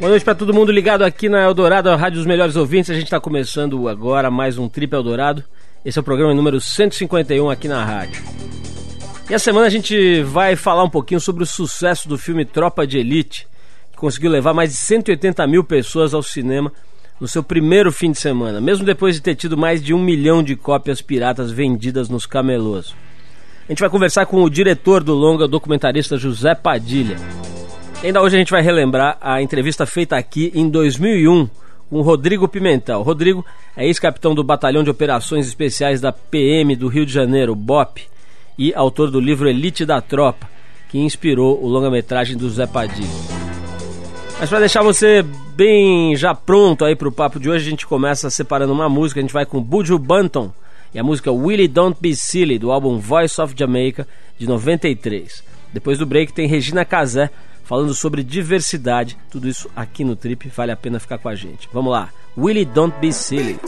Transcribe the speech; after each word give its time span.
Boa 0.00 0.08
noite 0.08 0.24
para 0.24 0.34
todo 0.34 0.54
mundo 0.54 0.72
ligado 0.72 1.02
aqui 1.02 1.28
na 1.28 1.42
Eldorado, 1.42 1.90
a 1.90 1.94
Rádio 1.94 2.20
dos 2.20 2.26
Melhores 2.26 2.56
Ouvintes. 2.56 2.88
A 2.88 2.94
gente 2.94 3.04
está 3.04 3.20
começando 3.20 3.86
agora 3.86 4.30
mais 4.30 4.56
um 4.56 4.66
Trip 4.66 4.94
Eldorado. 4.94 5.44
Esse 5.84 5.98
é 5.98 6.00
o 6.00 6.02
programa 6.02 6.32
número 6.32 6.58
151 6.58 7.50
aqui 7.50 7.68
na 7.68 7.84
rádio. 7.84 8.22
E 9.28 9.34
a 9.34 9.38
semana 9.38 9.66
a 9.66 9.70
gente 9.70 10.22
vai 10.22 10.56
falar 10.56 10.84
um 10.84 10.88
pouquinho 10.88 11.20
sobre 11.20 11.42
o 11.42 11.46
sucesso 11.46 12.08
do 12.08 12.16
filme 12.16 12.46
Tropa 12.46 12.86
de 12.86 12.96
Elite, 12.96 13.46
que 13.92 13.98
conseguiu 13.98 14.30
levar 14.30 14.54
mais 14.54 14.70
de 14.70 14.76
180 14.76 15.46
mil 15.46 15.62
pessoas 15.62 16.14
ao 16.14 16.22
cinema 16.22 16.72
no 17.20 17.28
seu 17.28 17.42
primeiro 17.42 17.92
fim 17.92 18.10
de 18.10 18.18
semana, 18.18 18.58
mesmo 18.58 18.86
depois 18.86 19.16
de 19.16 19.20
ter 19.20 19.34
tido 19.34 19.54
mais 19.54 19.82
de 19.82 19.92
um 19.92 20.02
milhão 20.02 20.42
de 20.42 20.56
cópias 20.56 21.02
piratas 21.02 21.50
vendidas 21.50 22.08
nos 22.08 22.24
camelôs. 22.24 22.94
A 23.68 23.70
gente 23.70 23.80
vai 23.80 23.90
conversar 23.90 24.24
com 24.24 24.42
o 24.42 24.48
diretor 24.48 25.04
do 25.04 25.12
longa, 25.12 25.44
o 25.44 25.48
documentarista 25.48 26.16
José 26.16 26.54
Padilha. 26.54 27.18
Ainda 28.02 28.22
hoje 28.22 28.34
a 28.34 28.38
gente 28.38 28.50
vai 28.50 28.62
relembrar 28.62 29.18
a 29.20 29.42
entrevista 29.42 29.84
feita 29.84 30.16
aqui 30.16 30.50
em 30.54 30.70
2001 30.70 31.46
com 31.90 32.00
Rodrigo 32.00 32.48
Pimentel. 32.48 33.02
Rodrigo 33.02 33.44
é 33.76 33.84
ex-capitão 33.84 34.34
do 34.34 34.42
Batalhão 34.42 34.82
de 34.82 34.88
Operações 34.88 35.46
Especiais 35.46 36.00
da 36.00 36.10
PM 36.10 36.74
do 36.76 36.88
Rio 36.88 37.04
de 37.04 37.12
Janeiro, 37.12 37.54
BOP, 37.54 38.08
e 38.56 38.72
autor 38.72 39.10
do 39.10 39.20
livro 39.20 39.50
Elite 39.50 39.84
da 39.84 40.00
Tropa, 40.00 40.48
que 40.88 40.98
inspirou 40.98 41.62
o 41.62 41.68
longa-metragem 41.68 42.38
do 42.38 42.48
Zé 42.48 42.66
Padilha. 42.66 43.06
Mas 44.38 44.48
para 44.48 44.60
deixar 44.60 44.82
você 44.82 45.22
bem 45.54 46.16
já 46.16 46.34
pronto 46.34 46.86
aí 46.86 46.96
para 46.96 47.08
o 47.08 47.12
papo 47.12 47.38
de 47.38 47.50
hoje, 47.50 47.66
a 47.66 47.70
gente 47.70 47.86
começa 47.86 48.30
separando 48.30 48.72
uma 48.72 48.88
música, 48.88 49.20
a 49.20 49.22
gente 49.22 49.34
vai 49.34 49.44
com 49.44 49.60
Buju 49.60 49.98
Banton 49.98 50.50
e 50.94 50.98
a 50.98 51.04
música 51.04 51.30
Willie 51.30 51.68
Don't 51.68 51.98
Be 52.00 52.16
Silly, 52.16 52.58
do 52.58 52.72
álbum 52.72 52.98
Voice 52.98 53.38
of 53.38 53.54
Jamaica, 53.54 54.08
de 54.38 54.46
93. 54.46 55.44
Depois 55.70 55.98
do 55.98 56.06
break 56.06 56.32
tem 56.32 56.48
Regina 56.48 56.82
Casé 56.82 57.30
falando 57.70 57.94
sobre 57.94 58.24
diversidade. 58.24 59.16
Tudo 59.30 59.48
isso 59.48 59.70
aqui 59.76 60.02
no 60.02 60.16
Trip, 60.16 60.48
vale 60.48 60.72
a 60.72 60.76
pena 60.76 60.98
ficar 60.98 61.18
com 61.18 61.28
a 61.28 61.36
gente. 61.36 61.68
Vamos 61.72 61.92
lá, 61.92 62.12
Willie 62.36 62.64
Don't 62.64 62.98
Be 62.98 63.12
Silly. 63.12 63.60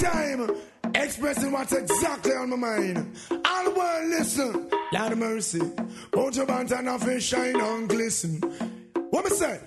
Expressing 0.94 1.52
what's 1.52 1.72
exactly 1.72 2.32
on 2.32 2.50
my 2.50 2.56
mind. 2.56 3.06
All 3.30 3.64
the 3.64 3.70
world 3.70 4.08
listen. 4.10 4.68
Lord 4.92 5.16
mercy. 5.16 5.60
Bands 6.46 6.72
and 6.72 7.22
shine 7.22 7.58
and 7.60 7.88
glisten. 7.88 8.40
What 9.10 9.24
me 9.24 9.30
say? 9.30 9.60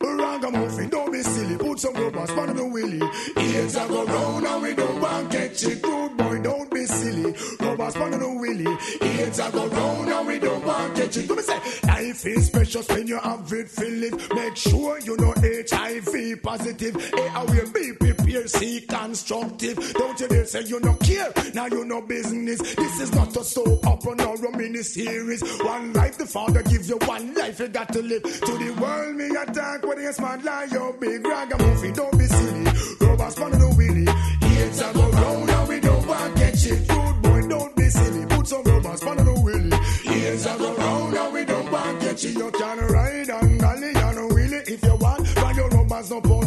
Ragamuffin, 0.00 0.88
don't 0.90 1.12
be 1.12 1.22
silly. 1.22 1.56
Put 1.56 1.80
some 1.80 1.94
rubbers 1.94 2.30
on 2.30 2.56
the 2.56 2.66
willy. 2.66 3.00
Ears 3.36 3.76
are 3.76 3.88
go 3.88 4.04
round 4.04 4.46
and 4.46 4.62
we 4.62 4.74
don't 4.74 5.00
want 5.00 5.30
catch 5.30 5.64
it. 5.64 5.82
Good 5.82 6.16
boy, 6.16 6.40
don't 6.42 6.70
be 6.70 6.84
silly. 6.86 7.34
Rubbers 7.60 7.96
on 7.96 8.10
the 8.10 8.28
willy. 8.28 8.76
Ears 9.00 9.40
are 9.40 9.50
go 9.50 9.66
round 9.68 10.08
and 10.08 10.26
we 10.26 10.38
don't 10.38 10.64
want 10.64 10.94
catch 10.96 11.16
it. 11.16 11.28
Do 11.28 11.36
me 11.36 11.42
say, 11.42 11.58
life 11.86 12.26
is 12.26 12.50
precious 12.50 12.88
when 12.88 13.06
you 13.06 13.18
have 13.18 13.52
it, 13.52 13.68
feel 13.68 14.02
it. 14.02 14.34
Make 14.34 14.56
sure 14.56 15.00
you 15.00 15.16
know 15.16 15.32
HIV 15.36 16.42
positive. 16.42 16.96
A, 16.96 17.44
will 17.46 17.72
be 17.72 17.92
prepared, 17.92 18.50
see 18.50 18.80
constructive. 18.82 19.92
Don't 19.94 20.18
you 20.20 20.28
dare 20.28 20.46
say 20.46 20.62
you 20.62 20.80
no 20.80 20.94
care. 20.94 21.32
Now 21.54 21.66
you 21.66 21.84
no 21.84 22.02
business. 22.02 22.58
This 22.58 23.00
is 23.00 23.14
not 23.14 23.36
a 23.36 23.44
soap 23.44 23.86
opera 23.86 24.14
nor 24.16 24.34
a 24.34 24.56
mini 24.56 24.82
series. 24.82 25.42
One 25.62 25.92
life, 25.92 26.18
the 26.18 26.26
father 26.26 26.62
gives 26.62 26.88
you 26.88 26.98
one 27.04 27.34
life. 27.34 27.60
You 27.60 27.68
got 27.68 27.92
to 27.92 28.02
live 28.02 28.22
to 28.22 28.58
the 28.58 28.76
world. 28.80 29.16
Me 29.16 29.28
attack 29.64 29.86
with 29.86 29.98
a 29.98 30.12
smart 30.12 30.44
lie, 30.44 30.66
yo, 30.70 30.92
big 30.92 31.26
ragamuffin, 31.26 31.92
don't 31.92 32.18
be 32.18 32.26
silly. 32.26 32.64
Rubber 33.00 33.30
spun 33.30 33.50
the 33.52 33.74
willy. 33.76 34.04
Heads 34.48 34.82
are 34.82 34.92
go 34.92 35.10
round 35.10 35.50
and 35.50 35.68
we 35.68 35.80
don't 35.80 36.06
want 36.06 36.36
get 36.36 36.66
it. 36.66 36.88
Good 36.88 37.22
boy, 37.22 37.48
don't 37.48 37.76
be 37.76 37.88
silly. 37.88 38.26
Put 38.26 38.46
some 38.46 38.62
rubber 38.62 38.96
spun 38.96 39.16
the 39.16 39.40
willy. 39.44 39.76
Heads 40.04 40.46
are 40.46 40.58
go 40.58 40.74
round 40.74 41.14
and 41.14 41.34
we 41.34 41.44
don't 41.44 41.72
want 41.72 42.00
get 42.00 42.24
it. 42.24 42.34
You 42.34 42.50
can 42.50 42.78
ride 42.78 43.28
and 43.28 43.63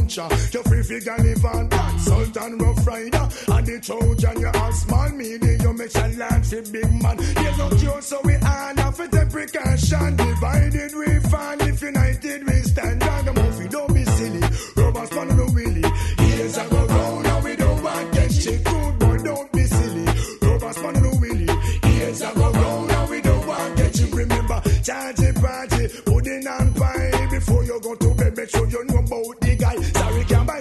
puncher. 0.08 0.36
You 0.53 0.63
free 0.63 0.83
figure 0.83 1.17
live 1.17 1.45
and 1.45 1.69
dance. 1.69 2.03
Sultan 2.06 2.57
Rough 2.57 2.88
Rider 2.88 3.29
and 3.47 3.68
the 3.68 3.79
Trojan. 3.81 4.40
You 4.40 4.47
are 4.47 4.72
small. 4.72 5.07
You 5.07 5.73
make 5.73 5.95
a 5.95 6.07
launch 6.18 6.53
a 6.53 6.62
big 6.72 7.01
man. 7.01 7.18
There's 7.18 7.57
no 7.57 7.69
cure 7.69 8.01
so 8.01 8.19
we 8.23 8.35
all 8.35 8.75
have 8.75 8.97
take 8.97 9.29
precaution. 9.29 10.16
Divided 10.16 10.96
we 10.96 11.19
fall. 11.29 11.62
If 11.62 11.81
united 11.81 12.46
we 12.46 12.62
stand. 12.62 13.03
Ragamuffin, 13.03 13.67
don't 13.69 13.94
be 13.94 14.03
silly. 14.06 14.41
Rubbers 14.78 15.12
on 15.17 15.28
the 15.28 15.46
wheelie. 15.56 16.19
Here's 16.19 16.57
a 16.57 16.67
go 16.69 16.85
round 16.85 17.28
and 17.28 17.44
we 17.44 17.56
don't 17.56 17.84
want 17.84 18.13
get 18.13 18.31
shit. 18.31 18.63
Good 18.63 19.00
boy, 19.00 19.17
don't 19.17 19.51
be 19.51 19.63
silly. 19.63 20.06
Rubbers 20.41 20.78
on 20.78 20.94
the 20.94 21.12
wheelie. 21.19 21.85
Here's 21.85 22.22
a 22.22 22.31
go 22.34 22.51
round 22.51 22.91
and 22.91 23.09
we 23.09 23.22
don't 23.22 23.47
want 23.47 23.78
get 23.78 23.96
shit. 23.96 24.13
Remember, 24.13 24.62
charge 24.84 25.19
it, 25.19 25.35
party, 25.35 25.88
pudding 26.06 26.47
and 26.47 26.75
pie. 26.75 27.28
Before 27.31 27.63
you 27.63 27.79
go 27.81 27.96
to 27.96 28.13
bed, 28.16 28.38
make 28.38 28.50
sure 28.50 28.67
you 28.67 28.85
know 28.85 29.00
about 29.00 29.47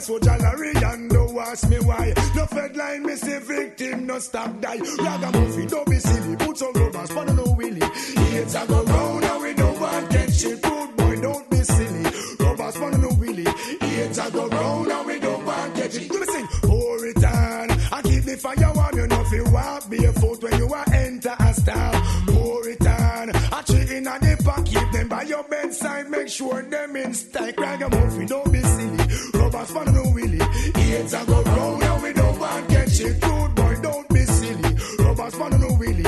so 0.07 0.19
jewelry 0.21 0.73
and 0.73 1.11
don't 1.11 1.37
ask 1.37 1.69
me 1.69 1.79
why. 1.81 2.13
No 2.37 2.47
fed 2.47 2.77
line, 2.77 3.03
me 3.03 3.17
say 3.17 3.41
victim, 3.41 4.07
no 4.07 4.19
stop 4.21 4.61
die. 4.61 4.79
Ragamuffin, 4.79 5.67
don't 5.67 5.91
be 5.91 5.99
silly. 5.99 6.37
Put 6.37 6.59
some 6.59 6.73
rubbers 6.75 7.11
on 7.11 7.27
the 7.27 7.43
wheelie. 7.59 8.31
Here's 8.31 8.55
a 8.55 8.67
go 8.67 8.85
round 8.85 9.25
and 9.25 9.43
we 9.43 9.55
don't 9.55 9.81
want 9.81 10.11
get 10.11 10.33
shit. 10.33 10.63
Good 10.63 10.97
boy, 10.97 11.21
don't 11.21 11.51
be 11.51 11.57
silly. 11.57 12.05
Rubbers 12.39 12.77
on 12.77 13.01
the 13.01 13.09
wheelie. 13.19 13.83
Here's 13.83 14.19
a 14.19 14.31
go 14.31 14.49
round 14.49 14.93
and 14.93 15.07
we 15.07 15.19
don't 15.19 15.45
want 15.45 15.75
get 15.75 15.93
shit. 15.93 16.09
Do 16.09 16.21
me 16.21 16.27
sing, 16.27 16.47
pour 16.63 17.07
it 17.07 17.25
on. 17.25 17.71
I 17.97 18.03
keep 18.03 18.23
the 18.25 18.37
fire 18.37 18.73
warm, 18.75 18.97
you 18.97 19.07
know 19.09 19.21
if 19.23 19.33
you 19.33 19.45
walk 19.51 19.91
barefoot 19.91 20.43
when 20.43 20.59
you 20.59 20.73
are 20.73 20.95
enter 20.95 21.35
a 21.37 21.55
star. 21.55 21.93
Pour 22.29 22.69
it 22.69 22.87
on. 22.87 23.31
I 23.35 23.63
treat 23.67 23.91
in 23.91 24.07
a 24.07 24.37
pack, 24.45 24.65
keep 24.67 24.93
them 24.93 25.09
by 25.09 25.23
your 25.23 25.43
bedside, 25.45 26.09
make 26.11 26.29
sure 26.29 26.63
them 26.63 26.95
in 26.95 27.13
stack. 27.13 27.59
Ragamuffin, 27.59 28.27
don't 28.27 28.53
be 28.53 28.61
silly. 28.61 28.96
Robots 29.35 29.73
man 29.75 29.95
no 29.95 30.03
willy. 30.15 30.39
Heads 30.39 31.15
a 31.15 31.25
go 31.27 31.43
round 31.43 31.83
and 31.83 32.03
we 32.03 32.13
no 32.13 32.33
man 32.39 32.67
catch 32.69 33.01
it. 33.01 33.21
Dude 33.21 33.55
boy 33.55 33.77
don't 33.83 34.09
be 34.09 34.21
silly. 34.25 34.77
Robots 34.99 35.39
man 35.39 35.61
no 35.61 35.69
willy. 35.79 36.03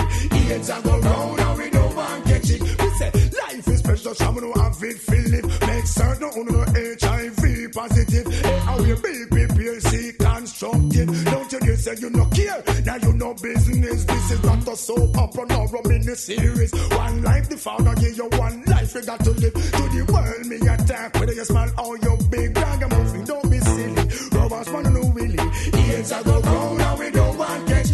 Heads 0.48 0.70
a 0.70 0.80
go 0.82 0.98
round 1.00 1.40
and 1.40 1.58
we 1.58 1.70
no 1.70 1.92
man 1.94 2.22
catch 2.24 2.50
it. 2.50 2.60
We 2.62 2.88
say 2.98 3.10
life 3.12 3.68
is 3.68 3.82
precious 3.82 4.20
I'm 4.20 4.34
gonna 4.34 4.62
have 4.62 4.82
it 4.82 4.98
fill 4.98 5.34
it. 5.34 5.44
Make 5.66 5.86
certain 5.86 6.30
no 6.36 6.42
no 6.42 6.64
HIV 7.02 7.72
positive. 7.72 8.26
How 8.64 8.78
we 8.78 8.94
be 8.94 9.26
prepared, 9.30 9.82
see 9.82 10.12
constructive. 10.12 11.24
Don't 11.24 11.52
you 11.52 11.60
say 11.78 11.94
you 12.00 12.10
no 12.10 12.24
care. 12.26 12.62
Now 12.84 12.96
you 12.96 13.12
know 13.12 13.34
business. 13.34 14.04
This 14.04 14.30
is 14.30 14.42
not 14.42 14.66
a 14.68 14.76
soap 14.76 15.16
opera 15.16 15.46
nor 15.48 15.66
a 15.66 15.88
mini 15.88 16.14
series. 16.14 16.72
One 16.90 17.22
life, 17.22 17.48
the 17.48 17.56
father 17.56 17.94
give 17.94 18.16
you 18.16 18.28
one 18.32 18.62
life. 18.66 18.94
You 18.94 19.02
got 19.02 19.20
to 19.24 19.30
live 19.30 19.54
to 19.54 19.82
the 19.94 20.02
world. 20.12 20.46
Me 20.46 20.56
attack 20.56 21.14
whether 21.14 21.32
you 21.32 21.44
smile 21.44 21.72
or 21.78 21.96
you 21.98 22.16
big 22.30 22.56
ragamuffin. 22.56 23.24
Don't 23.24 23.50
be 23.50 23.58
silly. 23.60 24.04
Rubbers 24.32 24.68
man 24.72 24.94
no 24.94 25.02
willy. 25.14 25.38
Here's 25.78 26.12
a 26.12 26.22
go 26.24 26.40
round 26.40 26.80
and 26.80 26.98
we 26.98 27.10
don't 27.10 27.38
want 27.38 27.68
get 27.68 27.88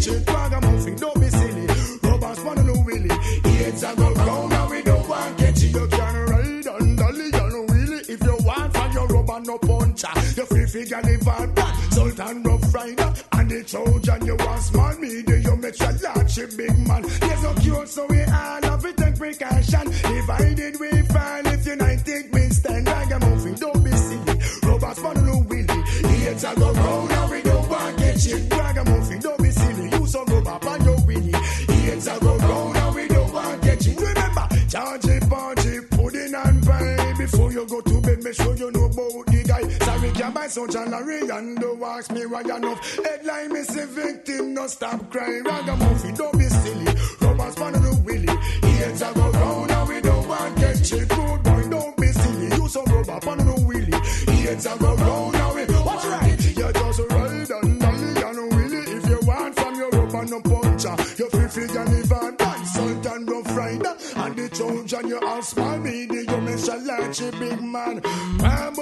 man 2.43 2.65
no 2.65 2.73
willy. 2.85 3.09
A 3.85 3.93
round 3.93 4.53
and 4.53 4.69
we 4.71 4.81
don't 4.81 5.07
want 5.07 5.37
get 5.37 5.61
you. 5.61 5.69
You 5.69 5.87
can 5.87 6.15
ride 6.25 6.65
and 6.65 6.97
dolly 6.97 7.25
and 7.25 7.69
wheelie 7.69 8.09
if 8.09 8.23
you 8.23 8.37
want. 8.45 8.73
From 8.73 8.91
your 8.93 9.07
rubber 9.07 9.39
no 9.41 9.57
puncher. 9.57 10.07
You 10.35 10.45
free 10.45 10.65
figure 10.65 11.01
and 11.03 11.54
small 14.75 14.93
make 15.57 15.79
your 15.79 15.91
large 16.03 16.57
big 16.57 16.77
man. 16.87 17.01
There's 17.01 17.43
no 17.43 17.53
cure 17.53 17.85
so 17.87 18.05
we 18.07 18.21
all 18.23 18.54
Sorry, 40.47 40.67
can 40.67 40.91
buy 40.91 41.37
and 41.37 41.59
don't 41.59 41.81
ask 41.81 42.11
me 42.11 42.25
why 42.27 42.41
enough. 42.41 42.79
Headline, 43.03 43.51
me 43.51 43.63
say 43.63 43.85
victim, 43.87 44.53
no 44.53 44.67
stop 44.67 45.09
crying. 45.09 45.43
Ragamuffin, 45.43 46.13
don't 46.13 46.37
be 46.37 46.45
silly. 46.45 46.85
Rubbers 47.19 47.57
on 47.57 47.73
the 47.73 48.01
willy. 48.05 48.69
Here's 48.69 49.01
a 49.01 49.11
go 49.13 49.31
round 49.31 49.71
and 49.71 49.89
we 49.89 50.01
don't 50.01 50.27
want 50.27 50.55
get 50.57 50.91
you. 50.91 51.05
Good 51.05 51.43
boy, 51.43 51.69
don't 51.69 51.97
be 51.97 52.07
silly. 52.07 52.61
Use 52.61 52.73
some 52.73 52.85
rubber 52.85 53.29
on 53.29 53.37
the 53.39 53.63
willy. 53.65 54.35
Here's 54.37 54.65
a 54.67 54.77
go 54.77 54.95
round 54.95 55.35
and 55.35 55.55
we 55.55 55.79
watch 55.83 56.05
right. 56.05 56.45
You 56.45 56.73
just 56.73 56.99
ride 57.09 57.49
and 57.49 57.81
dolly 57.81 58.21
and 58.21 58.55
willy. 58.55 58.81
If 58.97 59.09
you 59.09 59.19
want 59.27 59.55
from 59.55 59.75
your 59.75 59.89
rubber 59.89 60.25
no 60.25 60.41
puncher, 60.41 60.95
you 61.17 61.29
feel 61.29 61.49
free 61.49 61.63
and 61.75 62.11
and 62.11 62.37
dance. 62.37 62.71
Sultan 62.71 63.25
Rough 63.25 63.57
Rider 63.57 63.95
and 64.17 64.35
the 64.35 64.49
Trojan, 64.49 65.07
you 65.07 65.19
all 65.19 65.41
small 65.41 65.77
media. 65.79 66.21
You 66.21 66.35
a 66.35 66.77
large 66.77 67.21
a 67.21 67.31
big 67.31 67.61
man. 67.61 68.01
Man, 68.37 68.73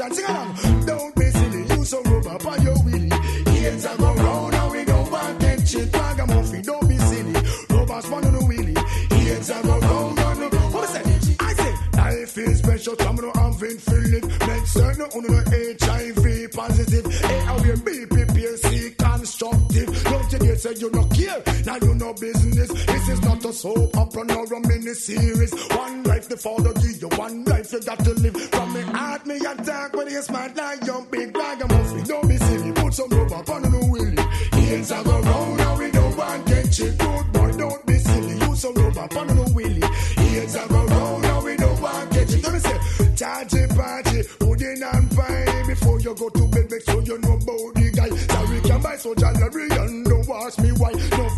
direction. 0.00 0.14
Sing 0.14 0.34
along. 0.34 0.86
Don't 0.86 1.14
be 1.14 1.30
silly. 1.30 1.76
Use 1.76 1.88
some 1.88 2.02
rubber 2.04 2.38
for 2.38 2.58
your 2.58 2.76
wheelie. 2.76 3.48
Heels 3.48 3.86
are 3.86 3.96
go 3.96 4.14
round 4.14 4.54
and 4.54 4.72
we 4.72 4.84
don't 4.84 5.10
back 5.10 5.38
them 5.38 5.66
shit. 5.66 5.92
Bag 5.92 6.18
a 6.18 6.22
Ragamuffin, 6.22 6.62
don't 6.62 6.88
be 6.88 6.96
silly. 6.96 7.32
Rubber's 7.70 8.10
one 8.10 8.24
on 8.26 8.32
the 8.32 8.40
wheelie. 8.40 9.20
Heels 9.20 9.50
are 9.50 9.62
go 9.62 9.78
round 9.78 10.18
and 10.18 10.40
we 10.40 10.48
go 10.48 10.58
back. 10.58 10.74
What 10.74 10.84
is 10.84 10.92
that? 10.92 11.36
I 11.40 11.52
say, 11.54 11.74
life 11.96 12.38
is 12.38 12.58
special, 12.58 12.96
precious. 12.96 13.06
I'm 13.06 13.16
not 13.16 13.36
having 13.36 13.78
feeling. 13.78 14.26
Men 14.46 14.66
certain 14.66 15.02
on 15.02 15.22
the 15.22 15.76
HIV 15.80 16.52
positive. 16.52 17.06
Hey, 17.20 17.40
I 17.40 17.56
be 17.84 18.06
PPC 18.06 18.96
constructive. 18.96 20.04
Don't 20.04 20.32
you 20.32 20.38
dare 20.38 20.56
say 20.56 20.74
you 20.78 20.90
no 20.90 21.04
care. 21.04 21.42
Now 21.66 21.76
you 21.76 21.94
no 21.94 22.12
business. 22.14 22.68
This 22.68 23.08
is 23.08 23.22
not 23.22 23.39
a 23.50 23.52
soap 23.52 23.96
opera 23.96 24.24
nor 24.24 24.44
a 24.44 24.60
mini 24.68 24.94
series. 24.94 25.52
One 25.70 26.04
life 26.04 26.28
the 26.28 26.36
father 26.36 26.72
give 26.74 27.02
you, 27.02 27.08
one 27.18 27.44
life 27.44 27.72
you 27.72 27.80
got 27.80 27.98
to 28.04 28.14
live. 28.14 28.36
From 28.36 28.72
me 28.72 28.80
heart, 28.82 29.26
me 29.26 29.36
attack 29.36 29.94
when 29.96 30.08
you 30.08 30.22
smart 30.22 30.56
like 30.56 30.86
young 30.86 31.06
big 31.10 31.36
ragamuffin. 31.36 32.04
Don't 32.04 32.28
be 32.28 32.36
silly, 32.36 32.72
put 32.72 32.94
some 32.94 33.10
rubber 33.10 33.52
on 33.52 33.62
the 33.62 33.86
willy. 33.90 34.22
Hands 34.52 34.92
are 34.92 35.04
go 35.04 35.20
round, 35.20 35.56
now 35.58 35.78
we 35.78 35.90
don't 35.90 36.16
want 36.16 36.46
get 36.46 36.78
you. 36.78 36.90
Good 36.92 37.32
boy, 37.32 37.52
don't 37.52 37.86
be 37.86 37.98
silly, 37.98 38.34
use 38.46 38.60
some 38.60 38.74
rubber 38.74 39.18
on 39.18 39.26
the 39.26 39.52
willy. 39.54 39.80
Hands 39.80 40.56
are 40.56 40.68
go 40.68 40.84
round, 40.86 41.22
now 41.22 41.44
we 41.44 41.56
don't 41.56 41.80
want 41.80 42.10
get 42.12 42.30
you. 42.30 42.52
Me 42.52 42.58
say, 42.58 42.78
charge 43.16 43.68
party, 43.74 44.22
pudding 44.38 44.82
and 44.82 45.10
pie. 45.16 45.64
Before 45.66 46.00
you 46.00 46.14
go 46.14 46.28
to 46.28 46.46
bed, 46.48 46.70
make 46.70 46.84
sure 46.84 47.02
you 47.02 47.18
know 47.18 47.34
about 47.34 47.74
the 47.74 47.92
guy. 47.94 48.10
Sorry, 48.10 48.60
can 48.60 48.80
buy 48.80 48.96
so 48.96 49.14
jewelry 49.14 49.68
and 49.70 50.04
don't 50.04 50.28
wash 50.28 50.58
me 50.58 50.70
white. 50.72 51.10
No 51.18 51.29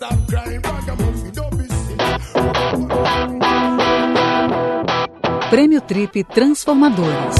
stop 0.00 0.16
crying. 0.26 0.60
Ragamuffin, 0.64 1.30
don't 1.32 1.56
be 1.56 1.66
Prêmio 5.50 5.80
Trip 5.82 6.24
Transformadores. 6.24 7.36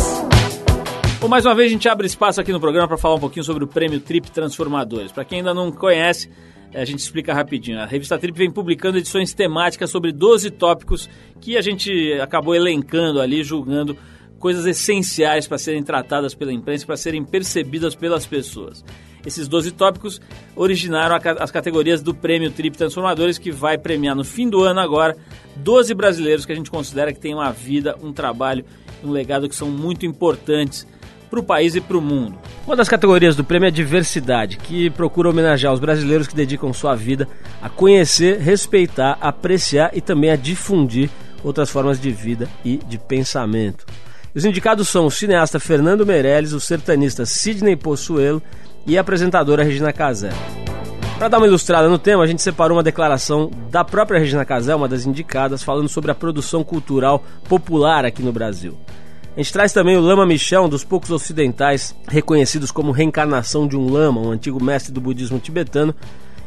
Bom, 1.21 1.29
mais 1.29 1.47
uma 1.47 1.55
vez 1.55 1.71
a 1.71 1.73
gente 1.73 1.89
abre 1.89 2.07
espaço 2.07 2.41
aqui 2.41 2.53
no 2.53 2.61
programa 2.61 2.87
para 2.89 2.99
falar 2.99 3.15
um 3.15 3.21
pouquinho 3.21 3.45
sobre 3.45 3.65
o 3.65 3.67
Prêmio 3.67 4.01
Trip 4.01 4.31
Transformadores. 4.31 5.11
Para 5.11 5.25
quem 5.25 5.39
ainda 5.39 5.55
não 5.55 5.73
conhece, 5.73 6.31
a 6.75 6.85
gente 6.85 6.99
explica 6.99 7.33
rapidinho. 7.33 7.79
A 7.81 7.87
revista 7.87 8.19
Trip 8.19 8.37
vem 8.37 8.51
publicando 8.51 8.99
edições 8.99 9.33
temáticas 9.33 9.91
sobre 9.91 10.13
12 10.13 10.51
tópicos 10.51 11.09
que 11.41 11.57
a 11.57 11.63
gente 11.63 12.13
acabou 12.21 12.55
elencando 12.55 13.21
ali, 13.21 13.43
julgando 13.43 13.97
coisas 14.39 14.67
essenciais 14.67 15.47
para 15.47 15.57
serem 15.57 15.83
tratadas 15.83 16.35
pela 16.35 16.53
imprensa, 16.53 16.85
para 16.85 16.97
serem 16.97 17.25
percebidas 17.25 17.95
pelas 17.95 18.27
pessoas. 18.27 18.85
Esses 19.25 19.47
12 19.49 19.73
tópicos 19.73 20.21
originaram 20.57 21.19
as 21.39 21.51
categorias 21.51 22.03
do 22.03 22.15
Prêmio 22.15 22.51
Trip 22.51 22.77
Transformadores, 22.77 23.39
que 23.39 23.51
vai 23.51 23.77
premiar 23.77 24.17
no 24.17 24.25
fim 24.25 24.49
do 24.49 24.63
ano 24.63 24.81
agora 24.81 25.17
12 25.57 25.93
brasileiros 25.95 26.47
que 26.47 26.53
a 26.53 26.55
gente 26.55 26.71
considera 26.71 27.13
que 27.13 27.21
têm 27.21 27.35
uma 27.35 27.51
vida, 27.53 27.97
um 28.03 28.13
trabalho, 28.13 28.65
um 29.05 29.11
legado 29.11 29.49
que 29.49 29.55
são 29.55 29.69
muito 29.69 30.07
importantes 30.07 30.87
para 31.31 31.39
o 31.39 31.45
país 31.45 31.77
e 31.77 31.81
para 31.81 31.97
o 31.97 32.03
mundo. 32.03 32.37
Uma 32.67 32.75
das 32.75 32.89
categorias 32.89 33.37
do 33.37 33.45
prêmio 33.45 33.69
é 33.69 33.71
diversidade, 33.71 34.57
que 34.57 34.91
procura 34.91 35.31
homenagear 35.31 35.73
os 35.73 35.79
brasileiros 35.79 36.27
que 36.27 36.35
dedicam 36.35 36.73
sua 36.73 36.97
vida 36.97 37.29
a 37.63 37.69
conhecer, 37.69 38.41
respeitar, 38.41 39.17
apreciar 39.21 39.91
e 39.95 40.01
também 40.01 40.31
a 40.31 40.37
difundir 40.37 41.09
outras 41.45 41.71
formas 41.71 42.01
de 42.01 42.11
vida 42.11 42.49
e 42.65 42.79
de 42.79 42.99
pensamento. 42.99 43.87
Os 44.35 44.45
indicados 44.45 44.89
são 44.89 45.07
o 45.07 45.11
cineasta 45.11 45.59
Fernando 45.59 46.07
Meirelles, 46.07 46.53
o 46.53 46.61
sertanista 46.61 47.25
Sidney 47.25 47.77
Possuelo 47.77 48.43
e 48.87 48.97
a 48.97 49.01
apresentadora 49.01 49.65
Regina 49.65 49.93
Casé. 49.93 50.31
Para 51.19 51.29
dar 51.29 51.39
uma 51.39 51.47
ilustrada 51.47 51.89
no 51.89 51.99
tema, 51.99 52.23
a 52.23 52.27
gente 52.27 52.41
separou 52.41 52.79
uma 52.79 52.83
declaração 52.83 53.51
da 53.71 53.85
própria 53.85 54.19
Regina 54.19 54.45
Casé, 54.45 54.75
uma 54.75 54.89
das 54.89 55.05
indicadas, 55.05 55.63
falando 55.63 55.89
sobre 55.89 56.11
a 56.11 56.15
produção 56.15 56.65
cultural 56.65 57.23
popular 57.49 58.07
aqui 58.07 58.23
no 58.23 58.33
Brasil. 58.33 58.79
A 59.37 59.41
gente 59.41 59.53
traz 59.53 59.73
também 59.73 59.97
o 59.97 60.01
Lama 60.01 60.25
Michel, 60.25 60.65
um 60.65 60.69
dos 60.69 60.83
poucos 60.83 61.11
ocidentais 61.11 61.95
reconhecidos 62.09 62.71
como 62.71 62.91
reencarnação 62.91 63.69
de 63.69 63.77
um 63.77 63.91
lama, 63.91 64.21
um 64.21 64.31
antigo 64.31 64.63
mestre 64.63 64.93
do 64.93 65.01
budismo 65.01 65.39
tibetano, 65.39 65.95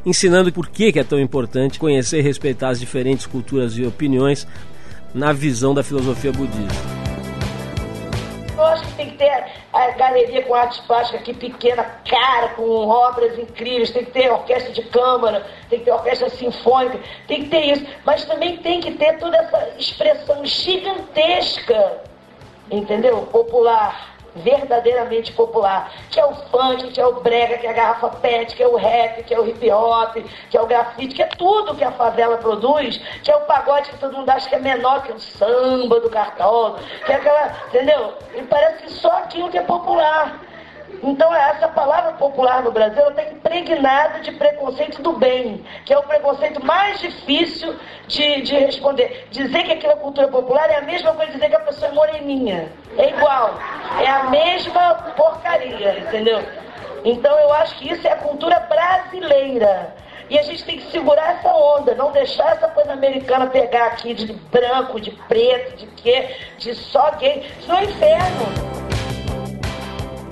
ensinando 0.05 0.51
por 0.51 0.67
que 0.67 0.97
é 0.97 1.03
tão 1.03 1.19
importante 1.19 1.79
conhecer 1.79 2.19
e 2.19 2.23
respeitar 2.23 2.69
as 2.69 2.79
diferentes 2.79 3.25
culturas 3.25 3.77
e 3.77 3.85
opiniões 3.85 4.47
na 5.13 5.31
visão 5.31 5.73
da 5.73 5.83
filosofia 5.83 6.31
budista. 6.31 7.02
Tem 9.03 9.11
que 9.11 9.17
ter 9.17 9.45
a 9.73 9.91
galeria 9.91 10.43
com 10.43 10.55
artes 10.55 10.79
plásticas 10.81 11.19
aqui 11.21 11.33
pequena, 11.33 11.83
cara, 12.09 12.49
com 12.49 12.87
obras 12.87 13.37
incríveis, 13.37 13.91
tem 13.91 14.05
que 14.05 14.11
ter 14.11 14.31
orquestra 14.31 14.71
de 14.71 14.81
câmara, 14.83 15.45
tem 15.69 15.79
que 15.79 15.85
ter 15.85 15.91
orquestra 15.91 16.29
sinfônica, 16.29 16.99
tem 17.27 17.43
que 17.43 17.49
ter 17.49 17.65
isso. 17.65 17.85
Mas 18.05 18.23
também 18.23 18.57
tem 18.57 18.79
que 18.79 18.91
ter 18.91 19.17
toda 19.19 19.35
essa 19.35 19.75
expressão 19.77 20.45
gigantesca, 20.45 22.01
entendeu? 22.71 23.23
Popular 23.23 24.12
verdadeiramente 24.35 25.31
popular, 25.33 25.91
que 26.09 26.19
é 26.19 26.25
o 26.25 26.33
funk, 26.33 26.91
que 26.91 26.99
é 26.99 27.05
o 27.05 27.21
brega, 27.21 27.57
que 27.57 27.67
é 27.67 27.69
a 27.69 27.73
garrafa 27.73 28.09
pet, 28.09 28.55
que 28.55 28.63
é 28.63 28.67
o 28.67 28.75
rap, 28.75 29.23
que 29.23 29.33
é 29.33 29.39
o 29.39 29.47
hip 29.47 29.71
hop, 29.71 30.15
que 30.49 30.57
é 30.57 30.61
o 30.61 30.65
grafite, 30.65 31.15
que 31.15 31.21
é 31.21 31.27
tudo 31.27 31.75
que 31.75 31.83
a 31.83 31.91
favela 31.91 32.37
produz, 32.37 32.97
que 33.23 33.31
é 33.31 33.35
o 33.35 33.41
pagode 33.41 33.89
que 33.89 33.97
todo 33.97 34.15
mundo 34.15 34.29
acha 34.29 34.49
que 34.49 34.55
é 34.55 34.59
menor 34.59 35.03
que 35.03 35.11
o 35.11 35.19
samba 35.19 35.99
do 35.99 36.09
cartola, 36.09 36.79
que 37.05 37.11
é 37.11 37.15
aquela, 37.15 37.53
entendeu? 37.67 38.13
E 38.35 38.41
parece 38.43 38.83
que 38.83 38.91
só 38.91 39.11
aquilo 39.17 39.49
que 39.49 39.57
é 39.57 39.63
popular. 39.63 40.39
Então, 41.03 41.35
essa 41.35 41.67
palavra 41.67 42.13
popular 42.13 42.63
no 42.63 42.71
Brasil 42.71 43.09
está 43.09 43.23
impregnada 43.23 44.21
de 44.21 44.31
preconceito 44.31 45.01
do 45.01 45.11
bem, 45.11 45.61
que 45.83 45.93
é 45.93 45.97
o 45.97 46.03
preconceito 46.03 46.65
mais 46.65 46.97
difícil 47.01 47.75
de, 48.07 48.41
de 48.43 48.55
responder. 48.55 49.27
Dizer 49.29 49.63
que 49.63 49.73
aquilo 49.73 49.91
é 49.91 49.95
cultura 49.97 50.29
popular 50.29 50.69
é 50.69 50.77
a 50.77 50.81
mesma 50.81 51.13
coisa 51.13 51.33
dizer 51.33 51.49
que 51.49 51.57
a 51.57 51.59
pessoa 51.59 51.91
é 51.91 51.93
moreninha. 51.93 52.71
É 52.97 53.09
igual. 53.09 53.53
É 54.01 54.07
a 54.07 54.23
mesma 54.29 54.93
porcaria, 55.17 55.99
entendeu? 55.99 56.41
Então, 57.03 57.37
eu 57.37 57.53
acho 57.55 57.75
que 57.75 57.91
isso 57.91 58.07
é 58.07 58.13
a 58.13 58.17
cultura 58.17 58.61
brasileira. 58.61 59.93
E 60.29 60.39
a 60.39 60.43
gente 60.43 60.63
tem 60.63 60.77
que 60.77 60.89
segurar 60.89 61.33
essa 61.33 61.53
onda, 61.53 61.93
não 61.95 62.13
deixar 62.13 62.53
essa 62.53 62.69
coisa 62.69 62.93
americana 62.93 63.47
pegar 63.47 63.87
aqui 63.87 64.13
de 64.13 64.31
branco, 64.31 65.01
de 65.01 65.11
preto, 65.11 65.75
de 65.75 65.85
quê, 66.01 66.33
de 66.57 66.73
só 66.73 67.11
gay. 67.19 67.45
Isso 67.59 67.69
é 67.69 67.75
um 67.75 67.83
inferno 67.83 68.83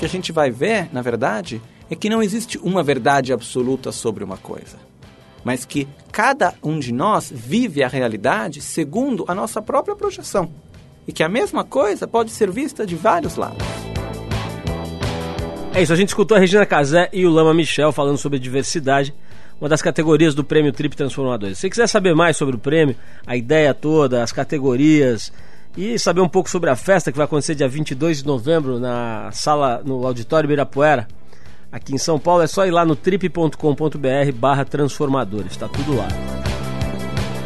que 0.01 0.05
a 0.05 0.09
gente 0.09 0.31
vai 0.31 0.49
ver, 0.49 0.89
na 0.91 1.03
verdade, 1.03 1.61
é 1.87 1.93
que 1.93 2.09
não 2.09 2.23
existe 2.23 2.57
uma 2.57 2.81
verdade 2.81 3.31
absoluta 3.31 3.91
sobre 3.91 4.23
uma 4.23 4.35
coisa, 4.35 4.77
mas 5.43 5.63
que 5.63 5.87
cada 6.11 6.55
um 6.63 6.79
de 6.79 6.91
nós 6.91 7.31
vive 7.31 7.83
a 7.83 7.87
realidade 7.87 8.61
segundo 8.61 9.23
a 9.27 9.35
nossa 9.35 9.61
própria 9.61 9.95
projeção. 9.95 10.51
E 11.07 11.13
que 11.13 11.21
a 11.21 11.29
mesma 11.29 11.63
coisa 11.63 12.07
pode 12.07 12.31
ser 12.31 12.49
vista 12.49 12.83
de 12.83 12.95
vários 12.95 13.35
lados. 13.35 13.63
É 15.71 15.83
isso, 15.83 15.93
a 15.93 15.95
gente 15.95 16.09
escutou 16.09 16.35
a 16.35 16.39
Regina 16.39 16.65
Casé 16.65 17.07
e 17.13 17.23
o 17.23 17.29
Lama 17.29 17.53
Michel 17.53 17.91
falando 17.91 18.17
sobre 18.17 18.39
diversidade, 18.39 19.13
uma 19.59 19.69
das 19.69 19.83
categorias 19.83 20.33
do 20.33 20.43
Prêmio 20.43 20.71
Trip 20.71 20.95
Transformadores. 20.95 21.59
Se 21.59 21.61
você 21.61 21.69
quiser 21.69 21.87
saber 21.87 22.15
mais 22.15 22.37
sobre 22.37 22.55
o 22.55 22.59
prêmio, 22.59 22.95
a 23.23 23.37
ideia 23.37 23.71
toda, 23.71 24.23
as 24.23 24.31
categorias, 24.31 25.31
e 25.75 25.97
saber 25.97 26.21
um 26.21 26.27
pouco 26.27 26.49
sobre 26.49 26.69
a 26.69 26.75
festa 26.75 27.11
que 27.11 27.17
vai 27.17 27.25
acontecer 27.25 27.55
dia 27.55 27.67
22 27.67 28.19
de 28.19 28.25
novembro 28.25 28.79
na 28.79 29.29
sala, 29.31 29.81
no 29.85 30.05
Auditório 30.05 30.47
Ibirapuera, 30.47 31.07
aqui 31.71 31.95
em 31.95 31.97
São 31.97 32.19
Paulo, 32.19 32.43
é 32.43 32.47
só 32.47 32.65
ir 32.65 32.71
lá 32.71 32.85
no 32.85 32.95
trip.com.br 32.95 34.31
barra 34.35 34.65
transformadores, 34.65 35.51
está 35.51 35.67
tudo 35.67 35.95
lá. 35.95 36.07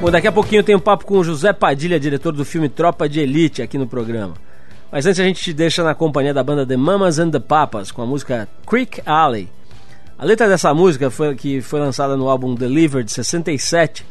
Bom, 0.02 0.12
daqui 0.12 0.28
a 0.28 0.32
pouquinho 0.32 0.60
eu 0.60 0.64
tenho 0.64 0.78
um 0.78 0.82
papo 0.82 1.06
com 1.06 1.18
o 1.18 1.24
José 1.24 1.54
Padilha, 1.54 2.00
diretor 2.00 2.32
do 2.32 2.44
filme 2.44 2.68
Tropa 2.68 3.08
de 3.08 3.20
Elite, 3.20 3.62
aqui 3.62 3.78
no 3.78 3.88
programa. 3.88 4.34
Mas 4.92 5.06
antes 5.06 5.20
a 5.20 5.24
gente 5.24 5.42
te 5.42 5.54
deixa 5.54 5.84
na 5.84 5.96
companhia 5.96 6.34
da 6.34 6.44
banda 6.44 6.66
The 6.66 6.78
Mamas 6.78 7.20
and 7.20 7.32
the 7.32 7.40
Papas 7.40 7.92
com 7.92 8.02
a 8.02 8.06
música 8.06 8.48
Creek 8.68 9.02
Alley. 9.06 9.50
A 10.18 10.24
letra 10.24 10.48
dessa 10.48 10.74
música, 10.74 11.10
foi, 11.10 11.36
que 11.36 11.62
foi 11.62 11.80
lançada 11.80 12.16
no 12.16 12.30
álbum 12.30 12.56
Delivered 12.56 13.06
de 13.06 13.12
67, 13.12 14.06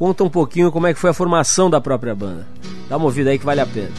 conta 0.00 0.24
um 0.24 0.30
pouquinho 0.30 0.72
como 0.72 0.86
é 0.86 0.94
que 0.94 0.98
foi 0.98 1.10
a 1.10 1.14
formação 1.14 1.68
da 1.68 1.78
própria 1.78 2.14
banda. 2.14 2.48
Dá 2.88 2.96
uma 2.96 3.04
ouvida 3.04 3.28
aí 3.28 3.38
que 3.38 3.44
vale 3.44 3.60
a 3.60 3.66
pena. 3.66 3.92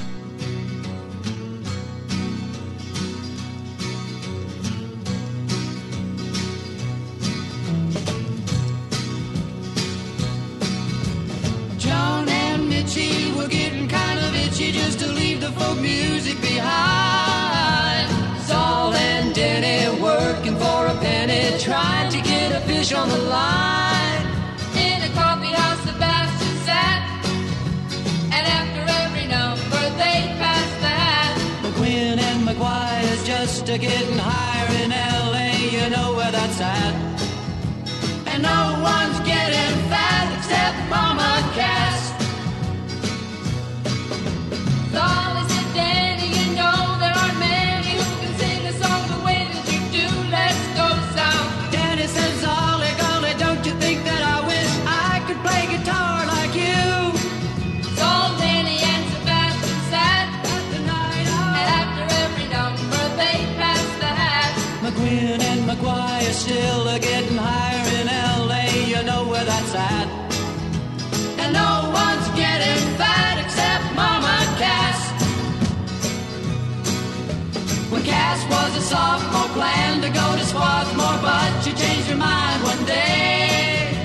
Was 78.51 78.75
a 78.75 78.81
sophomore 78.81 79.51
plan 79.57 80.01
to 80.01 80.09
go 80.09 80.27
to 80.39 80.45
Swarthmore, 80.51 81.19
but 81.23 81.51
you 81.65 81.73
changed 81.73 82.07
your 82.11 82.17
mind 82.17 82.59
one 82.63 82.83
day. 82.85 83.95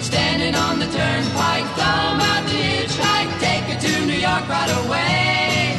Standing 0.00 0.54
on 0.54 0.78
the 0.78 0.88
turnpike, 0.98 1.66
thumb 1.78 2.20
out 2.30 2.44
the 2.50 2.60
hitchhike, 2.70 3.32
take 3.46 3.64
her 3.70 3.78
to 3.86 3.92
New 4.06 4.20
York 4.28 4.44
right 4.56 4.72
away. 4.82 5.76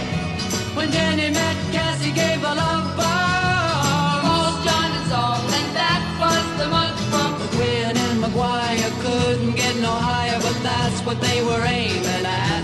When 0.76 0.92
Jenny 0.92 1.30
met 1.32 1.58
Cassie, 1.76 2.12
gave 2.12 2.42
a 2.52 2.54
love 2.64 2.88
bomb. 3.00 4.24
All 4.34 4.54
John 4.68 4.92
Saul, 5.10 5.40
and 5.58 5.70
that 5.80 6.02
was 6.22 6.46
the 6.60 6.68
month 6.76 7.00
from 7.12 7.32
Quinn 7.56 7.96
and 8.06 8.16
McGuire 8.24 8.92
couldn't 9.06 9.56
get 9.56 9.76
no 9.88 9.94
higher, 10.10 10.40
but 10.48 10.58
that's 10.68 11.00
what 11.06 11.18
they 11.22 11.40
were 11.48 11.64
aiming 11.80 12.26
at. 12.26 12.64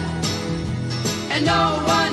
And 1.33 1.45
no 1.45 1.63
one's 1.85 2.06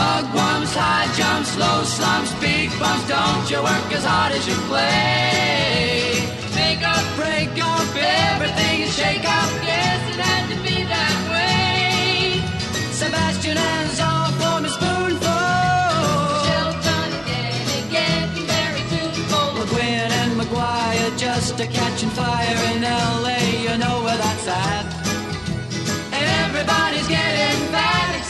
Mugwumps, 0.00 0.72
high 0.72 1.08
jumps, 1.12 1.58
low 1.58 1.82
slumps, 1.84 2.32
big 2.40 2.70
bumps. 2.80 3.06
Don't 3.06 3.44
you 3.52 3.60
work 3.60 3.88
as 3.92 4.02
hard 4.02 4.32
as 4.32 4.48
you 4.48 4.56
play? 4.64 6.24
Make 6.56 6.80
up, 6.80 7.04
break 7.20 7.52
up, 7.60 7.84
everything 8.32 8.80
is 8.88 8.96
shake 8.96 9.26
up. 9.28 9.50
Yes, 9.60 10.00
it 10.08 10.20
had 10.24 10.44
to 10.52 10.56
be 10.64 10.76
that 10.88 11.16
way. 11.28 12.40
Sebastian 12.96 13.58
and 13.58 14.00
all 14.00 14.32
for 14.40 14.56
a 14.64 14.70
spoonful. 14.72 15.44
Shelton 16.48 17.10
again, 17.20 17.66
again, 17.84 18.24
very 18.48 18.82
tuneful. 18.88 19.48
McGuinn 19.60 20.08
and 20.22 20.32
McGuire 20.40 21.12
just 21.18 21.60
a 21.60 21.66
catching 21.66 22.12
fire 22.16 22.60
in 22.72 22.82
L.A. 22.82 23.40
You 23.68 23.76
know 23.76 23.96
where 24.04 24.16
that's 24.16 24.48
at. 24.48 24.86
And 26.16 26.26
everybody's 26.44 27.06
getting 27.06 27.69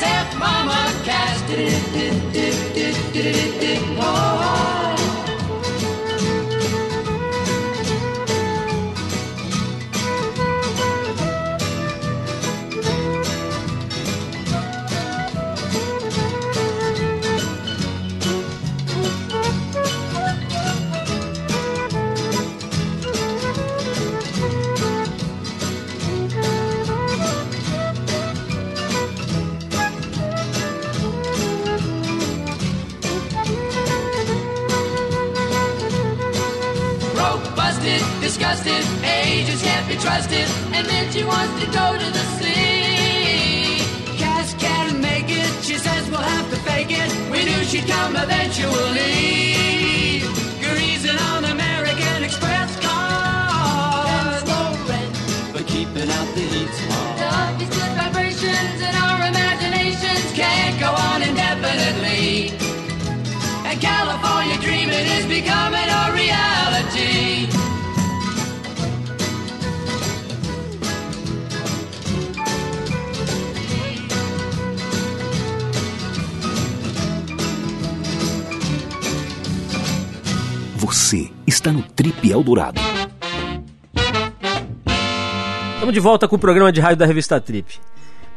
except 0.00 0.38
Mama 0.38 0.80
Cass. 1.04 1.30
Oh. 4.02 4.79
Disgusted. 38.50 39.04
Agents 39.04 39.62
can't 39.62 39.88
be 39.88 39.96
trusted, 39.96 40.46
and 40.74 40.86
then 40.86 41.10
she 41.12 41.22
wants 41.24 41.52
to 41.62 41.66
go 41.70 41.96
to 41.98 42.10
the 42.10 42.24
sea. 42.38 43.78
Cass 44.18 44.54
can't 44.54 44.98
make 45.00 45.26
it. 45.28 45.64
She 45.64 45.74
says 45.74 46.10
we'll 46.10 46.18
have 46.18 46.50
to 46.50 46.56
fake 46.56 46.90
it. 46.90 47.10
We 47.30 47.44
knew 47.44 47.64
she'd 47.64 47.86
come 47.86 48.16
eventually. 48.16 49.06
Greasing 50.60 51.18
on 51.30 51.44
American 51.44 52.24
Express 52.24 52.74
cars. 52.80 54.42
But 55.52 55.66
keeping 55.66 56.10
out 56.10 56.34
the 56.34 56.40
heat. 56.40 56.74
Good 57.58 57.92
vibrations 58.02 58.80
in 58.80 58.94
our 58.96 59.18
imaginations 59.30 60.32
can't 60.34 60.78
go 60.80 60.90
on 60.90 61.22
indefinitely. 61.22 62.50
And 63.68 63.80
California 63.80 64.56
dreaming 64.58 65.06
is 65.18 65.26
becoming 65.26 65.88
a 65.88 66.12
reality. 66.12 66.59
Está 81.50 81.72
no 81.72 81.82
Trip 81.82 82.30
Eldorado. 82.30 82.80
Estamos 85.74 85.92
de 85.92 85.98
volta 85.98 86.28
com 86.28 86.36
o 86.36 86.38
programa 86.38 86.70
de 86.70 86.80
rádio 86.80 86.98
da 86.98 87.06
revista 87.06 87.40
Trip. 87.40 87.80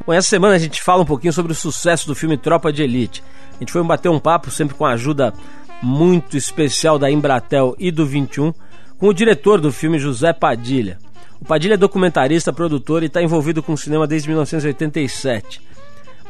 Bom, 0.05 0.13
essa 0.13 0.27
semana 0.27 0.55
a 0.55 0.58
gente 0.58 0.82
fala 0.82 1.03
um 1.03 1.05
pouquinho 1.05 1.32
sobre 1.32 1.51
o 1.51 1.55
sucesso 1.55 2.08
do 2.08 2.15
filme 2.15 2.38
Tropa 2.38 2.74
de 2.74 2.82
Elite. 2.82 3.24
A 3.55 3.60
gente 3.60 3.72
foi 3.72 3.84
bater 3.84 4.10
um 4.10 4.20
papo, 4.20 4.50
sempre 4.50 4.75
com 4.75 4.84
a 4.84 4.93
ajuda 4.93 5.32
muito 5.82 6.36
especial 6.36 6.98
da 6.98 7.12
Embratel 7.12 7.75
e 7.77 7.91
do 7.91 8.03
21, 8.03 8.51
com 8.98 9.08
o 9.08 9.13
diretor 9.13 9.62
do 9.62 9.72
filme, 9.72 10.00
José 10.00 10.34
Padilha. 10.34 10.98
O 11.39 11.46
Padilha 11.46 11.75
é 11.75 11.77
documentarista, 11.77 12.51
produtor 12.51 13.03
e 13.03 13.05
está 13.05 13.22
envolvido 13.22 13.62
com 13.62 13.74
o 13.74 13.77
cinema 13.77 14.08
desde 14.08 14.27
1987. 14.27 15.62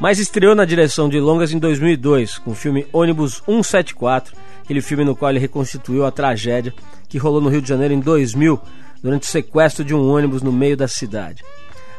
Mas 0.00 0.18
estreou 0.18 0.54
na 0.54 0.64
direção 0.64 1.08
de 1.08 1.20
longas 1.20 1.52
em 1.52 1.58
2002, 1.58 2.38
com 2.38 2.50
o 2.50 2.54
filme 2.54 2.86
Ônibus 2.92 3.42
174, 3.46 4.34
aquele 4.62 4.80
filme 4.80 5.04
no 5.04 5.14
qual 5.14 5.30
ele 5.30 5.38
reconstituiu 5.38 6.04
a 6.04 6.10
tragédia 6.10 6.74
que 7.08 7.18
rolou 7.18 7.40
no 7.40 7.48
Rio 7.48 7.62
de 7.62 7.68
Janeiro 7.68 7.94
em 7.94 8.00
2000, 8.00 8.60
durante 9.02 9.22
o 9.22 9.30
sequestro 9.30 9.84
de 9.84 9.94
um 9.94 10.10
ônibus 10.10 10.42
no 10.42 10.50
meio 10.50 10.76
da 10.76 10.88
cidade. 10.88 11.44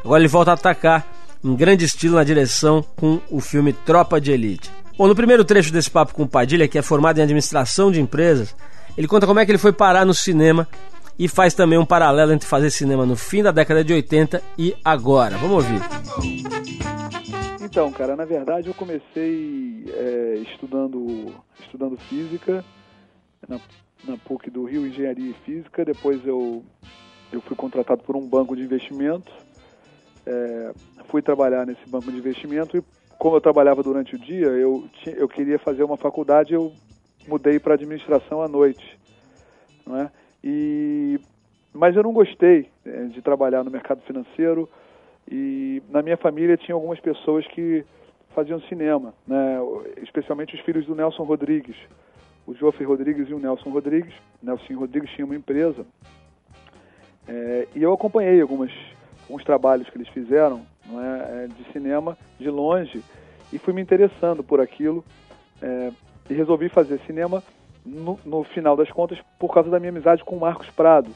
Agora 0.04 0.20
ele 0.20 0.28
volta 0.28 0.50
a 0.50 0.54
atacar 0.54 1.06
em 1.42 1.54
grande 1.54 1.84
estilo 1.84 2.16
na 2.16 2.24
direção 2.24 2.84
com 2.96 3.20
o 3.30 3.40
filme 3.40 3.72
Tropa 3.72 4.20
de 4.20 4.32
Elite. 4.32 4.70
Bom, 4.98 5.06
no 5.06 5.14
primeiro 5.14 5.44
trecho 5.44 5.72
desse 5.72 5.90
papo 5.90 6.14
com 6.14 6.24
o 6.24 6.28
Padilha, 6.28 6.66
que 6.66 6.78
é 6.78 6.82
formado 6.82 7.18
em 7.18 7.22
administração 7.22 7.92
de 7.92 8.00
empresas, 8.00 8.54
ele 8.96 9.06
conta 9.06 9.26
como 9.26 9.38
é 9.38 9.44
que 9.44 9.52
ele 9.52 9.58
foi 9.58 9.72
parar 9.72 10.04
no 10.04 10.14
cinema 10.14 10.66
e 11.18 11.28
faz 11.28 11.54
também 11.54 11.78
um 11.78 11.84
paralelo 11.84 12.32
entre 12.32 12.48
fazer 12.48 12.70
cinema 12.70 13.06
no 13.06 13.16
fim 13.16 13.42
da 13.42 13.50
década 13.50 13.84
de 13.84 13.92
80 13.92 14.42
e 14.58 14.74
agora. 14.84 15.36
Vamos 15.38 15.64
ouvir. 15.64 16.95
Então, 17.66 17.90
cara, 17.90 18.14
na 18.14 18.24
verdade 18.24 18.68
eu 18.68 18.74
comecei 18.74 19.90
é, 19.92 20.36
estudando, 20.52 21.34
estudando 21.58 21.96
física 22.08 22.64
na, 23.48 23.58
na 24.06 24.16
PUC 24.18 24.50
do 24.50 24.64
Rio, 24.64 24.86
Engenharia 24.86 25.30
e 25.32 25.44
Física. 25.44 25.84
Depois 25.84 26.24
eu, 26.24 26.62
eu 27.32 27.40
fui 27.40 27.56
contratado 27.56 28.04
por 28.04 28.14
um 28.14 28.24
banco 28.24 28.54
de 28.54 28.62
investimento. 28.62 29.32
É, 30.24 30.74
fui 31.08 31.20
trabalhar 31.20 31.66
nesse 31.66 31.84
banco 31.88 32.08
de 32.10 32.18
investimento 32.18 32.76
e 32.76 32.84
como 33.18 33.34
eu 33.34 33.40
trabalhava 33.40 33.82
durante 33.82 34.14
o 34.14 34.18
dia, 34.18 34.46
eu, 34.46 34.88
tinha, 35.02 35.16
eu 35.16 35.28
queria 35.28 35.58
fazer 35.58 35.82
uma 35.82 35.96
faculdade, 35.96 36.54
eu 36.54 36.72
mudei 37.26 37.58
para 37.58 37.74
administração 37.74 38.42
à 38.42 38.48
noite, 38.48 38.98
não 39.84 39.96
é? 39.96 40.10
E 40.44 41.18
mas 41.72 41.96
eu 41.96 42.02
não 42.04 42.12
gostei 42.12 42.68
é, 42.84 43.04
de 43.06 43.20
trabalhar 43.20 43.64
no 43.64 43.70
mercado 43.70 44.02
financeiro 44.02 44.68
e 45.30 45.82
na 45.88 46.02
minha 46.02 46.16
família 46.16 46.56
tinha 46.56 46.74
algumas 46.74 47.00
pessoas 47.00 47.46
que 47.48 47.84
faziam 48.34 48.60
cinema, 48.62 49.14
né? 49.26 49.58
Especialmente 50.02 50.54
os 50.54 50.60
filhos 50.60 50.86
do 50.86 50.94
Nelson 50.94 51.24
Rodrigues, 51.24 51.76
o 52.46 52.54
Joffrey 52.54 52.86
Rodrigues 52.86 53.28
e 53.28 53.34
o 53.34 53.38
Nelson 53.38 53.70
Rodrigues. 53.70 54.14
Nelson 54.42 54.74
Rodrigues 54.74 55.10
tinha 55.10 55.24
uma 55.24 55.34
empresa 55.34 55.86
é, 57.28 57.66
e 57.74 57.82
eu 57.82 57.92
acompanhei 57.92 58.40
algumas 58.40 58.70
alguns 59.22 59.42
trabalhos 59.42 59.88
que 59.90 59.98
eles 59.98 60.08
fizeram 60.08 60.64
não 60.86 61.02
é, 61.02 61.44
é, 61.44 61.48
de 61.48 61.72
cinema 61.72 62.16
de 62.38 62.48
longe 62.48 63.02
e 63.52 63.58
fui 63.58 63.72
me 63.72 63.82
interessando 63.82 64.44
por 64.44 64.60
aquilo 64.60 65.04
é, 65.60 65.90
e 66.30 66.34
resolvi 66.34 66.68
fazer 66.68 67.00
cinema 67.06 67.42
no, 67.84 68.18
no, 68.24 68.44
final 68.44 68.76
das 68.76 68.90
contas 68.90 69.18
por 69.38 69.52
causa 69.52 69.70
da 69.70 69.80
minha 69.80 69.90
amizade 69.90 70.24
com 70.24 70.36
o 70.36 70.40
Marcos 70.40 70.68
Prado, 70.70 71.10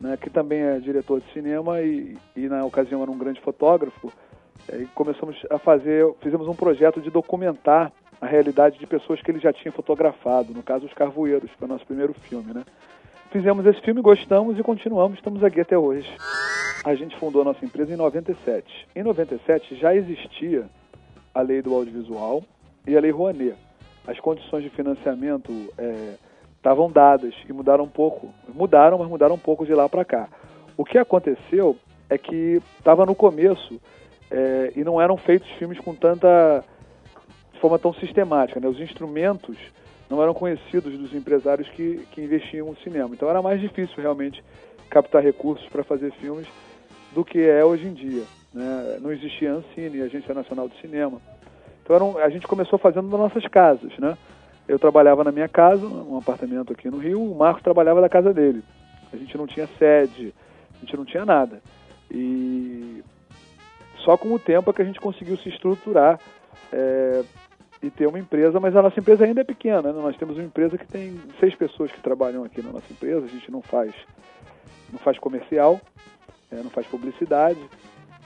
né, 0.00 0.16
que 0.16 0.30
também 0.30 0.60
é 0.60 0.78
diretor 0.78 1.20
de 1.20 1.30
cinema 1.32 1.80
e, 1.82 2.16
e 2.34 2.48
na 2.48 2.64
ocasião 2.64 3.02
era 3.02 3.10
um 3.10 3.18
grande 3.18 3.40
fotógrafo. 3.40 4.12
É, 4.68 4.78
e 4.78 4.86
começamos 4.86 5.36
a 5.50 5.58
fazer, 5.58 6.06
fizemos 6.20 6.48
um 6.48 6.54
projeto 6.54 7.00
de 7.00 7.10
documentar 7.10 7.92
a 8.20 8.26
realidade 8.26 8.78
de 8.78 8.86
pessoas 8.86 9.20
que 9.22 9.30
ele 9.30 9.38
já 9.38 9.52
tinha 9.52 9.72
fotografado, 9.72 10.52
no 10.52 10.62
caso 10.62 10.86
os 10.86 10.92
Carvoeiros, 10.92 11.50
foi 11.58 11.66
o 11.66 11.70
nosso 11.70 11.86
primeiro 11.86 12.12
filme, 12.12 12.52
né? 12.52 12.64
Fizemos 13.30 13.64
esse 13.64 13.80
filme, 13.80 14.02
gostamos 14.02 14.58
e 14.58 14.62
continuamos, 14.62 15.18
estamos 15.18 15.44
aqui 15.44 15.60
até 15.60 15.78
hoje. 15.78 16.10
A 16.84 16.94
gente 16.94 17.16
fundou 17.16 17.42
a 17.42 17.44
nossa 17.44 17.64
empresa 17.64 17.92
em 17.92 17.96
97. 17.96 18.88
Em 18.94 19.02
97 19.02 19.76
já 19.76 19.94
existia 19.94 20.66
a 21.32 21.40
lei 21.40 21.62
do 21.62 21.74
audiovisual 21.74 22.42
e 22.86 22.96
a 22.96 23.00
lei 23.00 23.10
Rouanet. 23.10 23.56
As 24.06 24.18
condições 24.18 24.64
de 24.64 24.70
financiamento 24.70 25.52
estavam 26.60 26.90
dadas 26.90 27.34
e 27.48 27.52
mudaram 27.52 27.84
um 27.84 27.88
pouco. 27.88 28.32
Mudaram, 28.48 28.98
mas 28.98 29.08
mudaram 29.08 29.34
um 29.34 29.38
pouco 29.38 29.64
de 29.64 29.74
lá 29.74 29.88
para 29.88 30.04
cá. 30.04 30.28
O 30.76 30.84
que 30.84 30.98
aconteceu 30.98 31.76
é 32.08 32.18
que 32.18 32.62
estava 32.78 33.06
no 33.06 33.14
começo 33.14 33.80
é, 34.30 34.72
e 34.76 34.84
não 34.84 35.00
eram 35.00 35.16
feitos 35.16 35.48
filmes 35.52 35.78
com 35.78 35.94
tanta 35.94 36.62
de 37.52 37.58
forma 37.60 37.78
tão 37.78 37.94
sistemática. 37.94 38.60
Né? 38.60 38.68
Os 38.68 38.78
instrumentos 38.78 39.56
não 40.08 40.22
eram 40.22 40.34
conhecidos 40.34 40.98
dos 40.98 41.14
empresários 41.14 41.68
que, 41.70 42.06
que 42.12 42.20
investiam 42.20 42.68
no 42.68 42.76
cinema. 42.78 43.10
Então 43.12 43.28
era 43.28 43.40
mais 43.40 43.60
difícil 43.60 43.96
realmente 43.96 44.42
captar 44.90 45.22
recursos 45.22 45.66
para 45.68 45.82
fazer 45.82 46.12
filmes 46.12 46.46
do 47.12 47.24
que 47.24 47.40
é 47.40 47.64
hoje 47.64 47.86
em 47.86 47.94
dia. 47.94 48.24
né? 48.52 48.98
não 49.00 49.12
existia 49.12 49.52
Ancine, 49.52 50.02
Agência 50.02 50.34
Nacional 50.34 50.68
de 50.68 50.78
Cinema. 50.80 51.20
Então 51.82 52.18
a 52.18 52.28
gente 52.28 52.46
começou 52.46 52.78
fazendo 52.78 53.08
nas 53.08 53.18
nossas 53.18 53.46
casas, 53.46 53.92
né? 53.98 54.16
Eu 54.70 54.78
trabalhava 54.78 55.24
na 55.24 55.32
minha 55.32 55.48
casa, 55.48 55.84
um 55.84 56.16
apartamento 56.16 56.72
aqui 56.72 56.88
no 56.88 56.98
Rio, 56.98 57.20
o 57.20 57.34
Marcos 57.36 57.60
trabalhava 57.60 58.00
da 58.00 58.08
casa 58.08 58.32
dele. 58.32 58.62
A 59.12 59.16
gente 59.16 59.36
não 59.36 59.44
tinha 59.44 59.66
sede, 59.66 60.32
a 60.76 60.78
gente 60.78 60.96
não 60.96 61.04
tinha 61.04 61.24
nada. 61.24 61.60
E 62.08 63.02
só 64.04 64.16
com 64.16 64.32
o 64.32 64.38
tempo 64.38 64.70
é 64.70 64.72
que 64.72 64.80
a 64.80 64.84
gente 64.84 65.00
conseguiu 65.00 65.36
se 65.38 65.48
estruturar 65.48 66.20
é, 66.72 67.24
e 67.82 67.90
ter 67.90 68.06
uma 68.06 68.20
empresa, 68.20 68.60
mas 68.60 68.76
a 68.76 68.82
nossa 68.82 69.00
empresa 69.00 69.24
ainda 69.24 69.40
é 69.40 69.44
pequena. 69.44 69.92
Né? 69.92 70.00
Nós 70.00 70.16
temos 70.16 70.36
uma 70.36 70.44
empresa 70.44 70.78
que 70.78 70.86
tem 70.86 71.20
seis 71.40 71.52
pessoas 71.56 71.90
que 71.90 72.00
trabalham 72.00 72.44
aqui 72.44 72.62
na 72.62 72.70
nossa 72.70 72.92
empresa. 72.92 73.26
A 73.26 73.28
gente 73.28 73.50
não 73.50 73.62
faz, 73.62 73.92
não 74.92 75.00
faz 75.00 75.18
comercial, 75.18 75.80
é, 76.48 76.62
não 76.62 76.70
faz 76.70 76.86
publicidade. 76.86 77.58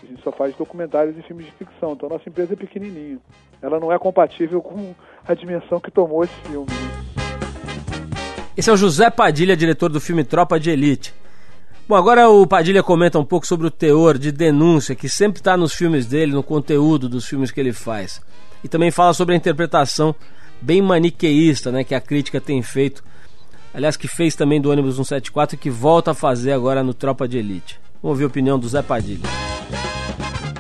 A 0.03 0.07
gente 0.07 0.23
só 0.23 0.33
faz 0.33 0.55
documentários 0.57 1.17
e 1.19 1.23
filmes 1.23 1.47
de 1.47 1.53
ficção. 1.53 1.93
Então 1.93 2.09
nossa 2.09 2.29
empresa 2.29 2.53
é 2.53 2.57
pequenininha. 2.57 3.19
Ela 3.63 3.81
não 3.81 3.93
é 3.93 3.99
compatível 3.99 4.61
com 4.61 4.95
a 5.27 5.35
dimensão 5.35 5.81
que 5.81 5.91
tomou 5.91 6.25
esse 6.25 6.35
filme. 6.47 6.67
Esse 8.57 8.71
é 8.71 8.73
o 8.73 8.77
José 8.77 9.11
Padilha, 9.11 9.57
diretor 9.57 9.91
do 9.91 10.01
filme 10.01 10.23
Tropa 10.23 10.61
de 10.61 10.71
Elite. 10.71 11.15
Bom, 11.89 11.97
agora 11.97 12.31
o 12.31 12.47
Padilha 12.47 12.83
comenta 12.83 13.19
um 13.19 13.25
pouco 13.25 13.47
sobre 13.47 13.67
o 13.67 13.71
teor 13.71 14.17
de 14.17 14.33
denúncia 14.33 14.95
que 14.95 15.09
sempre 15.09 15.41
está 15.41 15.57
nos 15.57 15.75
filmes 15.75 16.07
dele, 16.07 16.33
no 16.33 16.43
conteúdo 16.43 17.09
dos 17.09 17.27
filmes 17.27 17.51
que 17.51 17.61
ele 17.61 17.73
faz. 17.73 18.23
E 18.63 18.69
também 18.69 18.91
fala 18.91 19.13
sobre 19.13 19.35
a 19.35 19.37
interpretação 19.37 20.15
bem 20.63 20.81
maniqueísta 20.81 21.71
né, 21.71 21.85
que 21.85 21.95
a 21.95 22.01
crítica 22.01 22.41
tem 22.41 22.63
feito. 22.63 23.05
Aliás, 23.75 23.97
que 23.97 24.09
fez 24.09 24.35
também 24.35 24.61
do 24.61 24.71
ônibus 24.71 24.95
174 24.95 25.57
e 25.57 25.59
que 25.59 25.69
volta 25.69 26.13
a 26.13 26.15
fazer 26.15 26.53
agora 26.53 26.83
no 26.83 26.95
Tropa 26.95 27.29
de 27.29 27.39
Elite. 27.39 27.79
Vamos 28.03 28.15
ouvir 28.15 28.25
a 28.25 28.29
opinião 28.29 28.59
do 28.59 28.69
Zé 28.69 28.81
Padilha. 28.81 29.29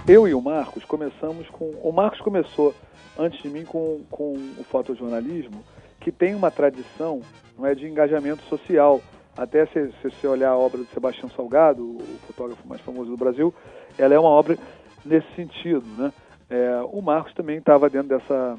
Eu 0.06 0.28
e 0.28 0.34
o 0.34 0.40
Marcos 0.40 0.84
começamos 0.84 1.48
com. 1.48 1.70
O 1.82 1.90
Marcos 1.90 2.20
começou 2.20 2.74
antes 3.18 3.42
de 3.42 3.48
mim 3.48 3.64
com, 3.64 4.02
com 4.10 4.34
o 4.34 4.64
fotojornalismo, 4.64 5.64
que 5.98 6.12
tem 6.12 6.34
uma 6.34 6.50
tradição 6.50 7.22
não 7.56 7.64
é, 7.64 7.74
de 7.74 7.86
engajamento 7.86 8.42
social. 8.42 9.00
Até 9.34 9.64
se, 9.64 9.92
se 10.02 10.10
você 10.10 10.26
olhar 10.26 10.50
a 10.50 10.58
obra 10.58 10.78
do 10.78 10.86
Sebastião 10.88 11.30
Salgado, 11.30 11.82
o 11.82 12.18
fotógrafo 12.26 12.68
mais 12.68 12.82
famoso 12.82 13.10
do 13.10 13.16
Brasil, 13.16 13.52
ela 13.98 14.12
é 14.12 14.18
uma 14.18 14.28
obra 14.28 14.58
nesse 15.06 15.26
sentido. 15.34 15.86
Né? 15.96 16.12
É, 16.50 16.82
o 16.92 17.00
Marcos 17.00 17.32
também 17.32 17.56
estava 17.56 17.88
dentro 17.88 18.08
dessa, 18.08 18.58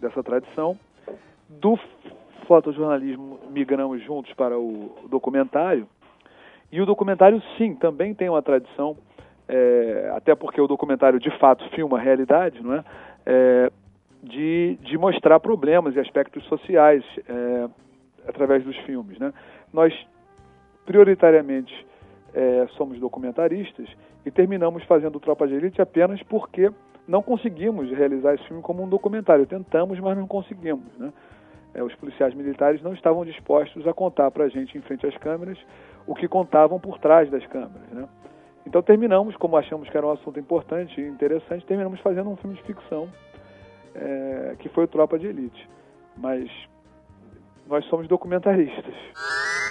dessa 0.00 0.22
tradição. 0.22 0.78
Do 1.48 1.76
fotojornalismo 2.46 3.40
migramos 3.50 4.00
juntos 4.04 4.32
para 4.34 4.56
o 4.56 4.94
documentário. 5.10 5.88
E 6.70 6.80
o 6.80 6.86
documentário, 6.86 7.42
sim, 7.58 7.74
também 7.74 8.14
tem 8.14 8.28
uma 8.28 8.40
tradição 8.40 8.96
é, 9.48 10.12
até 10.14 10.34
porque 10.34 10.60
o 10.60 10.66
documentário 10.66 11.18
de 11.18 11.30
fato 11.38 11.68
filma 11.70 11.98
a 11.98 12.00
realidade, 12.00 12.62
não 12.62 12.74
é? 12.74 12.84
É, 13.24 13.72
de, 14.22 14.78
de 14.82 14.98
mostrar 14.98 15.38
problemas 15.38 15.94
e 15.94 16.00
aspectos 16.00 16.44
sociais 16.46 17.04
é, 17.28 17.68
através 18.28 18.64
dos 18.64 18.76
filmes. 18.78 19.18
Né? 19.18 19.32
Nós, 19.72 19.94
prioritariamente, 20.84 21.86
é, 22.34 22.66
somos 22.76 22.98
documentaristas 22.98 23.88
e 24.24 24.30
terminamos 24.30 24.82
fazendo 24.84 25.20
Tropa 25.20 25.46
de 25.46 25.54
Elite 25.54 25.80
apenas 25.80 26.20
porque 26.24 26.70
não 27.06 27.22
conseguimos 27.22 27.88
realizar 27.90 28.34
esse 28.34 28.44
filme 28.48 28.62
como 28.62 28.82
um 28.82 28.88
documentário. 28.88 29.46
Tentamos, 29.46 29.98
mas 30.00 30.18
não 30.18 30.26
conseguimos. 30.26 30.92
Né? 30.98 31.12
É, 31.74 31.82
os 31.82 31.94
policiais 31.94 32.34
militares 32.34 32.82
não 32.82 32.94
estavam 32.94 33.24
dispostos 33.24 33.86
a 33.86 33.92
contar 33.92 34.30
para 34.30 34.44
a 34.44 34.48
gente 34.48 34.76
em 34.76 34.80
frente 34.80 35.06
às 35.06 35.16
câmeras 35.18 35.58
o 36.06 36.14
que 36.14 36.26
contavam 36.26 36.80
por 36.80 36.98
trás 36.98 37.30
das 37.30 37.46
câmeras. 37.46 37.88
Né? 37.92 38.08
Então 38.66 38.82
terminamos, 38.82 39.36
como 39.36 39.56
achamos 39.56 39.88
que 39.88 39.96
era 39.96 40.06
um 40.06 40.10
assunto 40.10 40.40
importante 40.40 41.00
e 41.00 41.06
interessante, 41.06 41.64
terminamos 41.64 42.00
fazendo 42.00 42.28
um 42.28 42.36
filme 42.36 42.56
de 42.56 42.62
ficção, 42.64 43.08
é, 43.94 44.56
que 44.58 44.68
foi 44.68 44.84
o 44.84 44.88
Tropa 44.88 45.18
de 45.18 45.28
Elite. 45.28 45.68
Mas 46.16 46.50
nós 47.68 47.84
somos 47.86 48.08
documentaristas. 48.08 48.94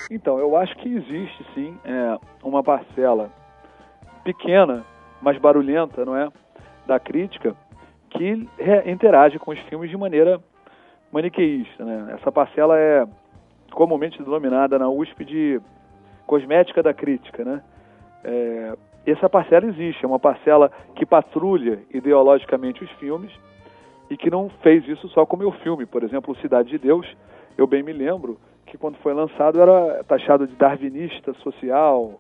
Então, 0.10 0.38
eu 0.39 0.55
acho 0.55 0.75
que 0.77 0.95
existe 0.95 1.45
sim 1.53 1.77
é, 1.84 2.17
uma 2.43 2.63
parcela 2.63 3.31
pequena, 4.23 4.86
mas 5.21 5.38
barulhenta, 5.38 6.05
não 6.05 6.15
é? 6.15 6.29
Da 6.86 6.99
crítica, 6.99 7.55
que 8.10 8.47
interage 8.86 9.39
com 9.39 9.51
os 9.51 9.60
filmes 9.62 9.89
de 9.89 9.97
maneira 9.97 10.39
maniqueísta. 11.12 11.84
Né? 11.84 12.13
Essa 12.19 12.31
parcela 12.31 12.77
é 12.77 13.05
comumente 13.71 14.21
denominada 14.21 14.77
na 14.77 14.89
USP 14.89 15.25
de 15.25 15.62
cosmética 16.25 16.81
da 16.81 16.93
crítica, 16.93 17.43
né? 17.43 17.62
É, 18.23 18.77
essa 19.12 19.30
parcela 19.30 19.65
existe, 19.68 20.04
é 20.04 20.08
uma 20.08 20.20
parcela 20.20 20.72
que 20.96 21.06
patrulha 21.06 21.80
ideologicamente 21.94 22.84
os 22.84 22.91
filmes 22.91 23.32
e 24.10 24.18
que 24.18 24.30
não 24.30 24.50
fez 24.62 24.88
isso 24.88 25.08
só 25.10 25.26
com 25.26 25.36
o 25.36 25.39
meu 25.39 25.52
filme. 25.52 25.86
Por 25.86 26.04
exemplo, 26.04 26.36
Cidade 26.38 26.70
de 26.70 26.78
Deus, 26.78 27.06
eu 27.58 27.68
bem 27.68 27.84
me 27.84 27.94
lembro 27.94 28.38
que 28.65 28.78
quando 28.78 28.98
foi 28.98 29.13
lançado 29.13 29.60
era 29.62 30.04
taxado 30.04 30.48
de 30.48 30.56
darwinista 30.56 31.34
social, 31.36 32.20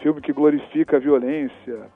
filme 0.00 0.20
que 0.20 0.32
glorifica 0.32 0.96
a 0.96 1.00
violência, 1.00 1.88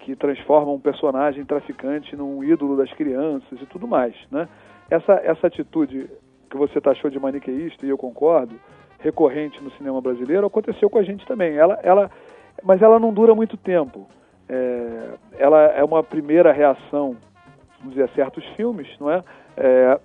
que 0.00 0.16
transforma 0.16 0.72
um 0.72 0.80
personagem 0.80 1.44
traficante 1.44 2.16
num 2.16 2.42
ídolo 2.42 2.76
das 2.76 2.92
crianças 2.92 3.60
e 3.60 3.66
tudo 3.66 3.86
mais, 3.86 4.14
né? 4.30 4.48
Essa, 4.90 5.14
essa 5.24 5.46
atitude 5.46 6.08
que 6.50 6.56
você 6.56 6.80
taxou 6.80 7.10
de 7.10 7.18
maniqueísta, 7.18 7.86
e 7.86 7.88
eu 7.88 7.96
concordo, 7.96 8.54
recorrente 8.98 9.62
no 9.62 9.70
cinema 9.72 10.00
brasileiro, 10.00 10.46
aconteceu 10.46 10.90
com 10.90 10.98
a 10.98 11.02
gente 11.02 11.26
também. 11.26 11.56
Ela, 11.56 11.78
ela, 11.82 12.10
mas 12.62 12.82
ela 12.82 12.98
não 12.98 13.12
dura 13.12 13.34
muito 13.34 13.56
tempo. 13.56 14.06
É, 14.48 15.14
ela 15.38 15.60
é 15.62 15.84
uma 15.84 16.02
primeira 16.02 16.52
reação, 16.52 17.16
vamos 17.78 17.94
dizer, 17.94 18.04
a 18.04 18.08
certos 18.08 18.44
filmes, 18.56 18.88
não 19.00 19.10
é? 19.10 19.22
é? 19.56 20.00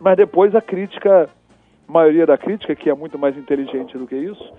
Mas 0.00 0.16
depois 0.16 0.54
a 0.54 0.60
crítica, 0.60 1.28
a 1.88 1.92
maioria 1.92 2.26
da 2.26 2.36
crítica, 2.36 2.74
que 2.74 2.90
é 2.90 2.94
muito 2.94 3.18
mais 3.18 3.36
inteligente 3.36 3.96
do 3.96 4.06
que 4.06 4.16
isso, 4.16 4.52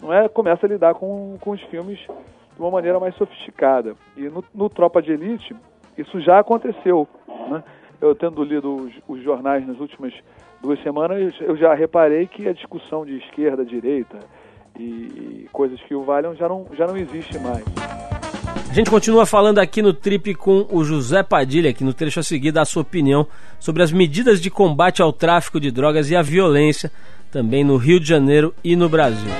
não 0.00 0.12
é? 0.12 0.28
Começa 0.28 0.66
a 0.66 0.68
lidar 0.68 0.94
com, 0.94 1.36
com 1.40 1.50
os 1.50 1.60
filmes 1.62 1.98
de 1.98 2.60
uma 2.60 2.70
maneira 2.70 3.00
mais 3.00 3.14
sofisticada. 3.16 3.94
E 4.16 4.28
no, 4.28 4.44
no 4.54 4.68
Tropa 4.68 5.02
de 5.02 5.12
Elite, 5.12 5.54
isso 5.98 6.20
já 6.20 6.38
aconteceu, 6.38 7.08
né? 7.48 7.62
Eu 8.00 8.14
tendo 8.14 8.42
lido 8.44 8.74
os, 8.74 8.92
os 9.08 9.22
jornais 9.22 9.66
nas 9.66 9.78
últimas 9.80 10.12
duas 10.60 10.82
semanas, 10.82 11.34
eu 11.40 11.56
já 11.56 11.74
reparei 11.74 12.26
que 12.26 12.48
a 12.48 12.52
discussão 12.52 13.04
de 13.04 13.16
esquerda, 13.18 13.64
direita 13.64 14.18
e, 14.78 14.82
e 14.82 15.48
coisas 15.52 15.80
que 15.82 15.94
o 15.94 16.02
valham 16.02 16.34
já 16.34 16.48
não, 16.48 16.66
já 16.76 16.86
não 16.86 16.96
existe 16.96 17.38
mais. 17.38 17.64
A 18.68 18.74
gente 18.74 18.90
continua 18.90 19.24
falando 19.24 19.60
aqui 19.60 19.80
no 19.80 19.94
Trip 19.94 20.34
com 20.34 20.66
o 20.68 20.82
José 20.82 21.22
Padilha, 21.22 21.72
que 21.72 21.84
no 21.84 21.94
trecho 21.94 22.18
a 22.18 22.24
seguir 22.24 22.50
dá 22.50 22.62
a 22.62 22.64
sua 22.64 22.82
opinião 22.82 23.26
sobre 23.60 23.82
as 23.82 23.92
medidas 23.92 24.40
de 24.40 24.50
combate 24.50 25.00
ao 25.00 25.12
tráfico 25.12 25.60
de 25.60 25.70
drogas 25.70 26.10
e 26.10 26.16
à 26.16 26.22
violência, 26.22 26.90
também 27.30 27.62
no 27.62 27.76
Rio 27.76 28.00
de 28.00 28.06
Janeiro 28.08 28.52
e 28.64 28.74
no 28.74 28.88
Brasil. 28.88 29.30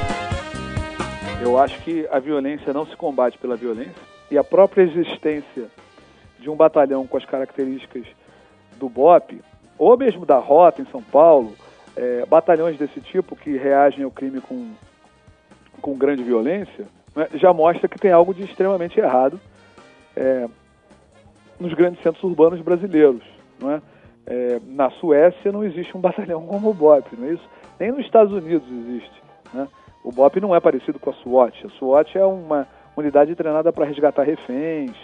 Eu 1.43 1.59
acho 1.59 1.81
que 1.83 2.07
a 2.13 2.19
violência 2.21 2.73
não 2.73 2.87
se 2.87 2.97
combate 2.97 3.37
pela 3.37 3.57
violência 3.57 3.93
e 4.31 4.39
a 4.39 4.45
própria 4.45 4.83
existência 4.83 5.65
de 6.39 6.49
um 6.49 6.55
batalhão 6.55 7.07
com 7.07 7.17
as 7.17 7.25
características 7.25 8.05
do 8.79 8.89
BOP, 8.89 9.41
ou 9.77 9.97
mesmo 9.97 10.25
da 10.25 10.39
Rota 10.39 10.81
em 10.81 10.87
São 10.93 11.03
Paulo, 11.03 11.55
é, 11.97 12.25
batalhões 12.27 12.79
desse 12.79 13.01
tipo 13.01 13.35
que 13.35 13.57
reagem 13.57 14.05
ao 14.05 14.11
crime 14.11 14.41
com, 14.41 14.71
com 15.85 15.99
grande 15.99 16.23
violência, 16.23 16.87
né, 17.15 17.29
já 17.35 17.53
mostra 17.53 17.87
que 17.87 17.99
tem 17.99 18.11
algo 18.11 18.33
de 18.33 18.43
extremamente 18.43 18.99
errado 18.99 19.39
é, 20.17 20.49
nos 21.61 21.75
grandes 21.75 22.03
centros 22.03 22.25
urbanos 22.25 22.59
brasileiros. 22.63 23.23
Não 23.61 23.71
é? 23.71 23.83
É, 24.27 24.61
na 24.67 24.89
Suécia 24.93 25.53
não 25.53 25.63
existe 25.63 25.95
um 25.95 26.01
batalhão 26.01 26.47
como 26.47 26.71
o 26.71 26.75
BOP, 26.75 27.15
não 27.19 27.29
é 27.29 27.33
isso? 27.33 27.47
Nem 27.79 27.93
nos 27.93 28.01
Estados 28.01 28.33
Unidos 28.33 28.67
existe. 28.67 29.23
Né? 29.53 29.69
O 30.03 30.11
BOP 30.11 30.41
não 30.41 30.57
é 30.57 30.61
parecido 30.61 30.99
com 30.99 31.11
a 31.11 31.13
SWAT. 31.13 31.67
A 31.67 31.69
SWAT 31.79 32.17
é 32.17 32.25
uma 32.25 32.67
unidade 32.97 33.35
treinada 33.35 33.71
para 33.71 33.85
resgatar 33.85 34.23
reféns, 34.23 34.97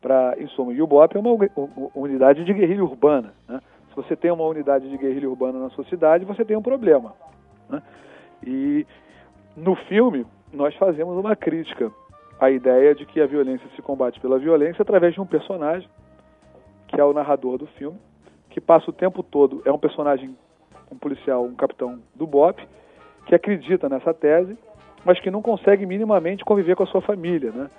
para 0.00 0.36
em 0.38 0.46
suma. 0.46 0.72
E 0.72 0.80
o 0.80 0.86
BOP 0.86 1.16
é 1.16 1.18
uma 1.18 1.36
unidade 1.92 2.44
de 2.44 2.54
guerrilha 2.54 2.84
urbana. 2.84 3.34
Né? 3.48 3.60
Se 3.88 3.96
você 3.96 4.14
tem 4.14 4.30
uma 4.30 4.44
unidade 4.44 4.88
de 4.88 4.96
guerrilha 4.96 5.28
urbana 5.28 5.58
na 5.58 5.70
sua 5.70 5.84
cidade, 5.86 6.24
você 6.24 6.44
tem 6.44 6.56
um 6.56 6.62
problema. 6.62 7.14
Né? 7.68 7.82
E 8.46 8.86
no 9.56 9.74
filme 9.74 10.26
nós 10.52 10.74
fazemos 10.76 11.16
uma 11.16 11.36
crítica 11.36 11.90
à 12.40 12.50
ideia 12.50 12.94
de 12.94 13.04
que 13.06 13.20
a 13.20 13.26
violência 13.26 13.68
se 13.76 13.82
combate 13.82 14.18
pela 14.20 14.38
violência 14.38 14.82
através 14.82 15.14
de 15.14 15.20
um 15.20 15.26
personagem 15.26 15.88
que 16.88 17.00
é 17.00 17.04
o 17.04 17.12
narrador 17.12 17.56
do 17.56 17.66
filme, 17.66 17.98
que 18.48 18.60
passa 18.60 18.90
o 18.90 18.92
tempo 18.92 19.22
todo 19.22 19.62
é 19.64 19.70
um 19.70 19.78
personagem, 19.78 20.36
um 20.90 20.96
policial, 20.96 21.44
um 21.44 21.54
capitão 21.54 22.00
do 22.14 22.26
BOP, 22.26 22.66
que 23.26 23.34
acredita 23.34 23.88
nessa 23.88 24.12
tese, 24.12 24.58
mas 25.04 25.20
que 25.20 25.30
não 25.30 25.40
consegue 25.40 25.86
minimamente 25.86 26.44
conviver 26.44 26.74
com 26.74 26.82
a 26.82 26.86
sua 26.86 27.00
família, 27.00 27.52
né? 27.52 27.70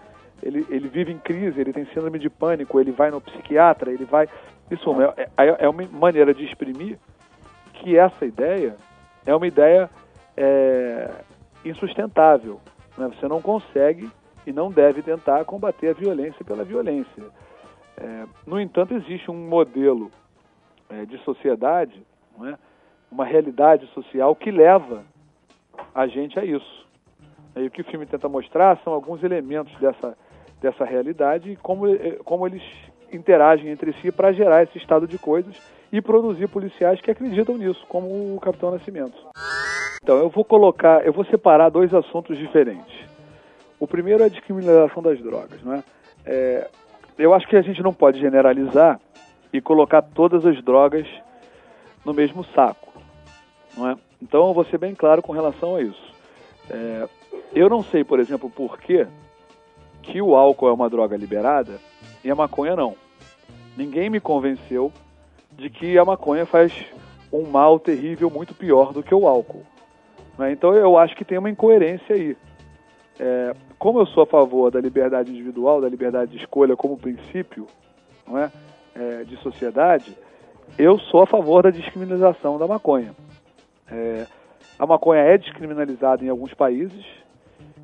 Ele, 0.41 0.65
ele 0.69 0.87
vive 0.87 1.11
em 1.11 1.19
crise, 1.19 1.59
ele 1.59 1.73
tem 1.73 1.85
síndrome 1.87 2.17
de 2.17 2.29
pânico, 2.29 2.79
ele 2.79 2.91
vai 2.91 3.11
no 3.11 3.21
psiquiatra, 3.21 3.91
ele 3.91 4.05
vai... 4.05 4.27
Isso 4.71 4.89
é, 5.01 5.27
é, 5.37 5.65
é 5.65 5.69
uma 5.69 5.83
maneira 5.91 6.33
de 6.33 6.45
exprimir 6.45 6.97
que 7.73 7.97
essa 7.97 8.25
ideia 8.25 8.75
é 9.25 9.35
uma 9.35 9.45
ideia 9.45 9.89
é, 10.35 11.11
insustentável. 11.63 12.59
Né? 12.97 13.07
Você 13.07 13.27
não 13.27 13.41
consegue 13.41 14.09
e 14.45 14.51
não 14.51 14.71
deve 14.71 15.01
tentar 15.01 15.45
combater 15.45 15.89
a 15.89 15.93
violência 15.93 16.43
pela 16.43 16.63
violência. 16.63 17.23
É, 17.97 18.25
no 18.45 18.59
entanto, 18.59 18.93
existe 18.93 19.29
um 19.29 19.47
modelo 19.47 20.11
é, 20.89 21.05
de 21.05 21.17
sociedade, 21.19 22.05
é? 22.43 22.57
uma 23.11 23.25
realidade 23.25 23.85
social 23.87 24.35
que 24.35 24.49
leva 24.49 25.03
a 25.93 26.07
gente 26.07 26.39
a 26.39 26.45
isso. 26.45 26.87
E 27.55 27.65
o 27.65 27.71
que 27.71 27.81
o 27.81 27.85
filme 27.85 28.05
tenta 28.05 28.29
mostrar 28.29 28.79
são 28.83 28.93
alguns 28.93 29.21
elementos 29.23 29.73
dessa, 29.79 30.17
dessa 30.61 30.85
realidade 30.85 31.51
e 31.51 31.55
como, 31.57 31.87
eh, 31.87 32.17
como 32.23 32.47
eles 32.47 32.63
interagem 33.11 33.69
entre 33.69 33.91
si 33.93 34.09
para 34.11 34.31
gerar 34.31 34.63
esse 34.63 34.77
estado 34.77 35.05
de 35.05 35.17
coisas 35.17 35.55
e 35.91 36.01
produzir 36.01 36.47
policiais 36.47 37.01
que 37.01 37.11
acreditam 37.11 37.57
nisso, 37.57 37.85
como 37.89 38.35
o 38.35 38.39
Capitão 38.39 38.71
Nascimento. 38.71 39.17
Então, 40.03 40.17
eu 40.17 40.29
vou 40.29 40.43
colocar, 40.43 41.05
eu 41.05 41.13
vou 41.13 41.23
separar 41.25 41.69
dois 41.69 41.93
assuntos 41.93 42.35
diferentes. 42.35 42.91
O 43.79 43.85
primeiro 43.85 44.23
é 44.23 44.25
a 44.25 44.29
descriminalização 44.29 45.03
das 45.03 45.21
drogas, 45.21 45.61
não 45.61 45.75
é? 45.75 45.83
é 46.25 46.69
eu 47.19 47.35
acho 47.35 47.47
que 47.47 47.55
a 47.55 47.61
gente 47.61 47.83
não 47.83 47.93
pode 47.93 48.19
generalizar 48.19 48.99
e 49.53 49.61
colocar 49.61 50.01
todas 50.01 50.43
as 50.43 50.59
drogas 50.63 51.05
no 52.03 52.15
mesmo 52.15 52.43
saco, 52.45 52.91
não 53.77 53.91
é? 53.91 53.95
Então, 54.19 54.47
eu 54.47 54.55
vou 54.55 54.65
ser 54.65 54.79
bem 54.79 54.95
claro 54.95 55.21
com 55.21 55.33
relação 55.33 55.75
a 55.75 55.83
isso. 55.83 56.15
É, 56.67 57.07
eu 57.53 57.69
não 57.69 57.83
sei, 57.83 58.03
por 58.03 58.19
exemplo, 58.19 58.49
por 58.49 58.79
que, 58.79 59.05
que 60.01 60.19
o 60.19 60.35
álcool 60.35 60.69
é 60.69 60.73
uma 60.73 60.89
droga 60.89 61.15
liberada 61.15 61.79
e 62.23 62.31
a 62.31 62.33
maconha 62.33 62.75
não. 62.75 62.95
Ninguém 63.77 64.09
me 64.09 64.19
convenceu 64.19 64.91
de 65.51 65.69
que 65.69 65.95
a 65.99 66.03
maconha 66.03 66.47
faz 66.47 66.73
um 67.31 67.43
mal 67.43 67.79
terrível 67.79 68.31
muito 68.31 68.55
pior 68.55 68.93
do 68.93 69.03
que 69.03 69.13
o 69.13 69.27
álcool. 69.27 69.63
Né? 70.41 70.51
Então 70.51 70.73
eu 70.73 70.97
acho 70.97 71.15
que 71.15 71.23
tem 71.23 71.37
uma 71.37 71.51
incoerência 71.51 72.15
aí. 72.15 72.35
É, 73.19 73.53
como 73.77 73.99
eu 73.99 74.07
sou 74.07 74.23
a 74.23 74.25
favor 74.25 74.71
da 74.71 74.81
liberdade 74.81 75.31
individual, 75.31 75.79
da 75.79 75.87
liberdade 75.87 76.31
de 76.31 76.37
escolha 76.37 76.75
como 76.75 76.97
princípio 76.97 77.67
não 78.27 78.39
é, 78.39 78.51
é 78.95 79.23
de 79.23 79.37
sociedade, 79.37 80.17
eu 80.79 80.97
sou 80.97 81.21
a 81.21 81.27
favor 81.27 81.61
da 81.61 81.69
descriminalização 81.69 82.57
da 82.57 82.65
maconha. 82.65 83.13
É, 83.91 84.25
a 84.79 84.85
maconha 84.87 85.21
é 85.21 85.37
descriminalizada 85.37 86.25
em 86.25 86.29
alguns 86.29 86.53
países, 86.55 87.05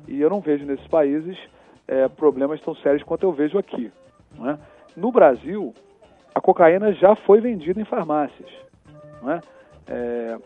e 0.08 0.20
eu 0.20 0.28
não 0.28 0.40
vejo 0.40 0.64
nesses 0.64 0.86
países 0.88 1.38
é, 1.86 2.08
problemas 2.08 2.60
tão 2.60 2.74
sérios 2.74 3.04
quanto 3.04 3.22
eu 3.22 3.32
vejo 3.32 3.56
aqui. 3.56 3.92
É? 4.44 4.58
No 4.96 5.12
Brasil, 5.12 5.72
a 6.34 6.40
cocaína 6.40 6.92
já 6.92 7.14
foi 7.14 7.40
vendida 7.40 7.80
em 7.80 7.84
farmácias. 7.84 8.50
É? 9.28 9.40
É, 9.86 10.38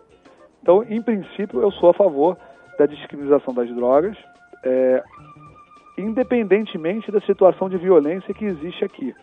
então, 0.63 0.85
em 0.85 1.03
princípio, 1.03 1.61
eu 1.61 1.73
sou 1.73 1.91
a 1.91 1.95
favor 1.95 2.39
da 2.79 2.87
descriminalização 2.87 3.53
das 3.53 3.69
drogas, 3.75 4.17
é, 4.65 5.03
independentemente 5.99 7.11
da 7.11 7.21
situação 7.21 7.69
de 7.69 7.77
violência 7.77 8.33
que 8.33 8.45
existe 8.45 8.85
aqui. 8.85 9.15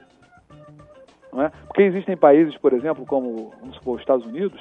É? 1.38 1.50
Porque 1.68 1.84
existem 1.84 2.18
países, 2.18 2.58
por 2.58 2.74
exemplo, 2.74 3.06
como 3.06 3.54
vamos 3.62 3.76
supor, 3.78 3.96
os 3.96 4.02
Estados 4.02 4.26
Unidos, 4.26 4.60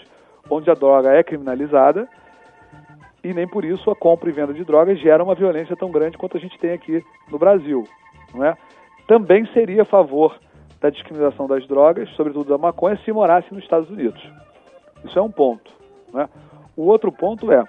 onde 0.48 0.70
a 0.70 0.74
droga 0.74 1.10
é 1.10 1.22
criminalizada 1.22 2.08
e 3.24 3.34
nem 3.34 3.48
por 3.48 3.64
isso 3.64 3.90
a 3.90 3.96
compra 3.96 4.28
e 4.28 4.32
venda 4.32 4.54
de 4.54 4.64
drogas 4.64 5.00
gera 5.00 5.24
uma 5.24 5.34
violência 5.34 5.76
tão 5.76 5.90
grande 5.90 6.16
quanto 6.16 6.36
a 6.36 6.40
gente 6.40 6.58
tem 6.58 6.72
aqui 6.72 7.04
no 7.30 7.38
Brasil. 7.38 7.84
É? 8.44 8.56
Também 9.06 9.46
seria 9.46 9.82
a 9.82 9.86
favor 9.86 10.38
da 10.80 10.90
descriminalização 10.90 11.48
das 11.48 11.66
drogas, 11.66 12.08
sobretudo 12.10 12.50
da 12.50 12.58
maconha, 12.58 12.96
se 13.04 13.10
morasse 13.10 13.52
nos 13.52 13.64
Estados 13.64 13.90
Unidos. 13.90 14.22
Isso 15.04 15.18
é 15.18 15.22
um 15.22 15.30
ponto. 15.30 15.72
Né? 16.12 16.28
O 16.78 16.84
outro 16.84 17.10
ponto 17.10 17.50
é, 17.50 17.64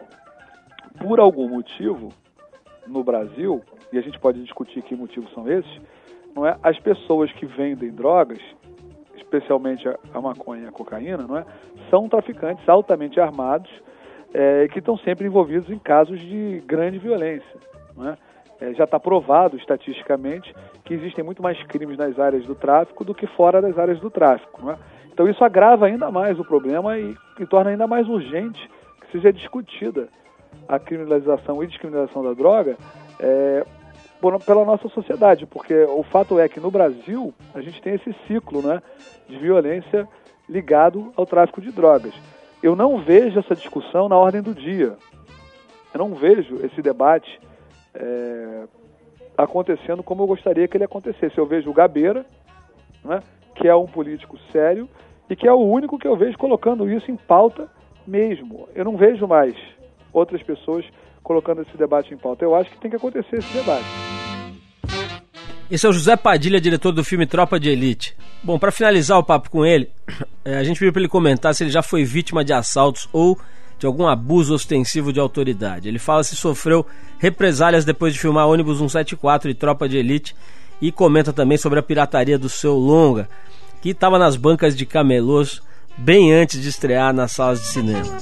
por 0.99 1.19
algum 1.19 1.49
motivo, 1.49 2.13
no 2.85 3.03
Brasil, 3.03 3.59
e 3.91 3.97
a 3.97 4.01
gente 4.01 4.19
pode 4.19 4.39
discutir 4.43 4.83
que 4.83 4.95
motivos 4.95 5.33
são 5.33 5.49
esses, 5.49 5.81
não 6.35 6.45
é? 6.45 6.55
as 6.61 6.77
pessoas 6.77 7.31
que 7.31 7.43
vendem 7.43 7.89
drogas, 7.89 8.37
especialmente 9.15 9.87
a, 9.87 10.21
maconha 10.21 10.65
e 10.65 10.67
a 10.67 10.71
cocaína, 10.71 11.25
não 11.25 11.37
é? 11.39 11.45
são 11.89 12.07
traficantes 12.07 12.69
altamente 12.69 13.19
armados 13.19 13.71
é, 14.31 14.67
que 14.67 14.77
estão 14.77 14.95
sempre 14.99 15.25
envolvidos 15.25 15.71
em 15.71 15.79
casos 15.79 16.19
de 16.19 16.61
grande 16.67 16.99
violência. 16.99 17.57
Não 17.97 18.09
é? 18.09 18.17
É, 18.61 18.75
já 18.75 18.83
está 18.83 18.99
provado 18.99 19.57
estatisticamente 19.57 20.53
que 20.85 20.93
existem 20.93 21.23
muito 21.23 21.41
mais 21.41 21.59
crimes 21.63 21.97
nas 21.97 22.19
áreas 22.19 22.45
do 22.45 22.53
tráfico 22.53 23.03
do 23.03 23.15
que 23.15 23.25
fora 23.25 23.59
das 23.59 23.75
áreas 23.75 23.99
do 23.99 24.11
tráfico. 24.11 24.69
É? 24.69 24.77
Então 25.11 25.27
isso 25.27 25.43
agrava 25.43 25.87
ainda 25.87 26.11
mais 26.11 26.39
o 26.39 26.45
problema 26.45 26.95
e, 26.95 27.15
e, 27.39 27.45
torna 27.47 27.71
ainda 27.71 27.87
mais 27.87 28.07
urgente 28.07 28.69
seja 29.11 29.31
discutida 29.31 30.09
a 30.67 30.79
criminalização 30.79 31.63
e 31.63 31.67
descriminalização 31.67 32.23
da 32.23 32.33
droga 32.33 32.77
é, 33.19 33.65
por, 34.19 34.39
pela 34.43 34.65
nossa 34.65 34.87
sociedade, 34.89 35.45
porque 35.45 35.73
o 35.83 36.03
fato 36.03 36.39
é 36.39 36.47
que 36.49 36.59
no 36.59 36.71
Brasil 36.71 37.33
a 37.53 37.61
gente 37.61 37.81
tem 37.81 37.93
esse 37.95 38.13
ciclo 38.27 38.61
né, 38.61 38.81
de 39.27 39.37
violência 39.37 40.07
ligado 40.47 41.11
ao 41.15 41.25
tráfico 41.25 41.61
de 41.61 41.71
drogas 41.71 42.13
eu 42.61 42.75
não 42.75 43.01
vejo 43.01 43.39
essa 43.39 43.55
discussão 43.55 44.09
na 44.09 44.17
ordem 44.17 44.41
do 44.41 44.53
dia. 44.53 44.95
Eu 45.93 45.97
não 45.97 46.13
vejo 46.13 46.55
esse 46.65 46.81
debate 46.81 47.39
é, 47.93 48.63
acontecendo 49.37 50.03
como 50.03 50.23
eu 50.23 50.27
gostaria 50.27 50.67
que 50.67 50.75
ele 50.75 50.83
acontecesse. 50.83 51.37
Eu 51.37 51.45
vejo 51.45 51.69
o 51.69 51.73
Gabeira, 51.73 52.25
né, 53.03 53.21
que 53.55 53.67
é 53.67 53.75
um 53.75 53.87
político 53.87 54.37
sério 54.51 54.89
e 55.29 55.35
que 55.35 55.47
é 55.47 55.53
o 55.53 55.59
único 55.59 55.97
que 55.97 56.07
eu 56.07 56.17
vejo 56.17 56.37
colocando 56.37 56.89
isso 56.89 57.09
em 57.09 57.15
pauta 57.15 57.69
mesmo. 58.09 58.67
Eu 58.73 58.83
não 58.83 58.97
vejo 58.97 59.27
mais 59.27 59.55
outras 60.11 60.41
pessoas 60.41 60.83
colocando 61.23 61.61
esse 61.61 61.77
debate 61.77 62.13
em 62.13 62.17
pauta. 62.17 62.43
Eu 62.43 62.55
acho 62.55 62.71
que 62.71 62.79
tem 62.79 62.89
que 62.89 62.97
acontecer 62.97 63.37
esse 63.37 63.53
debate. 63.53 63.85
Esse 65.69 65.85
é 65.85 65.89
o 65.89 65.93
José 65.93 66.17
Padilha, 66.17 66.59
diretor 66.59 66.91
do 66.91 67.03
filme 67.03 67.27
Tropa 67.27 67.59
de 67.59 67.69
Elite. 67.69 68.17
Bom, 68.43 68.57
para 68.57 68.71
finalizar 68.71 69.19
o 69.19 69.23
papo 69.23 69.51
com 69.51 69.63
ele, 69.63 69.91
é, 70.43 70.57
a 70.57 70.63
gente 70.63 70.79
pediu 70.79 70.91
para 70.91 71.01
ele 71.01 71.07
comentar 71.07 71.53
se 71.53 71.63
ele 71.63 71.69
já 71.69 71.83
foi 71.83 72.03
vítima 72.03 72.43
de 72.43 72.51
assaltos 72.51 73.07
ou 73.13 73.37
de 73.77 73.85
algum 73.85 74.07
abuso 74.07 74.55
ostensivo 74.55 75.13
de 75.13 75.19
autoridade. 75.19 75.87
Ele 75.87 75.99
fala 75.99 76.23
se 76.23 76.35
sofreu 76.35 76.85
represálias 77.19 77.85
depois 77.85 78.13
de 78.13 78.19
filmar 78.19 78.47
ônibus 78.47 78.79
174 78.79 79.51
e 79.51 79.53
Tropa 79.53 79.87
de 79.87 79.97
Elite 79.97 80.35
e 80.81 80.91
comenta 80.91 81.31
também 81.31 81.57
sobre 81.57 81.77
a 81.77 81.83
pirataria 81.83 82.39
do 82.39 82.49
seu 82.49 82.73
longa, 82.73 83.29
que 83.81 83.89
estava 83.89 84.17
nas 84.17 84.35
bancas 84.35 84.75
de 84.75 84.85
camelôs 84.85 85.61
bem 85.99 86.33
antes 86.33 86.61
de 86.61 86.69
estrear 86.69 87.13
nas 87.13 87.31
salas 87.31 87.61
de 87.61 87.67
cinema. 87.67 88.17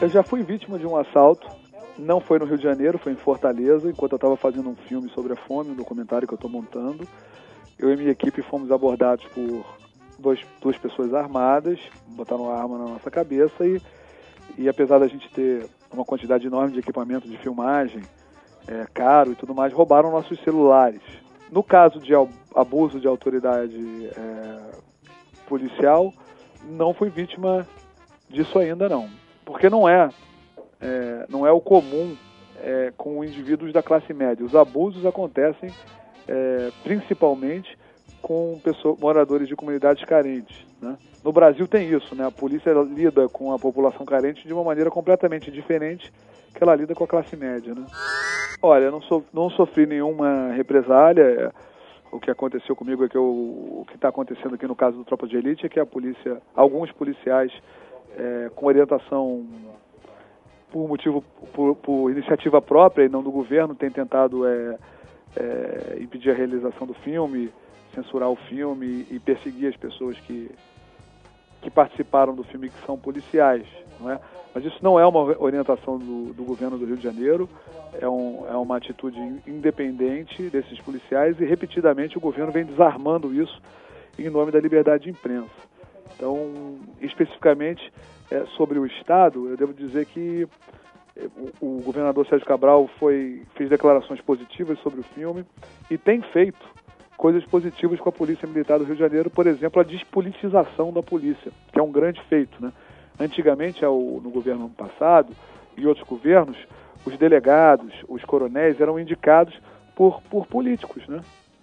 Eu 0.00 0.08
já 0.08 0.22
fui 0.22 0.42
vítima 0.42 0.78
de 0.78 0.86
um 0.86 0.96
assalto 0.96 1.58
não 1.98 2.20
foi 2.20 2.38
no 2.38 2.44
Rio 2.46 2.56
de 2.56 2.62
Janeiro, 2.62 2.96
foi 2.96 3.12
em 3.12 3.16
Fortaleza, 3.16 3.90
enquanto 3.90 4.12
eu 4.12 4.16
estava 4.16 4.36
fazendo 4.36 4.70
um 4.70 4.76
filme 4.76 5.10
sobre 5.10 5.32
a 5.32 5.36
fome, 5.36 5.70
um 5.70 5.74
documentário 5.74 6.28
que 6.28 6.32
eu 6.32 6.36
estou 6.36 6.50
montando. 6.50 7.06
Eu 7.76 7.92
e 7.92 7.96
minha 7.96 8.10
equipe 8.10 8.40
fomos 8.40 8.70
abordados 8.70 9.24
por 9.26 9.64
dois, 10.18 10.40
duas 10.62 10.78
pessoas 10.78 11.12
armadas, 11.12 11.80
botaram 12.06 12.44
uma 12.44 12.54
arma 12.54 12.78
na 12.78 12.84
nossa 12.84 13.10
cabeça 13.10 13.66
e, 13.66 13.82
e 14.56 14.68
apesar 14.68 14.98
da 14.98 15.08
gente 15.08 15.28
ter 15.30 15.66
uma 15.92 16.04
quantidade 16.04 16.46
enorme 16.46 16.72
de 16.72 16.78
equipamento 16.78 17.28
de 17.28 17.36
filmagem, 17.38 18.02
é, 18.68 18.86
caro 18.94 19.32
e 19.32 19.34
tudo 19.34 19.54
mais, 19.54 19.72
roubaram 19.72 20.12
nossos 20.12 20.38
celulares. 20.44 21.02
No 21.50 21.62
caso 21.62 21.98
de 21.98 22.12
abuso 22.54 23.00
de 23.00 23.08
autoridade 23.08 24.06
é, 24.06 24.58
policial, 25.48 26.12
não 26.64 26.92
fui 26.92 27.08
vítima 27.08 27.66
disso 28.28 28.58
ainda 28.58 28.88
não. 28.88 29.08
Porque 29.44 29.70
não 29.70 29.88
é 29.88 30.10
é, 30.80 31.26
não 31.28 31.46
é 31.46 31.52
o 31.52 31.60
comum 31.60 32.16
é, 32.62 32.92
com 32.96 33.24
indivíduos 33.24 33.72
da 33.72 33.82
classe 33.82 34.12
média. 34.12 34.44
Os 34.44 34.54
abusos 34.54 35.04
acontecem 35.04 35.70
é, 36.26 36.70
principalmente 36.82 37.76
com 38.20 38.60
moradores 39.00 39.48
de 39.48 39.56
comunidades 39.56 40.04
carentes. 40.04 40.56
Né? 40.80 40.96
No 41.24 41.32
Brasil 41.32 41.66
tem 41.66 41.88
isso, 41.90 42.14
né? 42.14 42.26
a 42.26 42.30
polícia 42.30 42.72
lida 42.72 43.28
com 43.28 43.52
a 43.52 43.58
população 43.58 44.04
carente 44.04 44.46
de 44.46 44.52
uma 44.52 44.64
maneira 44.64 44.90
completamente 44.90 45.50
diferente 45.50 46.12
que 46.54 46.62
ela 46.62 46.74
lida 46.74 46.94
com 46.94 47.04
a 47.04 47.08
classe 47.08 47.36
média. 47.36 47.74
Né? 47.74 47.84
Olha, 48.60 48.90
não, 48.90 49.00
so, 49.02 49.24
não 49.32 49.50
sofri 49.50 49.86
nenhuma 49.86 50.52
represália. 50.52 51.52
O 52.10 52.18
que 52.18 52.30
aconteceu 52.30 52.74
comigo 52.74 53.04
é 53.04 53.08
que 53.08 53.16
eu, 53.16 53.24
o 53.24 53.84
que 53.86 53.94
está 53.94 54.08
acontecendo 54.08 54.54
aqui 54.54 54.66
no 54.66 54.74
caso 54.74 54.96
do 54.96 55.04
Tropa 55.04 55.26
de 55.26 55.36
Elite 55.36 55.66
é 55.66 55.68
que 55.68 55.78
a 55.78 55.86
polícia, 55.86 56.40
alguns 56.54 56.90
policiais 56.92 57.52
é, 58.16 58.50
com 58.54 58.66
orientação 58.66 59.46
por 60.70 60.88
motivo, 60.88 61.22
por, 61.52 61.76
por, 61.76 62.10
iniciativa 62.10 62.60
própria 62.60 63.04
e 63.04 63.08
não 63.08 63.22
do 63.22 63.30
governo, 63.30 63.74
tem 63.74 63.90
tentado 63.90 64.46
é, 64.46 64.78
é, 65.36 65.98
impedir 66.00 66.30
a 66.30 66.34
realização 66.34 66.86
do 66.86 66.94
filme, 66.94 67.52
censurar 67.94 68.30
o 68.30 68.36
filme 68.36 69.06
e 69.10 69.18
perseguir 69.18 69.68
as 69.68 69.76
pessoas 69.76 70.18
que, 70.20 70.50
que 71.62 71.70
participaram 71.70 72.34
do 72.34 72.44
filme 72.44 72.68
que 72.68 72.86
são 72.86 72.98
policiais, 72.98 73.66
não 74.00 74.10
é? 74.10 74.20
Mas 74.54 74.64
isso 74.64 74.78
não 74.82 74.98
é 74.98 75.06
uma 75.06 75.20
orientação 75.40 75.98
do, 75.98 76.32
do 76.32 76.44
governo 76.44 76.78
do 76.78 76.84
Rio 76.84 76.96
de 76.96 77.02
Janeiro, 77.02 77.48
é, 78.00 78.08
um, 78.08 78.44
é 78.48 78.56
uma 78.56 78.76
atitude 78.76 79.18
independente 79.46 80.42
desses 80.50 80.78
policiais 80.80 81.38
e 81.40 81.44
repetidamente 81.44 82.16
o 82.16 82.20
governo 82.20 82.52
vem 82.52 82.64
desarmando 82.64 83.34
isso 83.34 83.60
em 84.18 84.28
nome 84.28 84.50
da 84.50 84.60
liberdade 84.60 85.04
de 85.04 85.10
imprensa. 85.10 85.50
Então, 86.16 86.76
especificamente, 87.00 87.92
é, 88.30 88.44
sobre 88.56 88.78
o 88.78 88.86
Estado, 88.86 89.48
eu 89.48 89.56
devo 89.56 89.72
dizer 89.72 90.06
que 90.06 90.46
o, 91.60 91.78
o 91.78 91.82
governador 91.82 92.26
Sérgio 92.26 92.46
Cabral 92.46 92.88
foi, 92.98 93.42
fez 93.54 93.68
declarações 93.70 94.20
positivas 94.20 94.78
sobre 94.80 95.00
o 95.00 95.04
filme 95.04 95.44
e 95.90 95.96
tem 95.96 96.20
feito 96.20 96.58
coisas 97.16 97.44
positivas 97.44 97.98
com 97.98 98.08
a 98.08 98.12
Polícia 98.12 98.46
Militar 98.46 98.78
do 98.78 98.84
Rio 98.84 98.94
de 98.94 99.00
Janeiro, 99.00 99.28
por 99.28 99.46
exemplo, 99.46 99.80
a 99.80 99.84
despolitização 99.84 100.92
da 100.92 101.02
polícia, 101.02 101.50
que 101.72 101.78
é 101.78 101.82
um 101.82 101.90
grande 101.90 102.22
feito. 102.28 102.62
Né? 102.62 102.72
Antigamente, 103.18 103.84
no 103.84 104.30
governo 104.30 104.68
passado 104.70 105.32
e 105.76 105.86
outros 105.86 106.06
governos, 106.06 106.56
os 107.04 107.16
delegados, 107.16 107.92
os 108.08 108.24
coronéis 108.24 108.80
eram 108.80 108.98
indicados 108.98 109.54
por, 109.94 110.20
por 110.22 110.46
políticos, 110.46 111.06
né? 111.08 111.20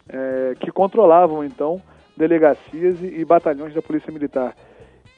É, 0.08 0.56
que 0.60 0.72
controlavam 0.72 1.44
então 1.44 1.82
delegacias 2.16 3.02
e, 3.02 3.22
e, 3.22 3.26
batalhões 3.26 3.74
da 3.74 3.82
Polícia 3.82 4.12
Militar. 4.12 4.56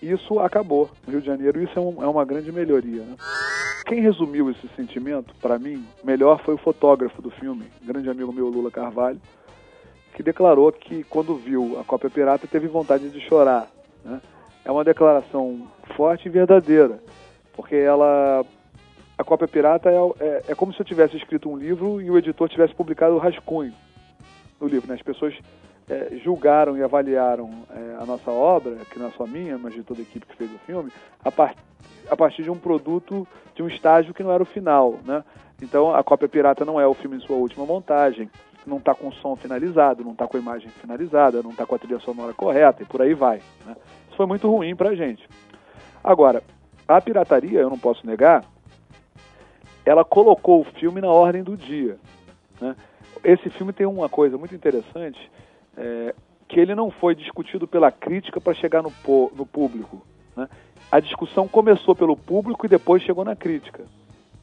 Isso 0.01 0.39
acabou 0.39 0.89
no 1.05 1.11
Rio 1.11 1.21
de 1.21 1.27
Janeiro, 1.27 1.61
isso 1.61 1.77
é, 1.77 1.81
um, 1.81 2.03
é 2.03 2.07
uma 2.07 2.23
grande 2.23 2.51
melhoria. 2.51 3.01
Né? 3.01 3.15
Quem 3.85 3.99
resumiu 3.99 4.49
esse 4.49 4.67
sentimento, 4.75 5.33
para 5.41 5.59
mim, 5.59 5.85
melhor 6.03 6.39
foi 6.43 6.53
o 6.53 6.57
fotógrafo 6.57 7.21
do 7.21 7.29
filme, 7.31 7.65
grande 7.83 8.09
amigo 8.09 8.31
meu 8.31 8.47
Lula 8.47 8.71
Carvalho, 8.71 9.19
que 10.13 10.23
declarou 10.23 10.71
que 10.71 11.03
quando 11.03 11.35
viu 11.35 11.77
a 11.79 11.83
cópia 11.83 12.09
pirata 12.09 12.47
teve 12.47 12.67
vontade 12.67 13.09
de 13.09 13.19
chorar. 13.21 13.67
Né? 14.05 14.21
É 14.67 14.71
uma 14.71 14.83
declaração 14.83 15.65
forte 15.95 16.27
e 16.27 16.29
verdadeira, 16.29 16.99
porque 17.55 17.73
ela 17.73 18.45
a 19.17 19.23
cópia 19.23 19.47
pirata 19.47 19.89
é, 19.89 19.95
é, 20.19 20.43
é, 20.49 20.55
como 20.55 20.73
se 20.73 20.81
eu 20.81 20.85
tivesse 20.85 21.15
escrito 21.15 21.49
um 21.49 21.55
livro 21.55 22.01
e 22.01 22.11
o 22.11 22.17
editor 22.17 22.49
tivesse 22.49 22.75
publicado 22.75 23.15
o 23.15 23.17
rascunho 23.17 23.73
do 24.59 24.67
livro. 24.67 24.89
Né? 24.89 24.95
As 24.95 25.01
pessoas 25.01 25.33
é, 25.89 26.17
julgaram 26.21 26.75
e 26.75 26.83
avaliaram 26.83 27.49
é, 27.71 27.95
a 27.97 28.05
nossa 28.05 28.29
obra, 28.29 28.75
que 28.91 28.99
não 28.99 29.07
é 29.07 29.11
só 29.11 29.25
minha, 29.25 29.57
mas 29.57 29.73
de 29.73 29.83
toda 29.83 30.01
a 30.01 30.03
equipe 30.03 30.25
que 30.25 30.35
fez 30.35 30.51
o 30.53 30.59
filme, 30.59 30.91
a, 31.23 31.31
par 31.31 31.55
a 32.09 32.17
partir 32.17 32.43
de 32.43 32.51
um 32.51 32.57
produto, 32.57 33.25
de 33.55 33.63
um 33.63 33.69
estágio 33.69 34.13
que 34.13 34.21
não 34.21 34.33
era 34.33 34.43
o 34.43 34.45
final. 34.45 34.99
Né? 35.05 35.23
Então, 35.61 35.95
a 35.95 36.03
cópia 36.03 36.27
pirata 36.27 36.65
não 36.65 36.77
é 36.77 36.85
o 36.85 36.93
filme 36.93 37.15
em 37.15 37.21
sua 37.21 37.37
última 37.37 37.65
montagem, 37.65 38.29
não 38.65 38.77
está 38.77 38.93
com 38.93 39.07
o 39.07 39.13
som 39.13 39.33
finalizado, 39.37 40.03
não 40.03 40.11
está 40.11 40.27
com 40.27 40.35
a 40.35 40.39
imagem 40.41 40.69
finalizada, 40.81 41.41
não 41.41 41.51
está 41.51 41.65
com 41.65 41.73
a 41.73 41.79
trilha 41.79 41.99
sonora 41.99 42.33
correta 42.33 42.83
e 42.83 42.85
por 42.85 43.01
aí 43.01 43.13
vai. 43.13 43.41
Né? 43.65 43.73
Foi 44.17 44.25
muito 44.25 44.49
ruim 44.49 44.75
para 44.75 44.89
a 44.89 44.95
gente. 44.95 45.29
Agora, 46.03 46.41
a 46.87 46.99
pirataria, 46.99 47.59
eu 47.59 47.69
não 47.69 47.77
posso 47.77 48.05
negar, 48.05 48.43
ela 49.85 50.03
colocou 50.03 50.61
o 50.61 50.63
filme 50.63 50.99
na 50.99 51.07
ordem 51.07 51.43
do 51.43 51.55
dia. 51.55 51.99
Né? 52.59 52.75
Esse 53.23 53.47
filme 53.51 53.71
tem 53.71 53.85
uma 53.85 54.09
coisa 54.09 54.35
muito 54.35 54.55
interessante, 54.55 55.31
é, 55.77 56.15
que 56.47 56.59
ele 56.59 56.73
não 56.73 56.89
foi 56.89 57.13
discutido 57.13 57.67
pela 57.67 57.91
crítica 57.91 58.41
para 58.41 58.55
chegar 58.55 58.81
no, 58.81 58.91
no 59.35 59.45
público. 59.45 60.01
Né? 60.35 60.49
A 60.91 60.99
discussão 60.99 61.47
começou 61.47 61.95
pelo 61.95 62.17
público 62.17 62.65
e 62.65 62.69
depois 62.69 63.03
chegou 63.03 63.23
na 63.23 63.35
crítica. 63.35 63.85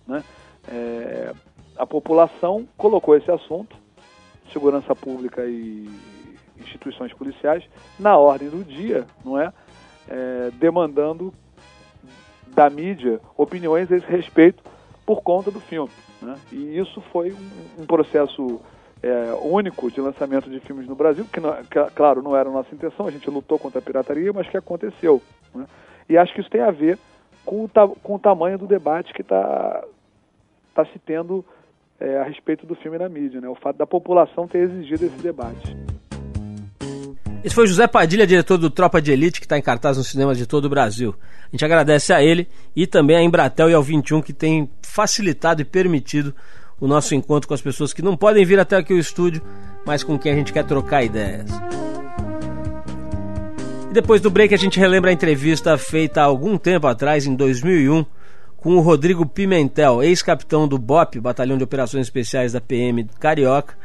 Né? 0.06 0.22
É, 0.68 1.34
a 1.76 1.84
população 1.84 2.68
colocou 2.76 3.16
esse 3.16 3.30
assunto, 3.30 3.76
segurança 4.52 4.94
pública 4.94 5.44
e 5.44 5.90
instituições 6.60 7.12
policiais, 7.12 7.64
na 7.98 8.16
ordem 8.16 8.48
do 8.48 8.62
dia, 8.62 9.04
não 9.24 9.36
é? 9.36 9.52
É 10.08 10.50
demandando 10.58 11.32
da 12.48 12.70
mídia 12.70 13.20
opiniões 13.36 13.90
a 13.90 13.96
esse 13.96 14.06
respeito 14.06 14.62
por 15.04 15.22
conta 15.22 15.50
do 15.50 15.60
filme. 15.60 15.90
Né? 16.22 16.36
E 16.52 16.78
isso 16.78 17.00
foi 17.12 17.32
um, 17.32 17.82
um 17.82 17.86
processo 17.86 18.60
é, 19.02 19.34
único 19.42 19.90
de 19.90 20.00
lançamento 20.00 20.48
de 20.48 20.60
filmes 20.60 20.86
no 20.86 20.94
Brasil, 20.94 21.26
que, 21.30 21.40
não, 21.40 21.52
que, 21.64 21.78
claro, 21.94 22.22
não 22.22 22.34
era 22.34 22.48
a 22.48 22.52
nossa 22.52 22.74
intenção, 22.74 23.06
a 23.06 23.10
gente 23.10 23.28
lutou 23.28 23.58
contra 23.58 23.78
a 23.78 23.82
pirataria, 23.82 24.32
mas 24.32 24.48
que 24.48 24.56
aconteceu. 24.56 25.20
Né? 25.54 25.66
E 26.08 26.16
acho 26.16 26.32
que 26.32 26.40
isso 26.40 26.50
tem 26.50 26.62
a 26.62 26.70
ver 26.70 26.98
com 27.44 27.64
o, 27.64 27.68
com 28.02 28.14
o 28.14 28.18
tamanho 28.18 28.58
do 28.58 28.66
debate 28.66 29.12
que 29.12 29.20
está 29.20 29.84
tá 30.74 30.84
se 30.86 30.98
tendo 30.98 31.44
é, 32.00 32.18
a 32.18 32.24
respeito 32.24 32.66
do 32.66 32.74
filme 32.74 32.98
na 32.98 33.08
mídia, 33.08 33.40
né? 33.40 33.48
o 33.48 33.54
fato 33.54 33.76
da 33.76 33.86
população 33.86 34.48
ter 34.48 34.58
exigido 34.58 35.04
esse 35.04 35.18
debate. 35.18 35.76
Esse 37.44 37.54
foi 37.54 37.66
José 37.66 37.86
Padilha, 37.86 38.26
diretor 38.26 38.56
do 38.56 38.70
Tropa 38.70 39.02
de 39.02 39.12
Elite, 39.12 39.38
que 39.38 39.44
está 39.44 39.58
em 39.58 39.62
cartaz 39.62 39.98
nos 39.98 40.08
cinemas 40.08 40.38
de 40.38 40.46
todo 40.46 40.64
o 40.64 40.68
Brasil. 40.70 41.14
A 41.42 41.50
gente 41.52 41.62
agradece 41.62 42.10
a 42.10 42.22
ele 42.22 42.48
e 42.74 42.86
também 42.86 43.18
a 43.18 43.22
Embratel 43.22 43.68
e 43.68 43.74
ao 43.74 43.82
21 43.82 44.22
que 44.22 44.32
tem 44.32 44.70
facilitado 44.80 45.60
e 45.60 45.64
permitido 45.64 46.34
o 46.80 46.86
nosso 46.86 47.14
encontro 47.14 47.46
com 47.46 47.52
as 47.52 47.60
pessoas 47.60 47.92
que 47.92 48.00
não 48.00 48.16
podem 48.16 48.46
vir 48.46 48.58
até 48.58 48.78
aqui 48.78 48.94
o 48.94 48.98
estúdio, 48.98 49.42
mas 49.84 50.02
com 50.02 50.18
quem 50.18 50.32
a 50.32 50.34
gente 50.34 50.54
quer 50.54 50.64
trocar 50.64 51.04
ideias. 51.04 51.50
E 53.90 53.92
depois 53.92 54.22
do 54.22 54.30
break 54.30 54.54
a 54.54 54.58
gente 54.58 54.80
relembra 54.80 55.10
a 55.10 55.14
entrevista 55.14 55.76
feita 55.76 56.22
há 56.22 56.24
algum 56.24 56.56
tempo 56.56 56.86
atrás, 56.86 57.26
em 57.26 57.34
2001, 57.34 58.06
com 58.56 58.74
o 58.74 58.80
Rodrigo 58.80 59.26
Pimentel, 59.26 60.02
ex-capitão 60.02 60.66
do 60.66 60.78
BOP, 60.78 61.20
Batalhão 61.20 61.58
de 61.58 61.64
Operações 61.64 62.06
Especiais 62.06 62.52
da 62.54 62.60
PM 62.62 63.04
Carioca, 63.20 63.76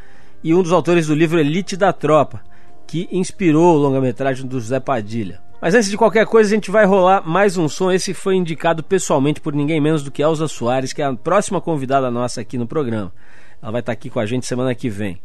e 0.42 0.56
um 0.56 0.64
dos 0.64 0.72
autores 0.72 1.08
do 1.08 1.14
livro 1.14 1.38
Elite 1.38 1.76
da 1.76 1.92
Tropa, 1.92 2.48
que 2.90 3.08
inspirou 3.12 3.76
o 3.76 3.78
longa-metragem 3.78 4.48
do 4.48 4.60
José 4.60 4.80
Padilha. 4.80 5.40
Mas 5.62 5.76
antes 5.76 5.92
de 5.92 5.98
qualquer 5.98 6.26
coisa, 6.26 6.50
a 6.50 6.56
gente 6.56 6.72
vai 6.72 6.86
rolar 6.86 7.22
mais 7.24 7.56
um 7.56 7.70
som. 7.70 7.92
Esse 7.92 8.16
foi 8.16 8.36
indicado 8.36 8.82
pessoalmente 8.82 9.40
por 9.40 9.54
ninguém 9.54 9.80
menos 9.80 10.02
do 10.02 10.10
que 10.10 10.24
Elza 10.24 10.48
Soares, 10.48 10.92
que 10.92 11.00
é 11.00 11.06
a 11.06 11.14
próxima 11.14 11.62
convidada 11.62 12.10
nossa 12.10 12.42
aqui 12.42 12.58
no 12.58 12.66
programa. 12.66 13.14
Ela 13.62 13.72
vai 13.72 13.82
estar 13.82 13.92
aqui 13.92 14.10
com 14.10 14.20
a 14.20 14.26
gente 14.26 14.48
semana 14.48 14.74
que 14.74 14.90
vem. 14.90 15.22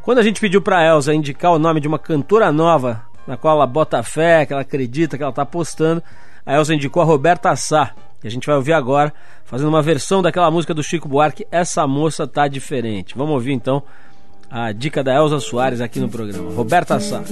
Quando 0.00 0.20
a 0.20 0.22
gente 0.22 0.40
pediu 0.40 0.62
para 0.62 0.86
Elza 0.86 1.12
indicar 1.12 1.52
o 1.52 1.58
nome 1.58 1.80
de 1.80 1.88
uma 1.88 1.98
cantora 1.98 2.50
nova, 2.50 3.02
na 3.26 3.36
qual 3.36 3.56
ela 3.56 3.66
bota 3.66 4.02
fé, 4.02 4.46
que 4.46 4.54
ela 4.54 4.62
acredita, 4.62 5.18
que 5.18 5.22
ela 5.22 5.30
está 5.30 5.42
apostando, 5.42 6.02
a 6.46 6.54
Elza 6.54 6.74
indicou 6.74 7.02
a 7.02 7.04
Roberta 7.04 7.54
Sá, 7.56 7.92
que 8.22 8.26
a 8.26 8.30
gente 8.30 8.46
vai 8.46 8.56
ouvir 8.56 8.72
agora, 8.72 9.12
fazendo 9.44 9.68
uma 9.68 9.82
versão 9.82 10.22
daquela 10.22 10.50
música 10.50 10.72
do 10.72 10.82
Chico 10.82 11.08
Buarque, 11.08 11.46
Essa 11.50 11.86
Moça 11.86 12.26
Tá 12.26 12.48
Diferente. 12.48 13.14
Vamos 13.18 13.34
ouvir 13.34 13.52
então 13.52 13.82
a 14.52 14.70
dica 14.70 15.02
da 15.02 15.14
Elza 15.14 15.40
Soares 15.40 15.80
aqui 15.80 15.98
no 15.98 16.10
programa. 16.10 16.50
Roberta 16.52 17.00
Sá. 17.00 17.22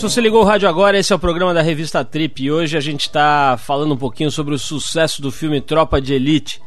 Se 0.00 0.08
você 0.08 0.20
ligou 0.22 0.40
o 0.40 0.44
rádio 0.46 0.66
agora, 0.66 0.98
esse 0.98 1.12
é 1.12 1.16
o 1.16 1.18
programa 1.18 1.52
da 1.52 1.60
revista 1.60 2.02
Trip 2.02 2.42
e 2.42 2.50
hoje 2.50 2.74
a 2.74 2.80
gente 2.80 3.02
está 3.02 3.58
falando 3.58 3.92
um 3.92 3.98
pouquinho 3.98 4.30
sobre 4.30 4.54
o 4.54 4.58
sucesso 4.58 5.20
do 5.20 5.30
filme 5.30 5.60
Tropa 5.60 6.00
de 6.00 6.14
Elite, 6.14 6.62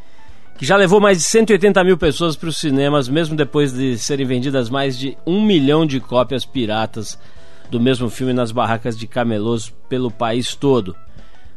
que 0.56 0.64
já 0.64 0.78
levou 0.78 1.02
mais 1.02 1.18
de 1.18 1.24
180 1.24 1.84
mil 1.84 1.98
pessoas 1.98 2.36
para 2.36 2.48
os 2.48 2.58
cinemas, 2.58 3.10
mesmo 3.10 3.36
depois 3.36 3.74
de 3.74 3.98
serem 3.98 4.24
vendidas 4.24 4.70
mais 4.70 4.96
de 4.96 5.18
um 5.26 5.44
milhão 5.44 5.84
de 5.84 6.00
cópias 6.00 6.46
piratas 6.46 7.18
do 7.72 7.80
mesmo 7.80 8.08
filme 8.08 8.34
nas 8.34 8.52
barracas 8.52 8.96
de 8.96 9.08
camelôs 9.08 9.74
pelo 9.90 10.12
país 10.12 10.54
todo. 10.54 10.96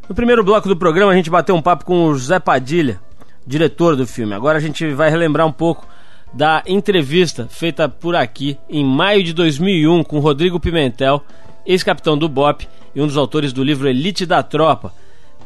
No 0.09 0.15
primeiro 0.15 0.43
bloco 0.43 0.69
do 0.71 0.79
programa 0.79 1.13
a 1.13 1.17
gente 1.17 1.29
bateu 1.29 1.55
um 1.55 1.61
papo 1.61 1.85
com 1.85 2.07
o 2.07 2.15
José 2.15 2.39
Padilha, 2.39 2.99
diretor 3.47 3.95
do 3.97 4.07
filme. 4.07 4.33
Agora 4.33 4.57
a 4.57 4.63
gente 4.63 4.95
vai 4.95 5.11
relembrar 5.11 5.47
um 5.47 5.53
pouco 5.53 5.87
da 6.33 6.63
entrevista 6.67 7.47
feita 7.51 7.87
por 7.87 8.17
aqui 8.17 8.59
em 8.67 8.83
maio 8.83 9.23
de 9.23 9.35
2001 9.35 10.05
com 10.05 10.21
Rodrigo 10.21 10.59
Pimentel, 10.59 11.23
ex-capitão 11.67 12.17
do 12.17 12.29
BOP 12.29 12.67
e 12.95 13.01
um 13.01 13.07
dos 13.07 13.17
autores 13.17 13.53
do 13.53 13.63
livro 13.63 13.89
Elite 13.89 14.25
da 14.25 14.43
Tropa, 14.43 14.93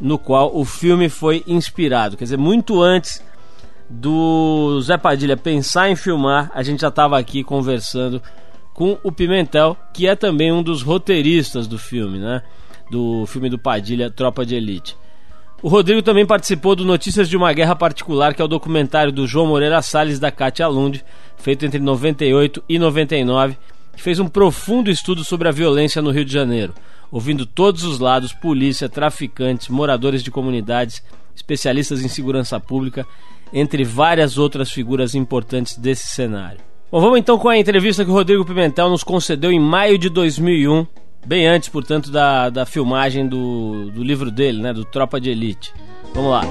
no 0.00 0.18
qual 0.18 0.56
o 0.56 0.64
filme 0.64 1.08
foi 1.08 1.42
inspirado. 1.46 2.16
Quer 2.16 2.24
dizer, 2.24 2.38
muito 2.38 2.80
antes 2.80 3.22
do 3.88 4.80
Zé 4.82 4.96
Padilha 4.96 5.36
pensar 5.36 5.90
em 5.90 5.96
filmar, 5.96 6.50
a 6.54 6.62
gente 6.62 6.80
já 6.80 6.88
estava 6.88 7.18
aqui 7.18 7.42
conversando 7.42 8.22
com 8.72 8.96
o 9.02 9.10
Pimentel, 9.10 9.76
que 9.92 10.06
é 10.06 10.14
também 10.14 10.52
um 10.52 10.62
dos 10.62 10.82
roteiristas 10.82 11.66
do 11.66 11.76
filme, 11.76 12.18
né? 12.18 12.42
Do 12.90 13.26
filme 13.26 13.48
do 13.48 13.58
Padilha, 13.58 14.10
Tropa 14.10 14.46
de 14.46 14.54
Elite. 14.54 14.96
O 15.62 15.68
Rodrigo 15.68 16.00
também 16.00 16.24
participou 16.24 16.74
do 16.74 16.84
Notícias 16.84 17.28
de 17.28 17.36
uma 17.36 17.52
Guerra 17.52 17.76
Particular, 17.76 18.32
que 18.32 18.40
é 18.40 18.44
o 18.44 18.48
documentário 18.48 19.12
do 19.12 19.26
João 19.26 19.46
Moreira 19.46 19.82
Salles 19.82 20.18
da 20.18 20.30
Cátia 20.30 20.66
Lund, 20.66 21.04
feito 21.36 21.66
entre 21.66 21.78
98 21.78 22.64
e 22.66 22.78
99, 22.78 23.58
que 24.00 24.04
fez 24.04 24.18
um 24.18 24.28
profundo 24.28 24.90
estudo 24.90 25.22
sobre 25.22 25.46
a 25.46 25.52
violência 25.52 26.00
no 26.00 26.10
Rio 26.10 26.24
de 26.24 26.32
Janeiro, 26.32 26.72
ouvindo 27.12 27.44
todos 27.44 27.84
os 27.84 27.98
lados, 27.98 28.32
polícia, 28.32 28.88
traficantes, 28.88 29.68
moradores 29.68 30.22
de 30.22 30.30
comunidades, 30.30 31.02
especialistas 31.36 32.02
em 32.02 32.08
segurança 32.08 32.58
pública, 32.58 33.06
entre 33.52 33.84
várias 33.84 34.38
outras 34.38 34.70
figuras 34.70 35.14
importantes 35.14 35.76
desse 35.76 36.06
cenário. 36.06 36.60
Bom, 36.90 36.98
vamos 36.98 37.18
então 37.18 37.38
com 37.38 37.50
a 37.50 37.58
entrevista 37.58 38.02
que 38.02 38.10
o 38.10 38.14
Rodrigo 38.14 38.42
Pimentel 38.42 38.88
nos 38.88 39.04
concedeu 39.04 39.52
em 39.52 39.60
maio 39.60 39.98
de 39.98 40.08
2001, 40.08 40.86
bem 41.26 41.46
antes, 41.46 41.68
portanto, 41.68 42.10
da, 42.10 42.48
da 42.48 42.64
filmagem 42.64 43.28
do, 43.28 43.90
do 43.90 44.02
livro 44.02 44.30
dele, 44.30 44.62
né, 44.62 44.72
do 44.72 44.82
Tropa 44.82 45.20
de 45.20 45.28
Elite. 45.28 45.74
Vamos 46.14 46.30
lá. 46.30 46.42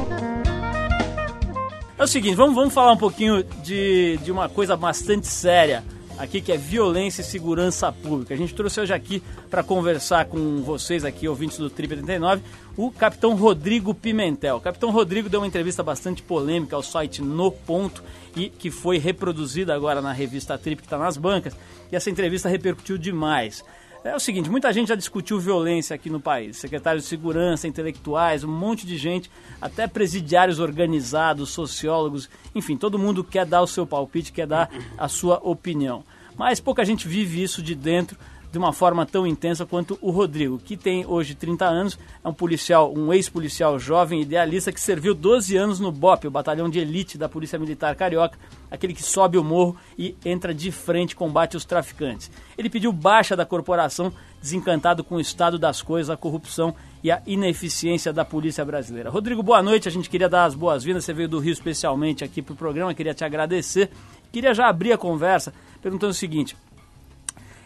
É 1.98 2.04
o 2.04 2.08
seguinte, 2.08 2.36
vamos, 2.36 2.54
vamos 2.54 2.76
falar 2.76 2.92
um 2.92 2.98
pouquinho 2.98 3.44
de, 3.64 4.20
de 4.24 4.32
uma 4.32 4.48
coisa 4.48 4.78
bastante 4.78 5.26
séria 5.26 5.84
aqui, 6.20 6.42
que 6.42 6.52
é 6.52 6.58
violência 6.58 7.22
e 7.22 7.26
segurança 7.26 7.92
pública. 7.92 8.34
A 8.34 8.38
gente 8.38 8.54
trouxe 8.54 8.82
hoje 8.82 8.94
aqui 8.94 9.24
para 9.50 9.64
conversar 9.64 10.26
com 10.26 10.62
vocês 10.62 11.06
aqui, 11.06 11.28
ouvintes 11.28 11.58
do 11.58 11.70
Trip 11.70 11.94
89, 11.94 12.44
o 12.76 12.92
capitão 12.92 13.36
Rodrigo 13.36 13.94
Pimentel. 13.96 14.58
O 14.58 14.62
capitão 14.62 14.92
Rodrigo 14.92 15.30
deu 15.30 15.40
uma 15.40 15.48
entrevista 15.48 15.82
bastante 15.82 16.22
polêmica 16.22 16.76
ao 16.76 16.84
site 16.84 17.22
No 17.22 17.50
Ponto 17.50 18.04
e 18.36 18.50
que 18.50 18.70
foi 18.70 18.98
reproduzida 18.98 19.74
agora 19.74 20.02
na 20.02 20.12
revista 20.12 20.58
Trip, 20.58 20.82
que 20.82 20.86
está 20.86 20.98
nas 20.98 21.16
bancas, 21.16 21.56
e 21.92 21.96
essa 21.96 22.10
entrevista 22.10 22.50
repercutiu 22.50 22.98
demais. 22.98 23.64
É 24.02 24.16
o 24.16 24.20
seguinte, 24.20 24.50
muita 24.50 24.72
gente 24.72 24.88
já 24.88 24.96
discutiu 24.96 25.40
violência 25.40 25.94
aqui 25.94 26.10
no 26.10 26.22
país. 26.22 26.56
Secretários 26.56 27.04
de 27.04 27.10
segurança, 27.10 27.68
intelectuais, 27.68 28.46
um 28.46 28.52
monte 28.52 28.86
de 28.86 28.98
gente, 28.98 29.30
até 29.62 29.88
presidiários 29.88 30.58
organizados, 30.58 31.50
sociólogos, 31.50 32.30
enfim, 32.56 32.78
todo 32.78 32.98
mundo 32.98 33.26
quer 33.26 33.46
dar 33.46 33.62
o 33.62 33.68
seu 33.68 33.86
palpite, 33.86 34.32
quer 34.32 34.48
dar 34.48 34.70
a 34.98 35.10
sua 35.10 35.40
opinião. 35.44 36.04
Mas 36.38 36.62
pouca 36.62 36.86
gente 36.86 37.10
vive 37.10 37.44
isso 37.44 37.62
de 37.62 37.76
dentro 37.76 38.18
de 38.52 38.58
uma 38.58 38.74
forma 38.74 39.06
tão 39.06 39.28
intensa 39.28 39.66
quanto 39.66 39.98
o 40.02 40.10
Rodrigo, 40.10 40.58
que 40.58 40.76
tem 40.76 41.06
hoje 41.06 41.36
30 41.36 41.66
anos, 41.66 42.00
é 42.24 42.28
um 42.28 42.34
policial, 42.34 42.92
um 42.96 43.14
ex-policial 43.14 43.78
jovem 43.78 44.22
idealista 44.22 44.72
que 44.72 44.82
serviu 44.82 45.14
12 45.14 45.56
anos 45.56 45.80
no 45.80 45.92
BOP, 45.92 46.26
o 46.28 46.32
batalhão 46.32 46.70
de 46.70 46.80
elite 46.80 47.18
da 47.18 47.30
Polícia 47.30 47.60
Militar 47.60 47.96
Carioca, 47.96 48.40
aquele 48.72 48.94
que 48.94 49.04
sobe 49.04 49.38
o 49.38 49.44
morro 49.44 49.78
e 49.98 50.16
entra 50.26 50.54
de 50.54 50.72
frente 50.72 51.16
combate 51.16 51.58
os 51.58 51.66
traficantes. 51.66 52.32
Ele 52.58 52.70
pediu 52.70 52.92
baixa 52.92 53.36
da 53.36 53.46
corporação, 53.46 54.12
desencantado 54.42 55.04
com 55.04 55.16
o 55.16 55.22
estado 55.22 55.60
das 55.60 55.82
coisas, 55.82 56.10
a 56.10 56.18
corrupção 56.18 56.74
e 57.04 57.12
a 57.12 57.22
ineficiência 57.28 58.12
da 58.12 58.26
polícia 58.26 58.66
brasileira. 58.66 59.10
Rodrigo, 59.10 59.44
boa 59.44 59.62
noite. 59.62 59.88
A 59.88 59.92
gente 59.92 60.10
queria 60.10 60.30
dar 60.30 60.46
as 60.46 60.56
boas-vindas. 60.56 61.06
Você 61.06 61.14
veio 61.14 61.30
do 61.30 61.40
Rio 61.40 61.54
especialmente 61.54 62.24
aqui 62.24 62.42
para 62.42 62.54
o 62.54 62.58
programa, 62.58 62.94
queria 62.94 63.14
te 63.14 63.24
agradecer. 63.24 63.90
Queria 64.32 64.54
já 64.54 64.68
abrir 64.68 64.92
a 64.92 64.98
conversa 64.98 65.54
perguntando 65.82 66.12
o 66.12 66.16
seguinte: 66.16 66.56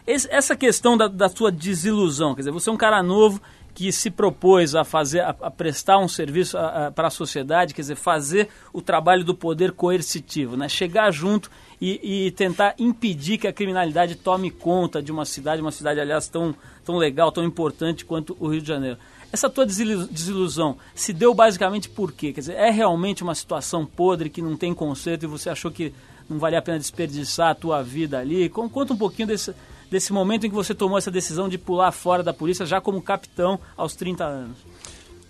esse- 0.06 0.28
essa 0.30 0.54
questão 0.56 0.96
da, 0.96 1.08
da 1.08 1.28
sua 1.28 1.50
desilusão, 1.50 2.34
quer 2.34 2.42
dizer, 2.42 2.50
você 2.50 2.68
é 2.70 2.72
um 2.72 2.76
cara 2.76 3.02
novo 3.02 3.40
que 3.74 3.90
se 3.90 4.08
propôs 4.08 4.76
a 4.76 4.84
fazer, 4.84 5.20
a, 5.20 5.30
a 5.30 5.50
prestar 5.50 5.98
um 5.98 6.06
serviço 6.06 6.56
para 6.94 7.08
a 7.08 7.10
sociedade, 7.10 7.74
quer 7.74 7.80
dizer, 7.82 7.96
fazer 7.96 8.48
o 8.72 8.80
trabalho 8.80 9.24
do 9.24 9.34
poder 9.34 9.72
coercitivo, 9.72 10.56
né? 10.56 10.68
Chegar 10.68 11.10
junto 11.12 11.50
e, 11.80 12.26
e 12.26 12.30
tentar 12.30 12.74
impedir 12.78 13.36
que 13.36 13.48
a 13.48 13.52
criminalidade 13.52 14.14
tome 14.14 14.48
conta 14.50 15.02
de 15.02 15.10
uma 15.10 15.24
cidade, 15.24 15.60
uma 15.60 15.72
cidade, 15.72 15.98
aliás, 15.98 16.28
tão, 16.28 16.54
tão 16.84 16.96
legal, 16.98 17.32
tão 17.32 17.42
importante 17.42 18.04
quanto 18.04 18.36
o 18.38 18.46
Rio 18.48 18.60
de 18.62 18.68
Janeiro. 18.68 18.96
Essa 19.32 19.50
tua 19.50 19.66
desilu- 19.66 20.06
desilusão 20.06 20.76
se 20.94 21.12
deu 21.12 21.34
basicamente 21.34 21.88
por 21.88 22.12
quê? 22.12 22.32
Quer 22.32 22.40
dizer, 22.42 22.54
é 22.54 22.70
realmente 22.70 23.24
uma 23.24 23.34
situação 23.34 23.84
podre 23.84 24.30
que 24.30 24.40
não 24.40 24.56
tem 24.56 24.72
conserto 24.72 25.24
e 25.24 25.26
você 25.26 25.50
achou 25.50 25.72
que 25.72 25.92
não 26.30 26.38
valia 26.38 26.60
a 26.60 26.62
pena 26.62 26.78
desperdiçar 26.78 27.50
a 27.50 27.54
tua 27.56 27.82
vida 27.82 28.20
ali? 28.20 28.48
Con- 28.48 28.68
Conta 28.68 28.92
um 28.94 28.96
pouquinho 28.96 29.26
desse, 29.26 29.52
desse 29.94 30.12
momento 30.12 30.44
em 30.44 30.50
que 30.50 30.56
você 30.56 30.74
tomou 30.74 30.98
essa 30.98 31.08
decisão 31.08 31.48
de 31.48 31.56
pular 31.56 31.92
fora 31.92 32.20
da 32.20 32.34
polícia 32.34 32.66
já 32.66 32.80
como 32.80 33.00
capitão 33.00 33.60
aos 33.76 33.94
30 33.94 34.24
anos. 34.24 34.56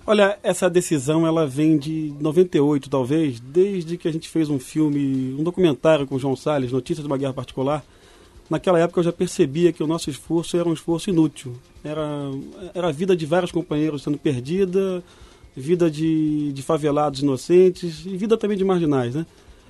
Olha, 0.06 0.38
essa 0.42 0.70
decisão 0.70 1.26
ela 1.26 1.46
vem 1.46 1.76
de 1.76 2.14
98, 2.18 2.88
talvez, 2.88 3.40
desde 3.40 3.98
que 3.98 4.08
a 4.08 4.12
gente 4.12 4.26
fez 4.26 4.48
um 4.48 4.58
filme, 4.58 5.34
um 5.38 5.42
documentário 5.42 6.06
com 6.06 6.14
o 6.14 6.18
João 6.18 6.34
Salles, 6.34 6.72
Notícias 6.72 7.04
de 7.04 7.06
uma 7.06 7.18
Guerra 7.18 7.34
Particular. 7.34 7.84
Naquela 8.48 8.80
época 8.80 9.00
eu 9.00 9.04
já 9.04 9.12
percebia 9.12 9.70
que 9.70 9.82
o 9.82 9.86
nosso 9.86 10.08
esforço 10.08 10.56
era 10.56 10.66
um 10.66 10.72
esforço 10.72 11.10
inútil. 11.10 11.54
Era, 11.84 12.30
era 12.74 12.88
a 12.88 12.92
vida 12.92 13.14
de 13.14 13.26
vários 13.26 13.52
companheiros 13.52 14.02
sendo 14.02 14.16
perdida, 14.16 15.04
vida 15.54 15.90
de, 15.90 16.54
de 16.54 16.62
favelados 16.62 17.20
inocentes 17.20 18.06
e 18.06 18.16
vida 18.16 18.38
também 18.38 18.56
de 18.56 18.64
marginais, 18.64 19.14
né? 19.14 19.26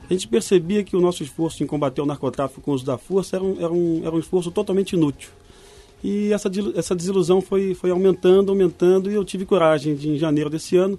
A 0.08 0.12
gente 0.12 0.28
percebia 0.28 0.84
que 0.84 0.96
o 0.96 1.00
nosso 1.00 1.22
esforço 1.22 1.62
em 1.62 1.66
combater 1.66 2.00
o 2.02 2.06
narcotráfico 2.06 2.60
com 2.60 2.70
o 2.70 2.74
uso 2.74 2.84
da 2.84 2.98
força 2.98 3.36
era 3.36 3.44
um, 3.44 3.56
era 3.58 3.72
um, 3.72 4.00
era 4.04 4.14
um 4.14 4.18
esforço 4.18 4.50
totalmente 4.50 4.92
inútil. 4.92 5.30
E 6.02 6.30
essa, 6.32 6.50
essa 6.76 6.94
desilusão 6.94 7.40
foi, 7.40 7.74
foi 7.74 7.90
aumentando, 7.90 8.52
aumentando, 8.52 9.10
e 9.10 9.14
eu 9.14 9.24
tive 9.24 9.46
coragem 9.46 9.94
de, 9.94 10.10
em 10.10 10.18
janeiro 10.18 10.50
desse 10.50 10.76
ano, 10.76 10.98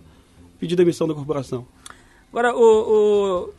pedir 0.59 0.75
demissão 0.75 1.07
da 1.07 1.13
corporação. 1.13 1.65
Agora, 2.31 2.55
o, 2.55 2.59
o- 3.51 3.53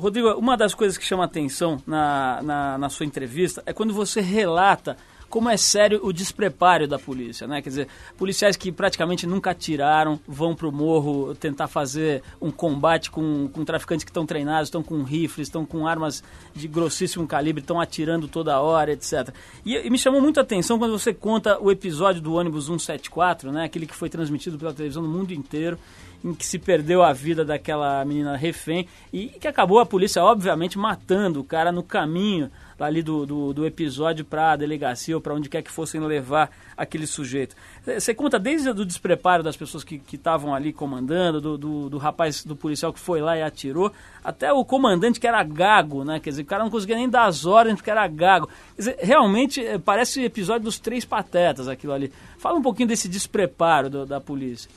Rodrigo, 0.00 0.30
uma 0.34 0.56
das 0.56 0.74
coisas 0.74 0.96
que 0.96 1.04
chama 1.04 1.24
atenção 1.24 1.82
na, 1.86 2.40
na, 2.42 2.78
na 2.78 2.88
sua 2.88 3.04
entrevista 3.04 3.62
é 3.66 3.72
quando 3.72 3.92
você 3.92 4.20
relata 4.20 4.96
como 5.28 5.48
é 5.48 5.56
sério 5.56 6.00
o 6.02 6.12
despreparo 6.12 6.88
da 6.88 6.98
polícia, 6.98 7.46
né? 7.46 7.60
Quer 7.60 7.68
dizer, 7.68 7.88
policiais 8.16 8.56
que 8.56 8.72
praticamente 8.72 9.26
nunca 9.26 9.50
atiraram, 9.50 10.18
vão 10.26 10.54
pro 10.54 10.72
morro 10.72 11.34
tentar 11.34 11.68
fazer 11.68 12.22
um 12.40 12.50
combate 12.50 13.10
com, 13.10 13.48
com 13.48 13.64
traficantes 13.64 14.04
que 14.04 14.10
estão 14.10 14.24
treinados, 14.24 14.68
estão 14.68 14.82
com 14.82 15.02
rifles, 15.02 15.48
estão 15.48 15.66
com 15.66 15.86
armas 15.86 16.22
de 16.54 16.66
grossíssimo 16.66 17.26
calibre, 17.26 17.60
estão 17.60 17.80
atirando 17.80 18.26
toda 18.26 18.60
hora, 18.60 18.92
etc. 18.92 19.32
E, 19.64 19.76
e 19.76 19.90
me 19.90 19.98
chamou 19.98 20.20
muito 20.20 20.38
a 20.38 20.42
atenção 20.42 20.78
quando 20.78 20.98
você 20.98 21.12
conta 21.12 21.58
o 21.60 21.70
episódio 21.70 22.22
do 22.22 22.34
ônibus 22.34 22.66
174, 22.66 23.52
né? 23.52 23.64
Aquele 23.64 23.86
que 23.86 23.94
foi 23.94 24.08
transmitido 24.08 24.58
pela 24.58 24.72
televisão 24.72 25.02
no 25.02 25.08
mundo 25.08 25.32
inteiro 25.32 25.78
em 26.24 26.34
que 26.34 26.44
se 26.44 26.58
perdeu 26.58 27.02
a 27.02 27.12
vida 27.12 27.44
daquela 27.44 28.04
menina 28.04 28.36
refém 28.36 28.86
e 29.12 29.28
que 29.28 29.46
acabou 29.48 29.78
a 29.78 29.86
polícia, 29.86 30.22
obviamente, 30.22 30.78
matando 30.78 31.40
o 31.40 31.44
cara 31.44 31.70
no 31.70 31.82
caminho 31.82 32.50
ali 32.78 33.02
do, 33.02 33.26
do, 33.26 33.52
do 33.52 33.66
episódio 33.66 34.24
para 34.24 34.52
a 34.52 34.56
delegacia 34.56 35.16
ou 35.16 35.20
para 35.20 35.34
onde 35.34 35.48
quer 35.48 35.62
que 35.62 35.70
fossem 35.70 36.00
levar 36.00 36.48
aquele 36.76 37.08
sujeito. 37.08 37.56
Você 37.84 38.14
conta 38.14 38.38
desde 38.38 38.68
o 38.70 38.84
despreparo 38.84 39.42
das 39.42 39.56
pessoas 39.56 39.82
que 39.82 40.00
estavam 40.12 40.54
ali 40.54 40.72
comandando, 40.72 41.40
do, 41.40 41.58
do, 41.58 41.90
do 41.90 41.98
rapaz, 41.98 42.44
do 42.44 42.54
policial 42.54 42.92
que 42.92 43.00
foi 43.00 43.20
lá 43.20 43.36
e 43.36 43.42
atirou, 43.42 43.92
até 44.22 44.52
o 44.52 44.64
comandante 44.64 45.18
que 45.18 45.26
era 45.26 45.42
gago, 45.42 46.04
né? 46.04 46.20
Quer 46.20 46.30
dizer, 46.30 46.42
o 46.42 46.46
cara 46.46 46.62
não 46.62 46.70
conseguia 46.70 46.94
nem 46.96 47.08
dar 47.08 47.24
as 47.24 47.44
ordens 47.44 47.76
porque 47.76 47.90
era 47.90 48.06
gago. 48.06 48.48
Dizer, 48.76 48.96
realmente 49.00 49.60
eh, 49.60 49.78
parece 49.78 50.22
episódio 50.22 50.62
dos 50.64 50.78
três 50.78 51.04
patetas 51.04 51.66
aquilo 51.66 51.92
ali. 51.92 52.12
Fala 52.38 52.58
um 52.58 52.62
pouquinho 52.62 52.88
desse 52.88 53.08
despreparo 53.08 53.90
do- 53.90 54.06
da 54.06 54.20
polícia. 54.20 54.70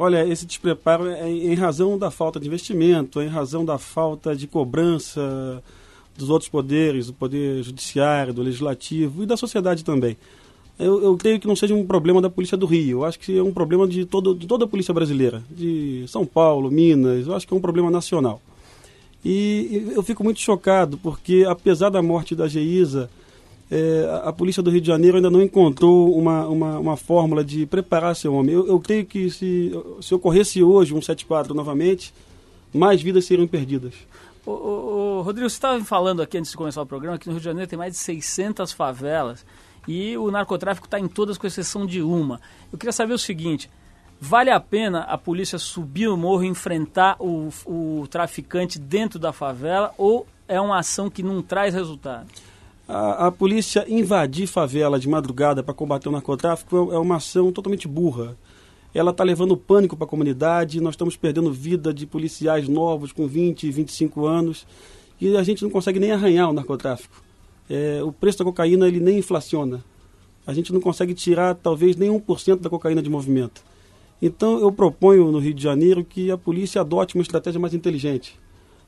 Olha, 0.00 0.24
esse 0.24 0.46
despreparo 0.46 1.08
é 1.08 1.28
em 1.28 1.54
razão 1.54 1.98
da 1.98 2.08
falta 2.08 2.38
de 2.38 2.46
investimento, 2.46 3.18
é 3.18 3.24
em 3.24 3.28
razão 3.28 3.64
da 3.64 3.78
falta 3.78 4.32
de 4.36 4.46
cobrança 4.46 5.60
dos 6.16 6.30
outros 6.30 6.48
poderes, 6.48 7.08
do 7.08 7.12
poder 7.12 7.64
judiciário, 7.64 8.32
do 8.32 8.40
legislativo 8.40 9.24
e 9.24 9.26
da 9.26 9.36
sociedade 9.36 9.82
também. 9.82 10.16
Eu, 10.78 11.02
eu 11.02 11.16
creio 11.16 11.40
que 11.40 11.48
não 11.48 11.56
seja 11.56 11.74
um 11.74 11.84
problema 11.84 12.22
da 12.22 12.30
Polícia 12.30 12.56
do 12.56 12.64
Rio, 12.64 12.98
eu 12.98 13.04
acho 13.04 13.18
que 13.18 13.36
é 13.36 13.42
um 13.42 13.52
problema 13.52 13.88
de, 13.88 14.04
todo, 14.04 14.36
de 14.36 14.46
toda 14.46 14.66
a 14.66 14.68
Polícia 14.68 14.94
Brasileira, 14.94 15.42
de 15.50 16.04
São 16.06 16.24
Paulo, 16.24 16.70
Minas, 16.70 17.26
eu 17.26 17.34
acho 17.34 17.48
que 17.48 17.52
é 17.52 17.56
um 17.56 17.60
problema 17.60 17.90
nacional. 17.90 18.40
E, 19.24 19.88
e 19.90 19.92
eu 19.96 20.02
fico 20.04 20.22
muito 20.22 20.38
chocado, 20.38 20.96
porque 20.98 21.44
apesar 21.44 21.90
da 21.90 22.00
morte 22.00 22.36
da 22.36 22.46
Geisa, 22.46 23.10
é, 23.70 24.20
a- 24.24 24.32
Polícia 24.32 24.62
do 24.62 24.70
Rio 24.70 24.80
de 24.80 24.86
Janeiro 24.86 25.16
ainda 25.16 25.30
não 25.30 25.42
encontrou 25.42 26.16
uma, 26.16 26.46
uma, 26.46 26.78
uma 26.78 26.96
fórmula 26.96 27.44
de 27.44 27.66
preparar 27.66 28.14
seu 28.16 28.32
homem. 28.34 28.54
Eu, 28.54 28.66
eu 28.66 28.80
creio 28.80 29.04
que 29.04 29.30
se, 29.30 29.72
se 30.00 30.14
ocorresse 30.14 30.62
hoje 30.62 30.94
um 30.94 31.00
74 31.02 31.52
novamente, 31.54 32.12
mais 32.72 33.00
vidas 33.02 33.24
seriam 33.24 33.46
perdidas. 33.46 33.94
Ô, 34.46 34.50
ô, 34.52 35.18
ô, 35.18 35.22
Rodrigo, 35.22 35.48
você 35.50 35.56
estava 35.56 35.82
falando 35.84 36.22
aqui 36.22 36.38
antes 36.38 36.50
de 36.50 36.56
começar 36.56 36.80
o 36.80 36.86
programa 36.86 37.18
que 37.18 37.26
no 37.26 37.32
Rio 37.32 37.40
de 37.40 37.44
Janeiro 37.44 37.68
tem 37.68 37.78
mais 37.78 37.92
de 37.92 37.98
600 37.98 38.72
favelas 38.72 39.44
e 39.86 40.16
o 40.16 40.30
narcotráfico 40.30 40.86
está 40.86 40.98
em 40.98 41.08
todas 41.08 41.36
com 41.36 41.46
exceção 41.46 41.84
de 41.84 42.00
uma. 42.00 42.40
Eu 42.72 42.78
queria 42.78 42.92
saber 42.92 43.12
o 43.12 43.18
seguinte: 43.18 43.68
vale 44.20 44.50
a 44.50 44.58
pena 44.60 45.00
a 45.00 45.18
polícia 45.18 45.58
subir 45.58 46.08
o 46.08 46.16
morro 46.16 46.44
e 46.44 46.46
enfrentar 46.46 47.16
o, 47.18 47.50
o 47.66 48.06
traficante 48.08 48.78
dentro 48.78 49.18
da 49.18 49.32
favela 49.32 49.92
ou 49.98 50.26
é 50.46 50.58
uma 50.60 50.78
ação 50.78 51.10
que 51.10 51.22
não 51.22 51.42
traz 51.42 51.74
resultado? 51.74 52.26
A, 52.88 53.26
a 53.26 53.30
polícia 53.30 53.84
invadir 53.86 54.46
favela 54.46 54.98
de 54.98 55.06
madrugada 55.06 55.62
para 55.62 55.74
combater 55.74 56.08
o 56.08 56.12
narcotráfico 56.12 56.90
é 56.90 56.94
é 56.94 56.98
uma 56.98 57.16
ação 57.16 57.52
totalmente 57.52 57.86
burra. 57.86 58.34
Ela 58.94 59.10
está 59.10 59.22
levando 59.22 59.58
pânico 59.58 59.94
para 59.94 60.06
a 60.06 60.08
comunidade, 60.08 60.80
nós 60.80 60.94
estamos 60.94 61.14
perdendo 61.14 61.52
vida 61.52 61.92
de 61.92 62.06
policiais 62.06 62.66
novos 62.66 63.12
com 63.12 63.26
20, 63.26 63.70
25 63.70 64.24
anos 64.24 64.66
e 65.20 65.36
a 65.36 65.42
gente 65.42 65.62
não 65.62 65.70
consegue 65.70 66.00
nem 66.00 66.12
arranhar 66.12 66.48
o 66.48 66.54
narcotráfico. 66.54 67.22
É, 67.68 68.00
o 68.02 68.10
preço 68.10 68.38
da 68.38 68.44
cocaína 68.46 68.88
ele 68.88 69.00
nem 69.00 69.18
inflaciona. 69.18 69.84
A 70.46 70.54
gente 70.54 70.72
não 70.72 70.80
consegue 70.80 71.12
tirar 71.12 71.54
talvez 71.56 71.94
nem 71.94 72.08
1% 72.08 72.60
da 72.60 72.70
cocaína 72.70 73.02
de 73.02 73.10
movimento. 73.10 73.62
Então 74.22 74.58
eu 74.60 74.72
proponho 74.72 75.30
no 75.30 75.38
Rio 75.38 75.52
de 75.52 75.62
Janeiro 75.62 76.02
que 76.02 76.30
a 76.30 76.38
polícia 76.38 76.80
adote 76.80 77.16
uma 77.16 77.22
estratégia 77.22 77.60
mais 77.60 77.74
inteligente. 77.74 78.40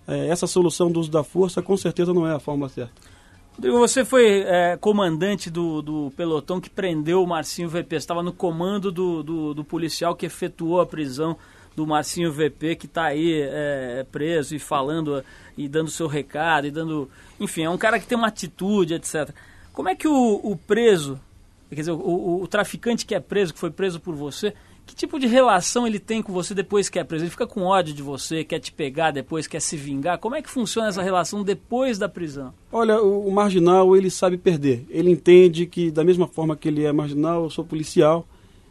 É, 0.09 0.29
essa 0.29 0.47
solução 0.47 0.91
do 0.91 1.01
uso 1.01 1.11
da 1.11 1.23
força 1.23 1.61
com 1.61 1.77
certeza 1.77 2.15
não 2.15 2.27
é 2.27 2.33
a 2.33 2.41
forma 2.41 2.67
certa. 2.71 3.20
Você 3.59 4.05
foi 4.05 4.41
é, 4.47 4.77
comandante 4.79 5.51
do, 5.51 5.83
do 5.83 6.13
pelotão 6.17 6.61
que 6.61 6.71
prendeu 6.71 7.23
o 7.23 7.27
Marcinho 7.27 7.69
VP. 7.69 7.97
Estava 7.97 8.23
no 8.23 8.33
comando 8.33 8.91
do, 8.91 9.23
do, 9.23 9.55
do 9.55 9.65
policial 9.65 10.15
que 10.15 10.25
efetuou 10.25 10.81
a 10.81 10.87
prisão 10.87 11.37
do 11.77 11.87
Marcinho 11.87 12.33
VP, 12.33 12.77
que 12.77 12.87
está 12.87 13.05
aí 13.05 13.43
é, 13.43 14.07
preso 14.11 14.55
e 14.55 14.59
falando 14.59 15.23
e 15.57 15.69
dando 15.69 15.91
seu 15.91 16.07
recado 16.07 16.67
e 16.67 16.71
dando. 16.71 17.11
Enfim, 17.39 17.63
é 17.65 17.71
um 17.71 17.79
cara 17.79 17.99
que 18.01 18.07
tem 18.07 18.17
uma 18.17 18.29
atitude, 18.29 18.95
etc. 18.95 19.31
Como 19.73 19.89
é 19.89 19.95
que 19.95 20.09
o, 20.09 20.41
o 20.43 20.57
preso, 20.57 21.21
quer 21.69 21.77
dizer, 21.77 21.93
o, 21.93 21.99
o, 21.99 22.43
o 22.43 22.49
traficante 22.49 23.07
que 23.07 23.15
é 23.15 23.21
preso, 23.21 23.53
que 23.53 23.61
foi 23.61 23.71
preso 23.71 24.01
por 24.01 24.15
você, 24.15 24.55
que 24.91 24.97
tipo 24.97 25.21
de 25.21 25.29
relação 25.29 25.87
ele 25.87 26.01
tem 26.01 26.21
com 26.21 26.33
você 26.33 26.53
depois 26.53 26.89
que 26.89 26.99
é 26.99 27.05
preso? 27.05 27.23
Ele 27.23 27.31
fica 27.31 27.47
com 27.47 27.63
ódio 27.63 27.95
de 27.95 28.03
você, 28.03 28.43
quer 28.43 28.59
te 28.59 28.73
pegar 28.73 29.13
depois, 29.13 29.47
quer 29.47 29.61
se 29.61 29.77
vingar? 29.77 30.19
Como 30.19 30.35
é 30.35 30.43
que 30.43 30.51
funciona 30.51 30.89
essa 30.89 31.01
relação 31.01 31.45
depois 31.45 31.97
da 31.97 32.09
prisão? 32.09 32.53
Olha, 32.73 33.01
o, 33.01 33.29
o 33.29 33.33
marginal 33.33 33.97
ele 33.97 34.11
sabe 34.11 34.37
perder. 34.37 34.85
Ele 34.91 35.13
entende 35.13 35.65
que 35.65 35.93
da 35.93 36.03
mesma 36.03 36.27
forma 36.27 36.57
que 36.57 36.67
ele 36.67 36.85
é 36.85 36.93
marginal, 36.93 37.45
eu 37.45 37.51
sou 37.51 37.65
policial 37.65 38.27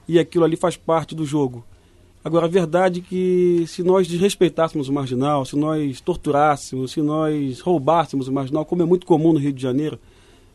e 0.09 0.20
aquilo 0.20 0.43
ali 0.43 0.57
faz 0.57 0.76
parte 0.76 1.15
do 1.15 1.26
jogo. 1.26 1.63
Agora, 2.22 2.47
a 2.47 2.49
verdade 2.49 2.99
é 2.99 3.03
que 3.07 3.63
se 3.65 3.82
nós 3.82 4.05
desrespeitássemos 4.05 4.89
o 4.89 4.93
marginal, 4.93 5.45
se 5.45 5.55
nós 5.55 6.01
torturássemos, 6.01 6.91
se 6.91 7.01
nós 7.01 7.61
roubássemos 7.61 8.28
o 8.28 8.34
marginal, 8.34 8.65
como 8.65 8.82
é 8.82 8.86
muito 8.86 9.05
comum 9.05 9.32
no 9.32 9.39
Rio 9.39 9.53
de 9.53 9.61
Janeiro, 9.61 9.97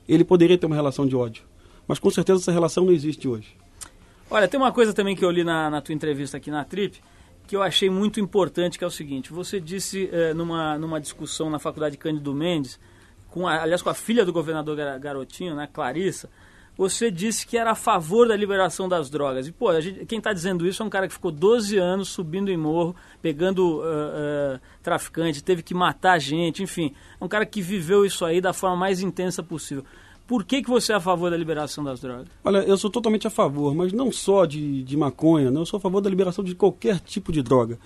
ele 0.07 0.25
poderia 0.25 0.59
ter 0.59 0.67
uma 0.67 0.77
relação 0.77 1.07
de 1.07 1.17
ódio. 1.17 1.43
Mas 1.89 1.99
com 1.99 2.11
certeza 2.11 2.43
essa 2.43 2.53
relação 2.53 2.85
não 2.85 2.93
existe 2.93 3.27
hoje. 3.27 3.64
Olha, 4.35 4.49
tem 4.49 4.59
uma 4.59 4.73
coisa 4.73 4.93
também 4.93 5.15
que 5.15 5.25
eu 5.25 5.31
li 5.31 5.45
na, 5.45 5.71
na 5.71 5.81
tua 5.81 5.95
entrevista 5.95 6.39
aqui 6.39 6.51
na 6.51 6.65
Trip 6.65 7.01
que 7.47 7.55
eu 7.55 7.63
achei 7.63 7.89
muito 7.89 8.19
importante, 8.19 8.77
que 8.77 8.83
é 8.83 8.87
o 8.87 8.91
seguinte. 8.91 9.31
Você 9.33 9.61
disse 9.61 10.09
eh, 10.11 10.35
numa, 10.35 10.77
numa 10.79 10.99
discussão 11.01 11.49
na 11.51 11.59
Faculdade 11.61 11.97
Cândido 11.97 12.35
Mendes, 12.35 12.81
com 13.31 13.47
a, 13.47 13.63
aliás 13.63 13.81
com 13.81 13.91
a 13.91 13.95
filha 13.95 14.25
do 14.25 14.33
governador 14.33 14.75
Gar- 14.77 14.99
Garotinho, 14.99 15.55
né, 15.55 15.69
Clarissa, 15.73 16.29
você 16.77 17.11
disse 17.11 17.47
que 17.47 17.57
era 17.57 17.71
a 17.71 17.75
favor 17.77 18.27
da 18.27 18.35
liberação 18.35 18.89
das 18.89 19.09
drogas. 19.09 19.47
E, 19.47 19.53
pô, 19.53 19.79
gente- 19.81 20.05
quem 20.07 20.19
está 20.19 20.33
dizendo 20.33 20.67
isso 20.67 20.83
é 20.83 20.87
um 20.87 20.91
cara 20.91 21.07
que 21.07 21.13
ficou 21.13 21.31
12 21.31 21.77
anos 21.77 22.09
subindo 22.09 22.51
em 22.51 22.57
morro, 22.57 22.97
pegando 23.23 23.83
eh, 23.85 24.55
eh, 24.57 24.61
traficante, 24.83 25.45
teve 25.45 25.63
que 25.63 25.75
matar 25.75 26.19
gente, 26.19 26.61
enfim. 26.63 26.93
É 27.21 27.25
um 27.25 27.29
cara 27.29 27.45
que 27.47 27.61
viveu 27.63 28.05
isso 28.07 28.25
aí 28.25 28.41
da 28.41 28.53
forma 28.55 28.75
mais 28.77 29.01
intensa 29.01 29.43
possível. 29.43 29.85
Por 30.27 30.45
que, 30.45 30.63
que 30.63 30.71
você 30.71 30.93
é 30.93 30.97
a 30.97 31.01
favor 31.01 31.31
da 31.31 31.37
liberação 31.37 31.85
das 31.85 32.01
drogas? 32.01 32.27
Olha, 32.43 32.59
eu 32.59 32.77
sou 32.79 32.91
totalmente 32.91 33.27
a 33.27 33.31
favor, 33.31 33.75
mas 33.75 33.93
não 33.93 34.11
só 34.11 34.47
de, 34.47 34.83
de 34.83 34.97
maconha, 34.97 35.51
não, 35.51 35.63
eu 35.63 35.67
sou 35.67 35.77
a 35.77 35.81
favor 35.81 36.01
da 36.01 36.09
liberação 36.09 36.43
de 36.43 36.55
qualquer 36.55 36.99
tipo 37.01 37.31
de 37.31 37.43
droga. 37.43 37.79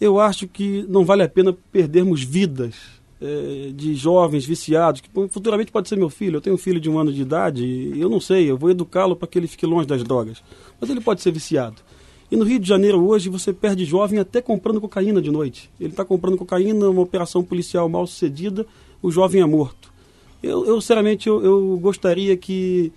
Eu 0.00 0.20
acho 0.20 0.46
que 0.46 0.84
não 0.88 1.04
vale 1.04 1.22
a 1.22 1.28
pena 1.28 1.52
perdermos 1.72 2.22
vidas 2.22 2.74
eh, 3.20 3.72
de 3.74 3.94
jovens 3.94 4.44
viciados, 4.44 5.00
que 5.00 5.08
futuramente 5.28 5.70
pode 5.70 5.88
ser 5.88 5.96
meu 5.96 6.10
filho. 6.10 6.36
Eu 6.36 6.40
tenho 6.40 6.54
um 6.54 6.58
filho 6.58 6.80
de 6.80 6.90
um 6.90 6.98
ano 6.98 7.12
de 7.12 7.22
idade 7.22 7.64
e 7.64 8.00
eu 8.00 8.08
não 8.08 8.20
sei, 8.20 8.50
eu 8.50 8.56
vou 8.56 8.70
educá-lo 8.70 9.14
para 9.14 9.28
que 9.28 9.38
ele 9.38 9.46
fique 9.46 9.64
longe 9.64 9.86
das 9.86 10.02
drogas. 10.02 10.42
Mas 10.80 10.90
ele 10.90 11.00
pode 11.00 11.20
ser 11.20 11.30
viciado. 11.30 11.76
E 12.32 12.36
no 12.36 12.44
Rio 12.44 12.58
de 12.58 12.66
Janeiro 12.66 13.04
hoje 13.06 13.28
você 13.28 13.52
perde 13.52 13.84
jovem 13.84 14.18
até 14.18 14.40
comprando 14.40 14.80
cocaína 14.80 15.22
de 15.22 15.30
noite. 15.30 15.70
Ele 15.78 15.90
está 15.90 16.04
comprando 16.04 16.36
cocaína, 16.36 16.88
uma 16.88 17.02
operação 17.02 17.44
policial 17.44 17.88
mal 17.88 18.06
sucedida, 18.06 18.66
o 19.00 19.10
jovem 19.10 19.40
é 19.42 19.46
morto. 19.46 19.91
Eu, 20.42 20.66
eu 20.66 20.80
sinceramente, 20.80 21.28
eu, 21.28 21.42
eu 21.44 21.78
gostaria 21.80 22.36
que, 22.36 22.92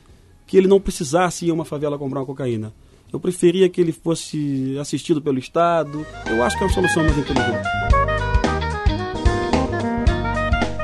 que 0.48 0.58
ele 0.58 0.68
não 0.68 0.80
precisasse 0.80 1.46
ir 1.46 1.52
a 1.52 1.54
uma 1.54 1.66
favela 1.66 1.98
comprar 1.98 2.22
uma 2.22 2.26
cocaína. 2.26 2.74
Eu 3.14 3.20
preferia 3.20 3.70
que 3.70 3.80
ele 3.80 3.92
fosse 3.92 4.76
assistido 4.80 5.22
pelo 5.22 5.38
Estado. 5.38 6.06
Eu 6.28 6.44
acho 6.44 6.58
que 6.58 6.64
é 6.64 6.68
uma 6.68 6.74
solução 6.74 7.04
mais 7.04 7.18
inteligente. 7.18 7.68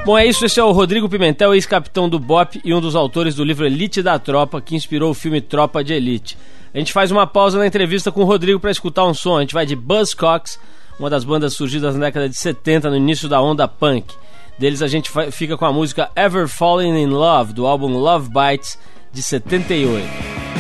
Bom, 0.06 0.18
é 0.18 0.26
isso. 0.26 0.46
Esse 0.46 0.60
é 0.60 0.64
o 0.64 0.72
Rodrigo 0.72 1.10
Pimentel, 1.10 1.54
ex-capitão 1.54 2.08
do 2.08 2.20
BOP 2.20 2.62
e 2.64 2.74
um 2.74 2.80
dos 2.80 2.96
autores 2.96 3.36
do 3.36 3.44
livro 3.44 3.66
Elite 3.66 4.02
da 4.02 4.18
Tropa, 4.20 4.62
que 4.62 4.76
inspirou 4.76 5.12
o 5.12 5.16
filme 5.16 5.42
Tropa 5.42 5.84
de 5.84 5.94
Elite. 5.94 6.38
A 6.74 6.78
gente 6.78 6.94
faz 6.94 7.12
uma 7.12 7.28
pausa 7.28 7.58
na 7.58 7.68
entrevista 7.68 8.12
com 8.12 8.22
o 8.22 8.26
Rodrigo 8.26 8.60
para 8.60 8.72
escutar 8.72 9.06
um 9.06 9.14
som. 9.14 9.38
A 9.38 9.42
gente 9.42 9.54
vai 9.54 9.66
de 9.66 9.76
Buzzcocks, 9.76 10.60
uma 11.00 11.10
das 11.10 11.24
bandas 11.24 11.54
surgidas 11.54 11.96
na 11.96 12.06
década 12.06 12.30
de 12.30 12.36
70, 12.36 12.90
no 12.90 12.98
início 12.98 13.28
da 13.28 13.42
onda 13.42 13.68
punk. 13.68 14.14
Deles 14.62 14.84
a 14.84 14.88
gente 14.88 15.12
fica 15.32 15.58
com 15.58 15.66
a 15.66 15.74
música 15.74 16.12
Ever 16.16 16.48
Falling 16.48 16.96
in 17.02 17.08
Love, 17.08 17.52
do 17.52 17.66
álbum 17.66 17.98
Love 17.98 18.30
Bites, 18.30 18.78
de 19.12 19.24
78. 19.24 20.51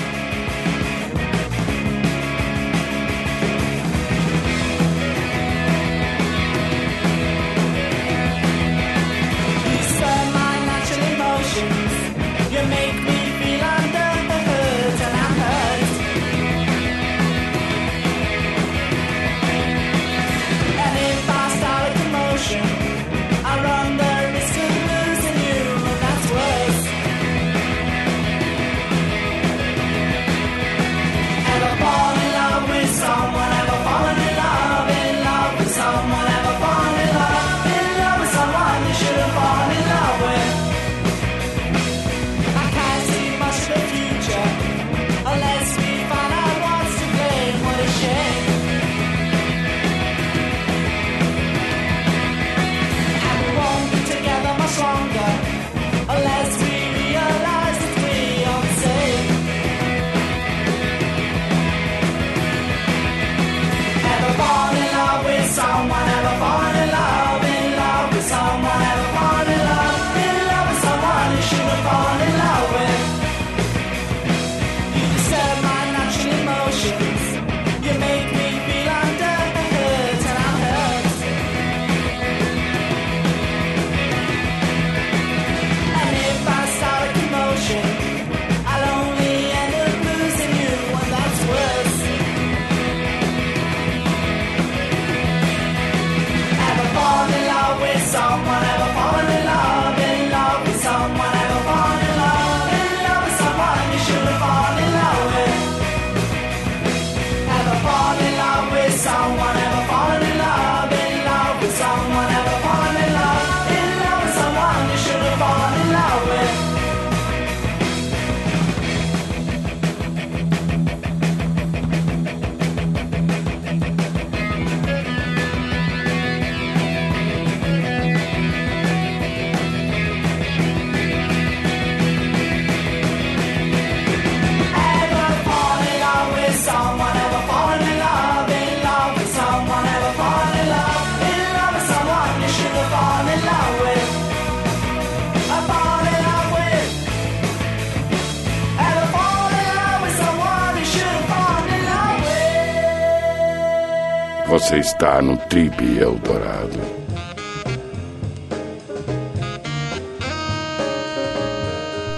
Você 154.51 154.79
está 154.79 155.21
no 155.21 155.37
Trip 155.37 155.81
Eldorado. 155.97 156.77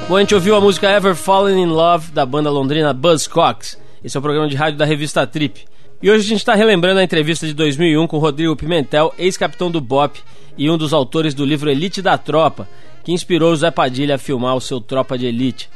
Bom, 0.09 0.17
a 0.17 0.19
gente 0.19 0.33
ouviu 0.33 0.55
a 0.55 0.59
música 0.59 0.89
Ever 0.89 1.13
Fallen 1.13 1.61
in 1.61 1.67
Love 1.67 2.11
da 2.11 2.25
banda 2.25 2.49
londrina 2.49 2.91
Buzzcocks. 2.91 3.79
Esse 4.03 4.17
é 4.17 4.19
o 4.19 4.23
programa 4.23 4.47
de 4.47 4.55
rádio 4.55 4.79
da 4.79 4.83
revista 4.83 5.27
Trip. 5.27 5.63
E 6.01 6.09
hoje 6.09 6.25
a 6.25 6.29
gente 6.29 6.39
está 6.39 6.55
relembrando 6.55 7.01
a 7.01 7.03
entrevista 7.03 7.45
de 7.45 7.53
2001 7.53 8.07
com 8.07 8.17
Rodrigo 8.17 8.55
Pimentel, 8.55 9.13
ex-capitão 9.19 9.69
do 9.69 9.79
BOP 9.79 10.19
e 10.57 10.71
um 10.71 10.77
dos 10.77 10.91
autores 10.91 11.35
do 11.35 11.45
livro 11.45 11.69
Elite 11.69 12.01
da 12.01 12.17
Tropa, 12.17 12.67
que 13.03 13.11
inspirou 13.11 13.51
o 13.51 13.55
Zé 13.55 13.69
Padilha 13.69 14.15
a 14.15 14.17
filmar 14.17 14.55
o 14.55 14.61
seu 14.61 14.81
Tropa 14.81 15.19
de 15.19 15.27
Elite. 15.27 15.69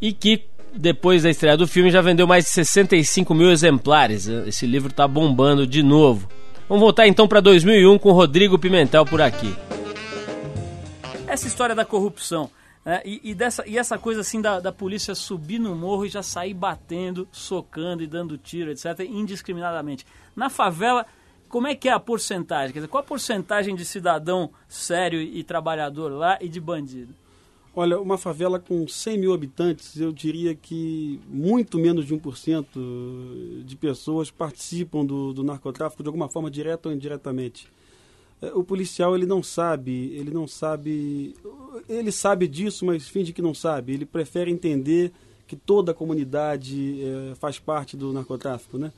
E 0.00 0.12
que, 0.12 0.44
depois 0.76 1.22
da 1.22 1.30
estreia 1.30 1.56
do 1.56 1.66
filme, 1.66 1.90
já 1.90 2.00
vendeu 2.00 2.26
mais 2.26 2.44
de 2.44 2.50
65 2.50 3.34
mil 3.34 3.50
exemplares. 3.50 4.26
Esse 4.26 4.66
livro 4.66 4.90
está 4.90 5.08
bombando 5.08 5.66
de 5.66 5.82
novo. 5.82 6.28
Vamos 6.68 6.82
voltar 6.82 7.06
então 7.06 7.26
para 7.26 7.40
2001 7.40 7.98
com 7.98 8.12
Rodrigo 8.12 8.58
Pimentel 8.58 9.04
por 9.04 9.22
aqui. 9.22 9.54
Essa 11.26 11.46
história 11.46 11.74
da 11.74 11.84
corrupção 11.84 12.50
né, 12.84 13.02
e, 13.04 13.20
e 13.24 13.34
dessa, 13.34 13.64
e 13.66 13.78
essa 13.78 13.98
coisa 13.98 14.20
assim 14.20 14.40
da, 14.40 14.60
da 14.60 14.70
polícia 14.70 15.14
subir 15.14 15.58
no 15.58 15.74
morro 15.74 16.06
e 16.06 16.08
já 16.08 16.22
sair 16.22 16.54
batendo, 16.54 17.26
socando 17.32 18.02
e 18.02 18.06
dando 18.06 18.38
tiro, 18.38 18.70
etc., 18.70 19.00
indiscriminadamente. 19.00 20.06
Na 20.34 20.48
favela, 20.48 21.06
como 21.48 21.66
é 21.66 21.74
que 21.74 21.88
é 21.88 21.92
a 21.92 22.00
porcentagem? 22.00 22.72
Quer 22.72 22.80
dizer, 22.80 22.88
qual 22.88 23.02
a 23.02 23.06
porcentagem 23.06 23.74
de 23.74 23.84
cidadão 23.84 24.50
sério 24.68 25.20
e 25.20 25.42
trabalhador 25.42 26.12
lá 26.12 26.38
e 26.40 26.48
de 26.48 26.60
bandido? 26.60 27.14
Olha, 27.78 28.00
uma 28.00 28.16
favela 28.16 28.58
com 28.58 28.88
100 28.88 29.18
mil 29.18 29.34
habitantes, 29.34 30.00
eu 30.00 30.10
diria 30.10 30.54
que 30.54 31.20
muito 31.28 31.78
menos 31.78 32.06
de 32.06 32.14
1% 32.14 32.66
de 33.66 33.76
pessoas 33.76 34.30
participam 34.30 35.04
do, 35.04 35.34
do 35.34 35.44
narcotráfico 35.44 36.02
de 36.02 36.08
alguma 36.08 36.26
forma, 36.26 36.50
direta 36.50 36.88
ou 36.88 36.94
indiretamente. 36.94 37.68
É, 38.42 38.54
O 38.54 38.64
policial, 38.64 39.14
ele 39.16 39.26
não 39.26 39.42
sabe, 39.42 39.92
ele 40.14 40.30
não 40.30 40.46
sabe, 40.48 41.34
ele 41.88 42.12
sabe 42.12 42.48
disso, 42.48 42.86
mas 42.86 43.08
finge 43.08 43.32
que 43.32 43.42
não 43.42 43.54
sabe. 43.54 43.92
Ele 43.94 44.06
prefere 44.06 44.50
entender 44.50 45.12
que 45.46 45.56
toda 45.56 45.92
a 45.92 45.94
comunidade 45.94 47.00
eh, 47.02 47.34
faz 47.36 47.58
parte 47.58 47.96
do 47.96 48.12
narcotráfico, 48.12 48.78
né? 48.78 48.92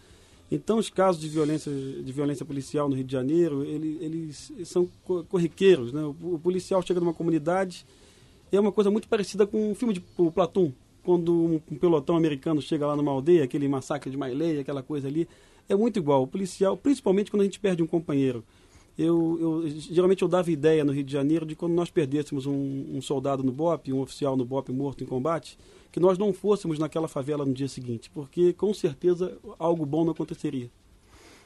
Então, 0.50 0.78
os 0.78 0.88
casos 0.90 1.20
de 1.20 1.28
violência, 1.28 1.70
de 1.70 2.12
violência 2.12 2.44
policial 2.46 2.88
no 2.88 2.94
Rio 2.96 3.04
de 3.04 3.12
Janeiro, 3.12 3.64
ele, 3.64 3.98
eles 4.00 4.52
são 4.64 4.88
co- 5.04 5.24
corriqueiros, 5.24 5.92
né? 5.92 6.02
O 6.04 6.38
policial 6.42 6.80
chega 6.82 7.00
numa 7.00 7.12
comunidade, 7.14 7.84
é 8.52 8.60
uma 8.60 8.72
coisa 8.72 8.90
muito 8.90 9.08
parecida 9.08 9.46
com 9.46 9.72
o 9.72 9.74
filme 9.74 9.94
de 9.94 10.02
o 10.16 10.30
Platum, 10.30 10.72
quando 11.02 11.32
um, 11.32 11.60
um 11.70 11.76
pelotão 11.76 12.16
americano 12.16 12.60
chega 12.60 12.86
lá 12.86 12.94
numa 12.96 13.10
aldeia, 13.12 13.44
aquele 13.44 13.66
massacre 13.68 14.10
de 14.10 14.16
Mailei, 14.16 14.60
aquela 14.60 14.82
coisa 14.82 15.08
ali, 15.08 15.28
é 15.68 15.74
muito 15.74 15.98
igual. 15.98 16.22
O 16.22 16.26
policial, 16.26 16.76
principalmente 16.76 17.30
quando 17.30 17.42
a 17.42 17.44
gente 17.44 17.60
perde 17.60 17.82
um 17.82 17.86
companheiro. 17.86 18.44
Eu, 18.98 19.38
eu- 19.40 19.68
geralmente 19.68 20.22
eu 20.22 20.28
dava 20.28 20.50
ideia 20.50 20.84
no 20.84 20.92
Rio 20.92 21.04
de 21.04 21.12
Janeiro 21.12 21.46
de 21.46 21.54
quando 21.54 21.72
nós 21.72 21.88
perdêssemos 21.88 22.46
um, 22.46 22.84
um 22.94 23.00
soldado 23.00 23.44
no 23.44 23.52
BOP, 23.52 23.92
um 23.92 24.00
oficial 24.00 24.36
no 24.36 24.44
BOP 24.44 24.70
morto 24.72 25.04
em 25.04 25.06
combate, 25.06 25.56
que 25.92 26.00
nós 26.00 26.18
não 26.18 26.32
fôssemos 26.32 26.78
naquela 26.80 27.06
favela 27.06 27.44
no 27.46 27.52
dia 27.54 27.68
seguinte, 27.68 28.10
porque 28.10 28.52
com 28.52 28.74
certeza 28.74 29.38
algo 29.58 29.86
bom 29.86 30.04
não 30.04 30.10
aconteceria. 30.12 30.68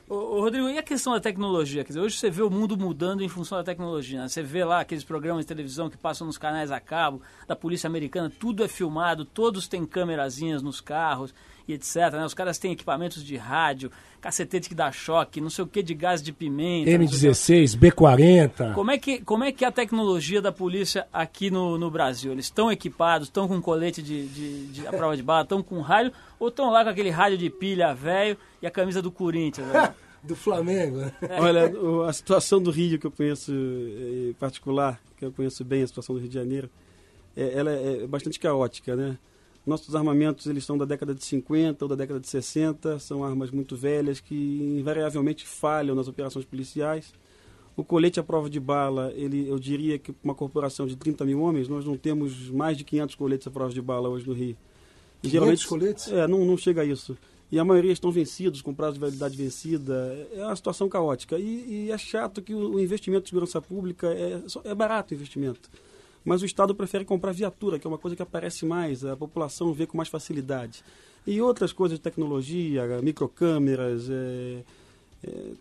Ô, 0.08 0.14
ô, 0.14 0.40
Rodrigo, 0.40 0.68
e 0.68 0.76
a 0.76 0.82
questão 0.82 1.12
da 1.14 1.20
tecnologia? 1.20 1.82
Quer 1.84 1.88
dizer, 1.88 2.00
hoje 2.00 2.16
você 2.18 2.28
vê 2.30 2.42
o 2.42 2.50
mundo 2.50 2.76
mudando 2.76 3.22
em 3.22 3.28
função 3.28 3.56
da 3.58 3.64
tecnologia. 3.64 4.20
né? 4.22 4.28
Você 4.28 4.42
vê 4.42 4.64
lá 4.64 4.80
aqueles 4.80 5.04
programas 5.04 5.44
de 5.44 5.48
televisão 5.48 5.88
que 5.88 5.96
passam 5.96 6.26
nos 6.26 6.36
canais 6.36 6.70
a 6.70 6.80
cabo, 6.80 7.22
da 7.46 7.56
polícia 7.56 7.86
americana, 7.86 8.30
tudo 8.38 8.62
é 8.64 8.68
filmado, 8.68 9.24
todos 9.24 9.66
têm 9.68 9.86
câmerazinhas 9.86 10.62
nos 10.62 10.80
carros 10.80 11.32
e 11.66 11.72
etc. 11.72 11.96
né? 12.12 12.24
Os 12.26 12.34
caras 12.34 12.58
têm 12.58 12.72
equipamentos 12.72 13.24
de 13.24 13.36
rádio, 13.36 13.90
cacetete 14.20 14.68
que 14.68 14.74
dá 14.74 14.90
choque, 14.92 15.40
não 15.40 15.48
sei 15.48 15.64
o 15.64 15.68
que 15.68 15.82
de 15.82 15.94
gás 15.94 16.20
de 16.20 16.32
pimenta. 16.32 16.90
não 16.98 17.06
sei 17.08 17.30
o 17.30 17.32
que. 17.32 17.38
M16, 17.38 17.78
B40. 17.78 18.74
Como 18.74 18.90
é, 18.90 18.98
que, 18.98 19.20
como 19.20 19.44
é 19.44 19.52
que 19.52 19.64
é 19.64 19.68
a 19.68 19.72
tecnologia 19.72 20.42
da 20.42 20.50
polícia 20.52 21.06
aqui 21.12 21.50
no, 21.50 21.78
no 21.78 21.90
Brasil? 21.90 22.32
Eles 22.32 22.46
estão 22.46 22.70
equipados, 22.70 23.28
estão 23.28 23.46
com 23.48 23.62
colete 23.62 24.02
de, 24.02 24.26
de, 24.26 24.66
de- 24.66 24.86
a 24.86 24.90
prova 24.90 25.16
de 25.16 25.22
bala, 25.22 25.42
estão 25.42 25.62
com 25.62 25.80
rádio, 25.80 26.12
ou 26.42 26.48
estão 26.48 26.72
lá 26.72 26.82
com 26.82 26.90
aquele 26.90 27.08
rádio 27.08 27.38
de 27.38 27.48
pilha 27.48 27.94
velho 27.94 28.36
e 28.60 28.66
a 28.66 28.70
camisa 28.70 29.00
do 29.00 29.12
Corinthians? 29.12 29.68
né? 29.68 29.94
Do 30.24 30.36
Flamengo, 30.36 30.98
né? 30.98 31.12
Olha, 31.40 31.72
a 32.08 32.12
situação 32.12 32.62
do 32.62 32.70
Rio 32.70 32.96
que 32.96 33.06
eu 33.08 33.10
conheço 33.10 33.52
eh, 33.52 34.30
em 34.30 34.32
particular, 34.34 35.00
que 35.16 35.24
eu 35.24 35.32
conheço 35.32 35.64
bem 35.64 35.82
a 35.82 35.86
situação 35.86 36.14
do 36.14 36.20
Rio 36.20 36.28
de 36.28 36.34
Janeiro, 36.34 36.70
é, 37.36 37.58
ela 37.58 37.72
é 37.72 38.06
bastante 38.06 38.38
caótica, 38.38 38.94
né? 38.94 39.18
Nossos 39.66 39.96
armamentos 39.96 40.46
eles 40.46 40.64
são 40.64 40.78
da 40.78 40.84
década 40.84 41.12
de 41.12 41.24
50 41.24 41.84
ou 41.84 41.88
da 41.88 41.96
década 41.96 42.20
de 42.20 42.28
60, 42.28 43.00
são 43.00 43.24
armas 43.24 43.50
muito 43.50 43.74
velhas 43.74 44.20
que 44.20 44.76
invariavelmente 44.78 45.44
falham 45.44 45.96
nas 45.96 46.06
operações 46.06 46.44
policiais. 46.44 47.12
O 47.76 47.82
colete 47.82 48.20
à 48.20 48.22
prova 48.22 48.48
de 48.48 48.60
bala, 48.60 49.12
ele, 49.16 49.48
eu 49.48 49.58
diria 49.58 49.98
que 49.98 50.14
uma 50.22 50.36
corporação 50.36 50.86
de 50.86 50.94
30 50.94 51.24
mil 51.24 51.40
homens, 51.40 51.68
nós 51.68 51.84
não 51.84 51.96
temos 51.96 52.48
mais 52.48 52.76
de 52.76 52.84
500 52.84 53.16
coletes 53.16 53.46
à 53.48 53.50
prova 53.50 53.72
de 53.72 53.82
bala 53.82 54.08
hoje 54.08 54.24
no 54.24 54.34
Rio. 54.34 54.56
500 55.22 55.64
coletes? 55.66 56.08
É, 56.12 56.26
não, 56.26 56.44
não 56.44 56.56
chega 56.56 56.82
a 56.82 56.84
isso. 56.84 57.16
E 57.50 57.58
a 57.58 57.64
maioria 57.64 57.92
estão 57.92 58.10
vencidos, 58.10 58.62
com 58.62 58.72
prazo 58.72 58.94
de 58.94 59.00
validade 59.00 59.36
vencida. 59.36 60.26
É 60.32 60.44
uma 60.44 60.56
situação 60.56 60.88
caótica. 60.88 61.38
E, 61.38 61.86
e 61.86 61.90
é 61.90 61.98
chato 61.98 62.40
que 62.40 62.54
o, 62.54 62.74
o 62.74 62.80
investimento 62.80 63.24
de 63.24 63.28
segurança 63.28 63.60
pública 63.60 64.08
é, 64.08 64.40
é 64.64 64.74
barato 64.74 65.12
o 65.12 65.16
investimento. 65.16 65.68
Mas 66.24 66.40
o 66.40 66.46
Estado 66.46 66.74
prefere 66.74 67.04
comprar 67.04 67.32
viatura, 67.32 67.78
que 67.78 67.86
é 67.86 67.90
uma 67.90 67.98
coisa 67.98 68.16
que 68.16 68.22
aparece 68.22 68.64
mais, 68.64 69.04
a 69.04 69.16
população 69.16 69.72
vê 69.72 69.86
com 69.86 69.96
mais 69.96 70.08
facilidade. 70.08 70.82
E 71.26 71.40
outras 71.40 71.72
coisas 71.72 71.98
de 71.98 72.02
tecnologia, 72.02 72.84
microcâmeras, 73.02 74.08
é, 74.08 74.14
é, 74.14 74.62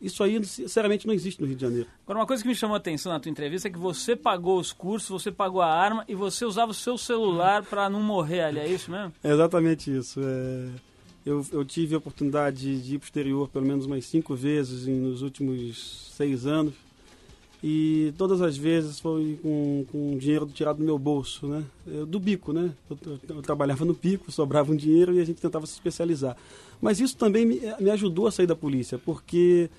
isso 0.02 0.24
aí, 0.24 0.44
sinceramente, 0.44 1.06
não 1.06 1.14
existe 1.14 1.40
no 1.42 1.48
Rio 1.48 1.56
de 1.56 1.62
Janeiro. 1.62 1.88
Agora, 2.04 2.20
uma 2.20 2.26
coisa 2.26 2.42
que 2.42 2.50
me 2.50 2.56
chamou 2.56 2.74
a 2.76 2.78
atenção 2.78 3.12
na 3.12 3.20
tua 3.20 3.30
entrevista 3.30 3.68
é 3.68 3.72
que 3.72 3.78
você 3.78 4.16
pagou 4.16 4.60
os 4.60 4.74
cursos, 4.74 5.10
você 5.10 5.32
pagou 5.32 5.62
a 5.62 5.68
arma 5.72 6.04
e 6.08 6.16
você 6.16 6.46
usava 6.46 6.72
o 6.72 6.74
seu 6.74 6.98
celular 6.98 7.64
para 7.64 7.90
não 7.90 8.02
morrer 8.02 8.42
ali, 8.42 8.60
é 8.60 8.68
isso 8.68 8.90
mesmo? 8.90 9.14
É 9.24 9.32
exatamente 9.32 9.96
isso. 9.96 10.20
É, 10.22 10.68
eu, 11.26 11.46
eu 11.52 11.64
tive 11.64 11.94
a 11.94 12.00
oportunidade 12.00 12.82
de 12.82 12.96
ir 12.96 12.98
para 12.98 13.06
o 13.06 13.08
exterior 13.08 13.48
pelo 13.50 13.66
menos 13.66 13.86
umas 13.86 14.06
cinco 14.06 14.34
vezes 14.36 14.88
em- 14.88 15.00
nos 15.00 15.22
últimos 15.22 16.12
seis 16.16 16.46
anos. 16.48 16.74
E 17.64 18.12
todas 18.18 18.42
as 18.42 18.58
vezes 18.58 19.00
foi 19.00 19.38
com, 19.44 19.86
com 19.92 20.18
dinheiro 20.18 20.48
tirado 20.48 20.78
do 20.78 20.84
meu 20.84 20.98
bolso, 20.98 21.46
né? 21.46 21.64
Eu- 21.86 22.08
do 22.08 22.20
bico, 22.20 22.52
né? 22.52 22.72
Eu, 22.90 22.98
eu- 23.06 23.20
eu 23.36 23.42
trabalhava 23.44 23.86
no 23.86 23.94
bico, 23.94 24.32
sobrava 24.32 24.72
um 24.72 24.76
dinheiro 24.76 25.14
e 25.14 25.20
a 25.20 25.24
gente 25.24 25.40
tentava 25.40 25.68
se 25.68 25.74
especializar. 25.74 26.36
Mas 26.82 27.00
isso 27.00 27.16
também 27.16 27.46
me, 27.46 27.62
me 27.80 27.90
ajudou 27.92 28.28
a 28.28 28.32
sair 28.32 28.48
da 28.48 28.56
polícia, 28.56 28.98
porque 28.98 29.70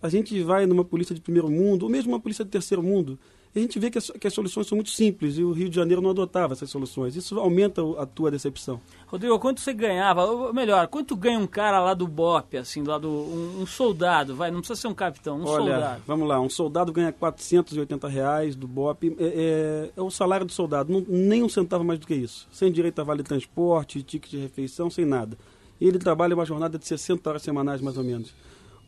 a 0.00 0.08
gente 0.08 0.40
vai 0.42 0.64
numa 0.66 0.84
polícia 0.84 1.14
de 1.14 1.20
primeiro 1.20 1.50
mundo, 1.50 1.82
ou 1.84 1.88
mesmo 1.90 2.12
uma 2.12 2.20
polícia 2.20 2.44
de 2.44 2.50
terceiro 2.50 2.82
mundo, 2.82 3.18
e 3.54 3.58
a 3.58 3.62
gente 3.62 3.78
vê 3.78 3.90
que 3.90 3.98
as, 3.98 4.10
que 4.10 4.26
as 4.26 4.32
soluções 4.32 4.66
são 4.66 4.76
muito 4.76 4.88
simples 4.90 5.36
e 5.36 5.44
o 5.44 5.52
Rio 5.52 5.68
de 5.68 5.76
Janeiro 5.76 6.00
não 6.00 6.08
adotava 6.08 6.54
essas 6.54 6.70
soluções. 6.70 7.14
Isso 7.16 7.38
aumenta 7.38 7.82
a 8.00 8.06
tua 8.06 8.30
decepção. 8.30 8.80
Rodrigo, 9.06 9.38
quanto 9.38 9.60
você 9.60 9.74
ganhava? 9.74 10.24
Ou 10.24 10.54
melhor, 10.54 10.86
quanto 10.88 11.14
ganha 11.14 11.38
um 11.38 11.46
cara 11.46 11.78
lá 11.78 11.92
do 11.92 12.08
BOP, 12.08 12.56
assim, 12.56 12.82
lá 12.82 12.96
do, 12.96 13.10
um, 13.10 13.60
um 13.60 13.66
soldado, 13.66 14.34
vai, 14.34 14.50
não 14.50 14.60
precisa 14.60 14.80
ser 14.80 14.88
um 14.88 14.94
capitão, 14.94 15.36
um 15.38 15.44
Olha, 15.46 15.72
soldado. 15.74 16.02
vamos 16.06 16.26
lá, 16.26 16.40
um 16.40 16.48
soldado 16.48 16.90
ganha 16.92 17.12
480 17.12 18.08
reais 18.08 18.56
do 18.56 18.66
BOP, 18.66 19.14
é, 19.18 19.24
é- 19.24 19.90
é 19.94 20.00
o 20.02 20.10
salário 20.10 20.46
do 20.46 20.52
soldado, 20.52 20.90
não- 20.90 21.04
nem 21.06 21.42
um 21.42 21.48
centavo 21.48 21.84
mais 21.84 21.98
do 22.00 22.06
que 22.06 22.14
isso. 22.14 22.48
Sem 22.50 22.72
direito 22.72 23.00
a 23.00 23.04
vale 23.04 23.22
transporte, 23.22 24.02
ticket 24.02 24.30
de 24.30 24.38
refeição, 24.38 24.88
sem 24.88 25.04
nada. 25.04 25.36
E 25.82 25.88
ele 25.88 25.98
trabalha 25.98 26.32
uma 26.32 26.44
jornada 26.44 26.78
de 26.78 26.86
60 26.86 27.28
horas 27.28 27.42
semanais, 27.42 27.80
mais 27.80 27.98
ou 27.98 28.04
menos. 28.04 28.32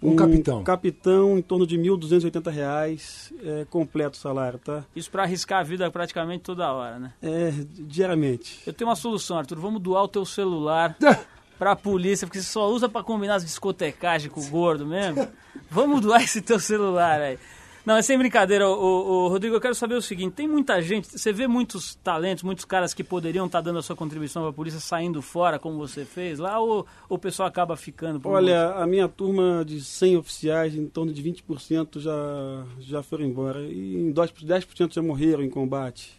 Um 0.00 0.14
capitão. 0.14 0.62
capitão 0.62 1.36
em 1.36 1.42
torno 1.42 1.66
de 1.66 1.76
1.280 1.76 2.52
reais, 2.52 3.32
é, 3.42 3.66
completo 3.68 4.16
o 4.16 4.20
salário, 4.20 4.60
tá? 4.60 4.84
Isso 4.94 5.10
pra 5.10 5.24
arriscar 5.24 5.58
a 5.58 5.62
vida 5.64 5.90
praticamente 5.90 6.44
toda 6.44 6.72
hora, 6.72 7.00
né? 7.00 7.12
É, 7.20 7.52
diariamente. 7.80 8.60
Eu 8.64 8.72
tenho 8.72 8.88
uma 8.88 8.94
solução, 8.94 9.36
Arthur. 9.36 9.58
Vamos 9.58 9.82
doar 9.82 10.04
o 10.04 10.08
teu 10.08 10.24
celular 10.24 10.96
pra 11.58 11.74
polícia, 11.74 12.28
porque 12.28 12.40
você 12.40 12.48
só 12.48 12.70
usa 12.70 12.88
pra 12.88 13.02
combinar 13.02 13.36
as 13.36 13.44
discotecagens 13.44 14.32
com 14.32 14.40
o 14.40 14.46
gordo 14.46 14.86
mesmo. 14.86 15.26
Vamos 15.68 16.00
doar 16.00 16.22
esse 16.22 16.40
teu 16.40 16.60
celular 16.60 17.20
aí. 17.20 17.38
Não, 17.84 17.96
é 17.96 18.02
sem 18.02 18.16
brincadeira, 18.16 18.66
ô, 18.66 19.28
Rodrigo, 19.28 19.54
eu 19.54 19.60
quero 19.60 19.74
saber 19.74 19.94
o 19.94 20.00
seguinte, 20.00 20.32
tem 20.32 20.48
muita 20.48 20.80
gente, 20.80 21.06
você 21.06 21.32
vê 21.32 21.46
muitos 21.46 21.94
talentos, 21.96 22.42
muitos 22.42 22.64
caras 22.64 22.94
que 22.94 23.04
poderiam 23.04 23.44
estar 23.44 23.60
dando 23.60 23.78
a 23.78 23.82
sua 23.82 23.94
contribuição 23.94 24.40
para 24.40 24.50
a 24.50 24.54
polícia 24.54 24.80
saindo 24.80 25.20
fora, 25.20 25.58
como 25.58 25.76
você 25.76 26.02
fez 26.06 26.38
lá, 26.38 26.58
ou, 26.58 26.86
ou 27.10 27.16
o 27.16 27.18
pessoal 27.18 27.46
acaba 27.46 27.76
ficando? 27.76 28.26
Olha, 28.26 28.70
a 28.70 28.86
minha 28.86 29.06
turma 29.06 29.62
de 29.66 29.82
100 29.82 30.16
oficiais, 30.16 30.74
em 30.74 30.86
torno 30.86 31.12
de 31.12 31.22
20% 31.22 32.00
já, 32.00 32.64
já 32.80 33.02
foram 33.02 33.26
embora. 33.26 33.60
E 33.60 33.96
em 33.96 34.10
2 34.12 34.32
10% 34.32 34.94
já 34.94 35.02
morreram 35.02 35.42
em 35.42 35.50
combate. 35.50 36.18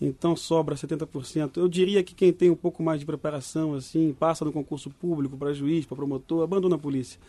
Então 0.00 0.34
sobra 0.34 0.74
70%. 0.74 1.58
Eu 1.58 1.68
diria 1.68 2.02
que 2.02 2.12
quem 2.12 2.32
tem 2.32 2.50
um 2.50 2.56
pouco 2.56 2.82
mais 2.82 2.98
de 2.98 3.06
preparação, 3.06 3.74
assim, 3.74 4.12
passa 4.18 4.44
no 4.44 4.50
concurso 4.50 4.90
público 4.90 5.36
para 5.36 5.52
juiz, 5.52 5.86
para 5.86 5.96
promotor, 5.96 6.42
abandona 6.42 6.74
a 6.74 6.78
polícia. 6.78 7.20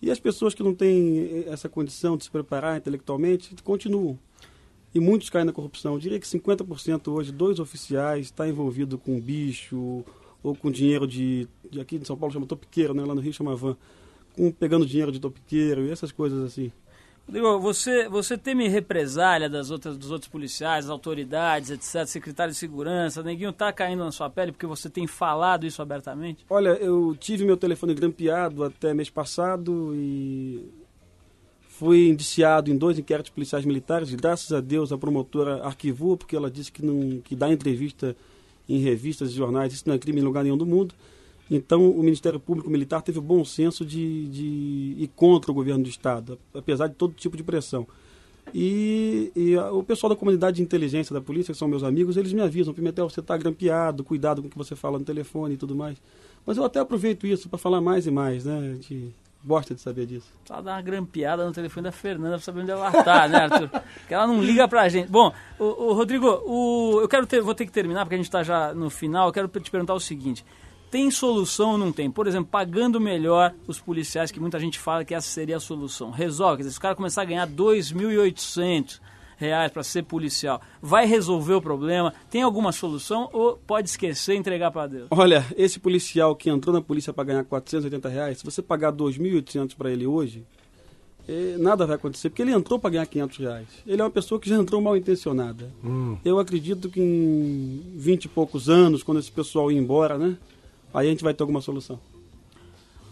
E 0.00 0.10
as 0.10 0.20
pessoas 0.20 0.54
que 0.54 0.62
não 0.62 0.74
têm 0.74 1.44
essa 1.46 1.68
condição 1.68 2.16
de 2.16 2.24
se 2.24 2.30
preparar 2.30 2.78
intelectualmente 2.78 3.54
continuam. 3.62 4.18
E 4.94 5.00
muitos 5.00 5.28
caem 5.28 5.44
na 5.44 5.52
corrupção. 5.52 5.94
Eu 5.94 5.98
diria 5.98 6.18
que 6.18 6.26
50% 6.26 7.12
hoje, 7.12 7.32
dois 7.32 7.58
oficiais, 7.58 8.26
está 8.26 8.48
envolvido 8.48 8.96
com 8.96 9.20
bicho 9.20 10.04
ou 10.42 10.54
com 10.54 10.70
dinheiro 10.70 11.06
de, 11.06 11.48
de. 11.70 11.80
Aqui 11.80 11.96
em 11.96 12.04
São 12.04 12.16
Paulo 12.16 12.32
chama 12.32 12.46
topiqueiro, 12.46 12.94
né? 12.94 13.04
lá 13.04 13.14
no 13.14 13.20
Rio 13.20 13.32
chama 13.32 13.54
van. 13.54 13.76
Com, 14.34 14.50
pegando 14.52 14.86
dinheiro 14.86 15.10
de 15.10 15.18
topiqueiro 15.18 15.84
e 15.84 15.90
essas 15.90 16.12
coisas 16.12 16.42
assim. 16.44 16.72
Rodrigo, 17.28 17.60
você, 17.60 18.08
você 18.08 18.38
teme 18.38 18.68
represália 18.68 19.50
das 19.50 19.70
outras, 19.70 19.98
dos 19.98 20.10
outros 20.10 20.30
policiais, 20.30 20.88
autoridades, 20.88 21.70
etc., 21.70 22.06
secretário 22.06 22.54
de 22.54 22.58
segurança, 22.58 23.22
neguinho 23.22 23.52
tá 23.52 23.70
caindo 23.70 24.02
na 24.02 24.10
sua 24.10 24.30
pele 24.30 24.50
porque 24.50 24.66
você 24.66 24.88
tem 24.88 25.06
falado 25.06 25.66
isso 25.66 25.82
abertamente? 25.82 26.46
Olha, 26.48 26.70
eu 26.70 27.14
tive 27.20 27.44
meu 27.44 27.58
telefone 27.58 27.92
grampeado 27.92 28.64
até 28.64 28.94
mês 28.94 29.10
passado 29.10 29.92
e 29.94 30.64
fui 31.68 32.08
indiciado 32.08 32.70
em 32.70 32.78
dois 32.78 32.98
inquéritos 32.98 33.30
policiais 33.30 33.66
militares. 33.66 34.12
Graças 34.14 34.50
a 34.50 34.62
Deus 34.62 34.90
a 34.90 34.96
promotora 34.96 35.62
arquivou 35.62 36.16
porque 36.16 36.34
ela 36.34 36.50
disse 36.50 36.72
que 36.72 36.82
não 36.82 37.20
que 37.20 37.36
dá 37.36 37.52
entrevista 37.52 38.16
em 38.66 38.78
revistas 38.78 39.30
e 39.30 39.34
jornais 39.34 39.74
isso 39.74 39.84
não 39.86 39.94
é 39.94 39.98
crime 39.98 40.18
em 40.18 40.24
lugar 40.24 40.44
nenhum 40.44 40.56
do 40.56 40.64
mundo. 40.64 40.94
Então 41.50 41.90
o 41.90 42.02
Ministério 42.02 42.38
Público 42.38 42.68
Militar 42.70 43.00
teve 43.02 43.18
o 43.18 43.22
bom 43.22 43.44
senso 43.44 43.84
de, 43.84 44.28
de 44.28 44.94
ir 44.98 45.10
contra 45.16 45.50
o 45.50 45.54
governo 45.54 45.82
do 45.84 45.88
Estado, 45.88 46.38
apesar 46.54 46.88
de 46.88 46.94
todo 46.94 47.14
tipo 47.14 47.36
de 47.36 47.42
pressão. 47.42 47.86
E, 48.54 49.30
e 49.36 49.56
a- 49.56 49.70
o 49.72 49.82
pessoal 49.82 50.10
da 50.10 50.16
comunidade 50.16 50.56
de 50.56 50.62
inteligência 50.62 51.12
da 51.12 51.20
polícia, 51.20 51.52
que 51.52 51.58
são 51.58 51.68
meus 51.68 51.82
amigos, 51.82 52.16
eles 52.16 52.32
me 52.32 52.40
avisam, 52.40 52.72
Pimentel, 52.72 53.08
você 53.08 53.20
está 53.20 53.36
grampeado, 53.36 54.02
cuidado 54.04 54.40
com 54.42 54.48
o 54.48 54.50
que 54.50 54.56
você 54.58 54.74
fala 54.74 54.98
no 54.98 55.04
telefone 55.04 55.54
e 55.54 55.56
tudo 55.56 55.74
mais. 55.76 55.98
Mas 56.46 56.56
eu 56.56 56.64
até 56.64 56.80
aproveito 56.80 57.26
isso 57.26 57.48
para 57.48 57.58
falar 57.58 57.80
mais 57.80 58.06
e 58.06 58.10
mais, 58.10 58.44
né? 58.46 58.58
A 58.58 58.74
gente 58.74 59.14
gosta 59.44 59.74
de 59.74 59.80
saber 59.82 60.06
disso. 60.06 60.26
Só 60.46 60.62
dar 60.62 60.76
uma 60.76 60.82
grampeada 60.82 61.44
no 61.46 61.52
telefone 61.52 61.84
da 61.84 61.92
Fernanda 61.92 62.36
pra 62.36 62.38
saber 62.40 62.62
onde 62.62 62.70
ela 62.70 62.90
tá, 62.90 63.28
né, 63.28 63.36
Arthur? 63.36 63.68
Porque 64.00 64.14
ela 64.14 64.26
não 64.26 64.42
liga 64.42 64.66
pra 64.66 64.88
gente. 64.88 65.10
Bom, 65.10 65.32
o, 65.58 65.64
o 65.64 65.92
Rodrigo, 65.92 66.26
o, 66.46 67.00
eu 67.02 67.08
quero 67.08 67.26
ter, 67.26 67.42
vou 67.42 67.54
ter 67.54 67.66
que 67.66 67.72
terminar 67.72 68.04
porque 68.04 68.14
a 68.14 68.18
gente 68.18 68.30
tá 68.30 68.42
já 68.42 68.72
no 68.72 68.88
final. 68.88 69.28
Eu 69.28 69.32
quero 69.32 69.48
te 69.48 69.70
perguntar 69.70 69.92
o 69.94 70.00
seguinte: 70.00 70.42
tem 70.90 71.10
solução 71.10 71.72
ou 71.72 71.78
não 71.78 71.92
tem? 71.92 72.10
Por 72.10 72.26
exemplo, 72.26 72.48
pagando 72.50 73.00
melhor 73.00 73.54
os 73.66 73.80
policiais, 73.80 74.30
que 74.30 74.40
muita 74.40 74.58
gente 74.58 74.78
fala 74.78 75.04
que 75.04 75.14
essa 75.14 75.28
seria 75.28 75.56
a 75.56 75.60
solução. 75.60 76.10
Resolve, 76.10 76.56
quer 76.56 76.62
dizer, 76.62 76.72
se 76.72 76.78
o 76.78 76.82
cara 76.82 76.94
começar 76.94 77.22
a 77.22 77.26
ganhar 77.26 77.46
2.800 77.46 79.00
reais 79.36 79.70
para 79.70 79.84
ser 79.84 80.02
policial, 80.02 80.60
vai 80.82 81.06
resolver 81.06 81.54
o 81.54 81.62
problema? 81.62 82.12
Tem 82.28 82.42
alguma 82.42 82.72
solução 82.72 83.28
ou 83.32 83.56
pode 83.56 83.88
esquecer 83.88 84.34
e 84.34 84.36
entregar 84.36 84.70
para 84.70 84.88
Deus? 84.88 85.06
Olha, 85.10 85.46
esse 85.56 85.78
policial 85.78 86.34
que 86.34 86.50
entrou 86.50 86.74
na 86.74 86.82
polícia 86.82 87.12
para 87.12 87.24
ganhar 87.24 87.44
480 87.44 88.08
reais, 88.08 88.38
se 88.38 88.44
você 88.44 88.60
pagar 88.60 88.92
2.800 88.92 89.76
para 89.76 89.92
ele 89.92 90.06
hoje, 90.06 90.44
eh, 91.28 91.56
nada 91.58 91.86
vai 91.86 91.96
acontecer, 91.96 92.30
porque 92.30 92.42
ele 92.42 92.52
entrou 92.52 92.78
para 92.78 92.90
ganhar 92.90 93.06
500 93.06 93.38
reais. 93.38 93.68
Ele 93.86 94.00
é 94.00 94.04
uma 94.04 94.10
pessoa 94.10 94.40
que 94.40 94.48
já 94.48 94.56
entrou 94.56 94.80
mal 94.80 94.96
intencionada. 94.96 95.70
Eu 96.24 96.38
acredito 96.38 96.88
que 96.88 97.00
em 97.00 97.82
20 97.94 98.24
e 98.24 98.28
poucos 98.28 98.68
anos, 98.68 99.02
quando 99.02 99.18
esse 99.18 99.30
pessoal 99.30 99.70
ir 99.70 99.76
embora, 99.76 100.18
né? 100.18 100.36
Aí 100.92 101.06
a 101.06 101.10
gente 101.10 101.24
vai 101.24 101.34
ter 101.34 101.42
alguma 101.42 101.60
solução. 101.60 101.98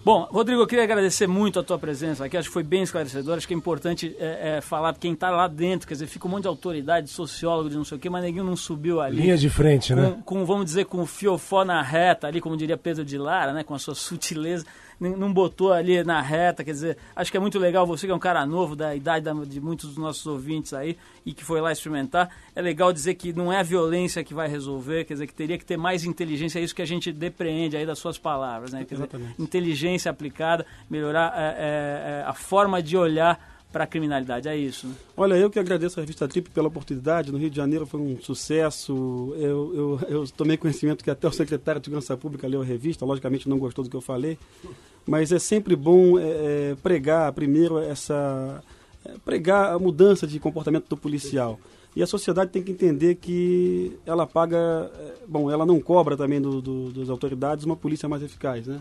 Bom, 0.07 0.23
Rodrigo, 0.31 0.63
eu 0.63 0.69
queria 0.69 0.85
agradecer 0.85 1.27
muito 1.27 1.59
a 1.59 1.65
tua 1.65 1.81
presença 1.81 2.25
aqui, 2.25 2.37
acho 2.37 2.49
que 2.49 2.53
foi 2.53 2.63
bem 2.63 2.85
esclarecedor, 2.85 3.37
acho 3.37 3.49
que 3.49 3.53
é 3.53 3.57
importante 3.57 4.15
é, 4.21 4.59
é, 4.59 4.61
falar 4.61 4.95
quem 4.95 5.15
está 5.15 5.31
lá 5.31 5.49
dentro, 5.49 5.89
quer 5.89 5.95
dizer, 5.95 6.07
fica 6.07 6.29
um 6.29 6.31
monte 6.31 6.43
de 6.43 6.49
autoridade, 6.49 7.11
sociólogo, 7.11 7.69
de 7.69 7.77
não 7.77 7.85
sei 7.85 7.99
o 7.99 8.01
quê, 8.01 8.09
mas 8.09 8.23
ninguém 8.23 8.45
não 8.45 8.55
subiu 8.55 9.01
ali. 9.01 9.23
Linha 9.23 9.37
de 9.37 9.51
frente, 9.51 9.97
né? 9.97 10.13
Com, 10.25 10.39
com, 10.39 10.47
vamos 10.47 10.67
dizer, 10.67 10.85
com 10.85 11.03
o 11.03 11.07
fiofó 11.07 11.65
na 11.65 11.83
reta 11.83 12.29
ali, 12.29 12.41
como 12.41 12.57
diria 12.57 12.77
Pedro 12.77 13.05
de 13.05 13.19
Lara, 13.19 13.53
né, 13.53 13.65
com 13.65 13.75
a 13.75 13.81
sua 13.81 13.97
sutileza, 13.97 14.65
não 14.99 15.33
botou 15.33 15.73
ali 15.73 16.03
na 16.05 16.21
reta, 16.23 16.65
quer 16.65 16.73
dizer, 16.73 16.97
acho 17.15 17.31
que 17.31 17.37
é 17.37 17.41
muito 17.41 17.59
legal, 17.59 17.87
você 17.87 18.07
que 18.07 18.13
é 18.13 18.15
um 18.15 18.19
cara 18.19 18.47
novo, 18.47 18.75
da 18.75 18.95
idade 18.95 19.25
da- 19.25 19.33
de 19.45 19.61
muitos 19.61 19.91
dos 19.91 19.99
nossos 19.99 20.27
ouvintes 20.27 20.73
aí, 20.73 20.97
e 21.25 21.33
que 21.35 21.45
foi 21.45 21.61
lá 21.61 21.71
experimentar, 21.71 22.31
é 22.55 22.63
legal 22.63 22.93
dizer 22.93 23.15
que 23.15 23.33
não 23.33 23.53
é 23.53 23.59
a 23.59 23.63
violência 23.63 24.25
que 24.25 24.33
vai 24.33 24.49
resolver, 24.49 25.05
quer 25.05 25.15
dizer, 25.15 25.27
que 25.27 25.35
teria 25.35 25.59
que 25.59 25.65
ter 25.65 25.77
mais 25.77 26.05
inteligência, 26.05 26.59
é 26.59 26.63
isso 26.63 26.75
que 26.75 26.83
a 26.83 26.87
gente 26.87 27.13
depreende 27.13 27.77
aí 27.77 27.85
das 27.85 27.99
suas 27.99 28.17
palavras, 28.17 28.73
né, 28.73 28.85
quer 28.89 28.95
dizer, 28.95 29.09
inteligência 29.39 30.11
aplicada, 30.11 30.65
melhorar 30.89 31.33
é, 31.37 31.41
é, 31.41 32.21
é, 32.21 32.25
a 32.27 32.33
forma 32.33 32.83
de 32.83 32.97
olhar 32.97 33.56
para 33.77 33.85
a 33.85 33.87
criminalidade, 33.87 34.49
é 34.49 34.57
isso, 34.57 34.87
né? 34.87 34.95
Olha, 35.15 35.35
eu 35.35 35.51
que 35.51 35.59
agradeço 35.59 36.01
a 36.01 36.03
revista 36.03 36.27
Trip 36.27 36.49
pela 36.49 36.69
oportunidade. 36.69 37.31
No 37.31 37.37
Rio 37.37 37.51
de 37.51 37.57
Janeiro 37.57 37.85
foi 37.85 38.01
um 38.01 38.19
sucesso. 38.23 39.35
Eu, 39.37 39.75
eu, 39.75 40.01
eu 40.09 40.27
tomei 40.29 40.57
conhecimento 40.57 41.05
que 41.05 41.11
até 41.11 41.29
o 41.29 41.31
secretário 41.31 41.79
de 41.79 41.85
Segurança 41.85 42.17
Pública 42.17 42.49
leu 42.49 42.63
a 42.63 42.65
revista. 42.65 43.05
Logicamente 43.05 43.47
não 43.47 43.59
gostou 43.59 43.85
do 43.85 43.91
que 43.91 43.97
eu 43.97 44.01
falei. 44.01 44.39
Mas 45.07 45.31
é 45.31 45.39
sempre 45.39 45.77
bom 45.77 46.19
é, 46.19 46.23
é, 46.23 46.77
pregar, 46.83 47.31
primeiro, 47.35 47.77
essa. 47.79 48.63
é, 49.05 49.13
pregar 49.23 49.75
a 49.75 49.79
mudança 49.79 50.27
de 50.27 50.41
comportamento 50.41 50.89
do 50.89 50.97
policial. 50.97 51.61
E 51.95 52.03
a 52.03 52.07
sociedade 52.07 52.53
tem 52.53 52.63
que 52.63 52.73
entender 52.73 53.17
que 53.17 53.95
ela 54.07 54.27
paga. 54.27 54.91
é, 54.99 55.13
Bom, 55.29 55.51
ela 55.51 55.67
não 55.67 55.79
cobra 55.81 56.17
também 56.17 56.41
do, 56.41 56.63
do, 56.63 56.93
das 56.93 57.11
autoridades 57.11 57.67
uma 57.67 57.77
polícia 57.77 58.09
mais 58.09 58.23
eficaz, 58.23 58.67
né? 58.67 58.81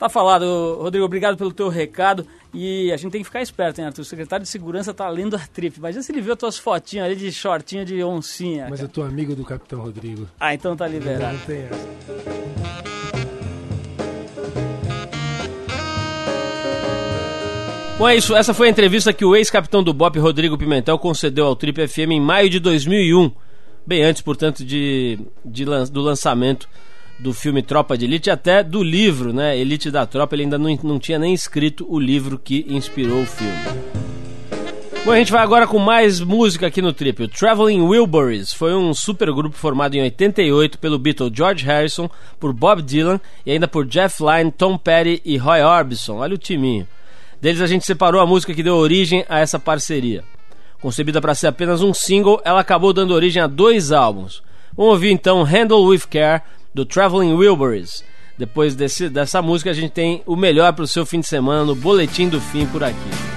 Tá 0.00 0.08
falado, 0.08 0.78
Rodrigo, 0.80 1.04
obrigado 1.04 1.36
pelo 1.36 1.52
teu 1.52 1.68
recado. 1.68 2.26
E 2.54 2.90
a 2.90 2.96
gente 2.96 3.12
tem 3.12 3.20
que 3.20 3.26
ficar 3.26 3.42
esperto, 3.42 3.80
hein, 3.80 3.86
Arthur? 3.86 4.00
O 4.00 4.04
secretário 4.04 4.42
de 4.42 4.48
segurança 4.48 4.94
tá 4.94 5.06
lendo 5.10 5.36
a 5.36 5.38
trip. 5.40 5.76
Imagina 5.76 6.02
se 6.02 6.10
ele 6.10 6.22
viu 6.22 6.32
as 6.32 6.38
tuas 6.38 6.56
fotinhas 6.58 7.04
ali 7.04 7.16
de 7.16 7.30
shortinho 7.30 7.84
de 7.84 8.02
oncinha. 8.02 8.66
Mas 8.70 8.80
cara. 8.80 8.88
eu 8.90 8.92
tô 8.92 9.02
amigo 9.02 9.36
do 9.36 9.44
Capitão 9.44 9.82
Rodrigo. 9.82 10.26
Ah, 10.40 10.54
então 10.54 10.74
tá 10.74 10.88
liberado. 10.88 11.34
Não 11.36 11.44
tem 11.44 11.58
essa. 11.70 12.90
Bom, 17.98 18.08
é 18.08 18.16
isso. 18.16 18.34
Essa 18.34 18.54
foi 18.54 18.68
a 18.68 18.70
entrevista 18.70 19.12
que 19.12 19.24
o 19.24 19.36
ex-capitão 19.36 19.82
do 19.82 19.92
BOP, 19.92 20.18
Rodrigo 20.18 20.56
Pimentel, 20.56 20.98
concedeu 20.98 21.46
ao 21.46 21.54
Trip 21.56 21.86
FM 21.86 22.12
em 22.12 22.20
maio 22.20 22.48
de 22.48 22.58
2001. 22.58 23.30
Bem 23.86 24.02
antes, 24.02 24.22
portanto, 24.22 24.64
de, 24.64 25.18
de 25.44 25.64
lan- 25.64 25.84
do 25.84 26.00
lançamento 26.00 26.68
do 27.20 27.32
filme 27.34 27.62
Tropa 27.62 27.96
de 27.96 28.06
Elite, 28.06 28.30
até 28.30 28.62
do 28.62 28.82
livro, 28.82 29.32
né? 29.32 29.56
Elite 29.58 29.90
da 29.90 30.06
Tropa. 30.06 30.34
Ele 30.34 30.44
ainda 30.44 30.58
não, 30.58 30.78
não 30.82 30.98
tinha 30.98 31.18
nem 31.18 31.34
escrito 31.34 31.86
o 31.88 31.98
livro 31.98 32.38
que 32.38 32.64
inspirou 32.68 33.22
o 33.22 33.26
filme. 33.26 33.90
Bom, 35.04 35.12
a 35.12 35.16
gente 35.16 35.32
vai 35.32 35.42
agora 35.42 35.66
com 35.66 35.78
mais 35.78 36.20
música 36.20 36.66
aqui 36.66 36.82
no 36.82 36.92
Trip. 36.92 37.22
O 37.22 37.28
Traveling 37.28 37.80
Wilburys 37.80 38.52
foi 38.52 38.74
um 38.74 38.92
supergrupo 38.92 39.56
formado 39.56 39.94
em 39.94 40.02
88 40.02 40.78
pelo 40.78 40.98
Beatle 40.98 41.32
George 41.32 41.64
Harrison, 41.64 42.08
por 42.38 42.52
Bob 42.52 42.82
Dylan 42.82 43.18
e 43.46 43.52
ainda 43.52 43.66
por 43.66 43.86
Jeff 43.86 44.22
Lynne, 44.22 44.52
Tom 44.52 44.76
Petty 44.76 45.22
e 45.24 45.38
Roy 45.38 45.62
Orbison. 45.62 46.18
Olha 46.18 46.34
o 46.34 46.38
timinho. 46.38 46.86
Deles 47.40 47.62
a 47.62 47.66
gente 47.66 47.86
separou 47.86 48.20
a 48.20 48.26
música 48.26 48.52
que 48.52 48.62
deu 48.62 48.76
origem 48.76 49.24
a 49.26 49.38
essa 49.38 49.58
parceria. 49.58 50.22
Concebida 50.82 51.20
para 51.20 51.34
ser 51.34 51.46
apenas 51.46 51.80
um 51.82 51.94
single, 51.94 52.40
ela 52.44 52.60
acabou 52.60 52.92
dando 52.92 53.14
origem 53.14 53.42
a 53.42 53.46
dois 53.46 53.92
álbuns. 53.92 54.42
Vamos 54.76 54.92
ouvir 54.92 55.10
então 55.10 55.42
Handle 55.42 55.84
With 55.84 56.02
Care, 56.10 56.42
do 56.74 56.84
Traveling 56.84 57.34
Wilburys. 57.34 58.04
Depois 58.38 58.74
desse, 58.74 59.08
dessa 59.08 59.42
música 59.42 59.70
a 59.70 59.74
gente 59.74 59.90
tem 59.90 60.22
o 60.24 60.34
melhor 60.34 60.72
para 60.72 60.84
o 60.84 60.88
seu 60.88 61.04
fim 61.04 61.20
de 61.20 61.26
semana 61.26 61.64
no 61.64 61.74
Boletim 61.74 62.28
do 62.28 62.40
Fim 62.40 62.66
por 62.66 62.82
aqui. 62.82 63.30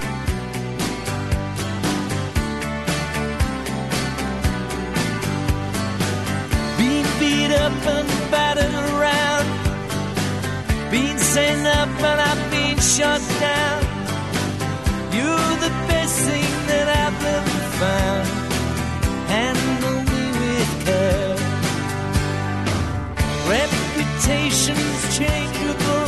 Reputation's 23.47 25.17
changeable. 25.17 26.07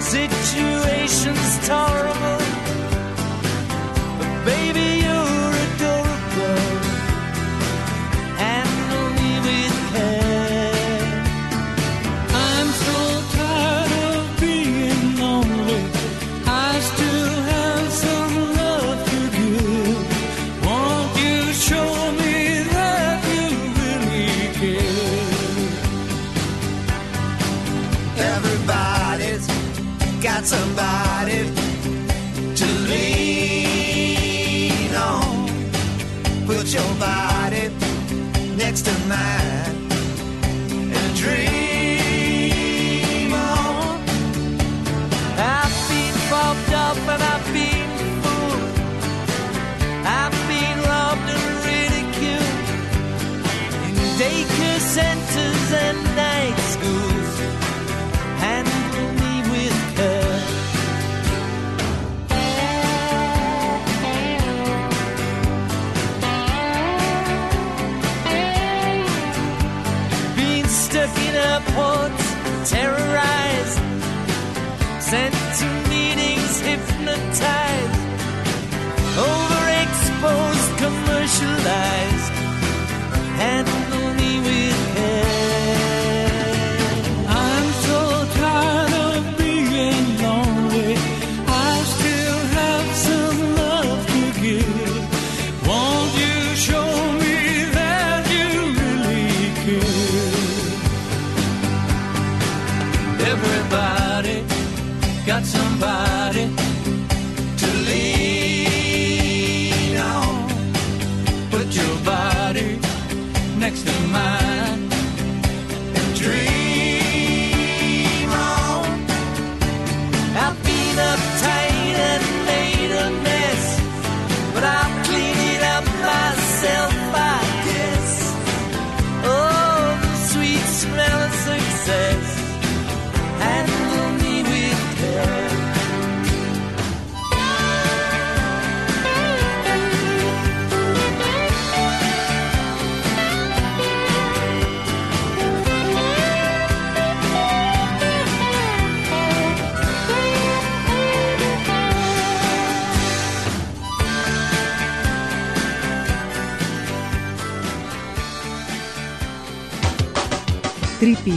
Situation 0.00 1.36
situation's 1.36 1.66
tolerable. 1.66 2.45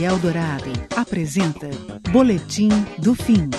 Trip 0.00 0.04
Eldorado 0.04 0.72
apresenta 0.96 1.68
Boletim 2.10 2.70
do 2.98 3.14
Fim. 3.14 3.50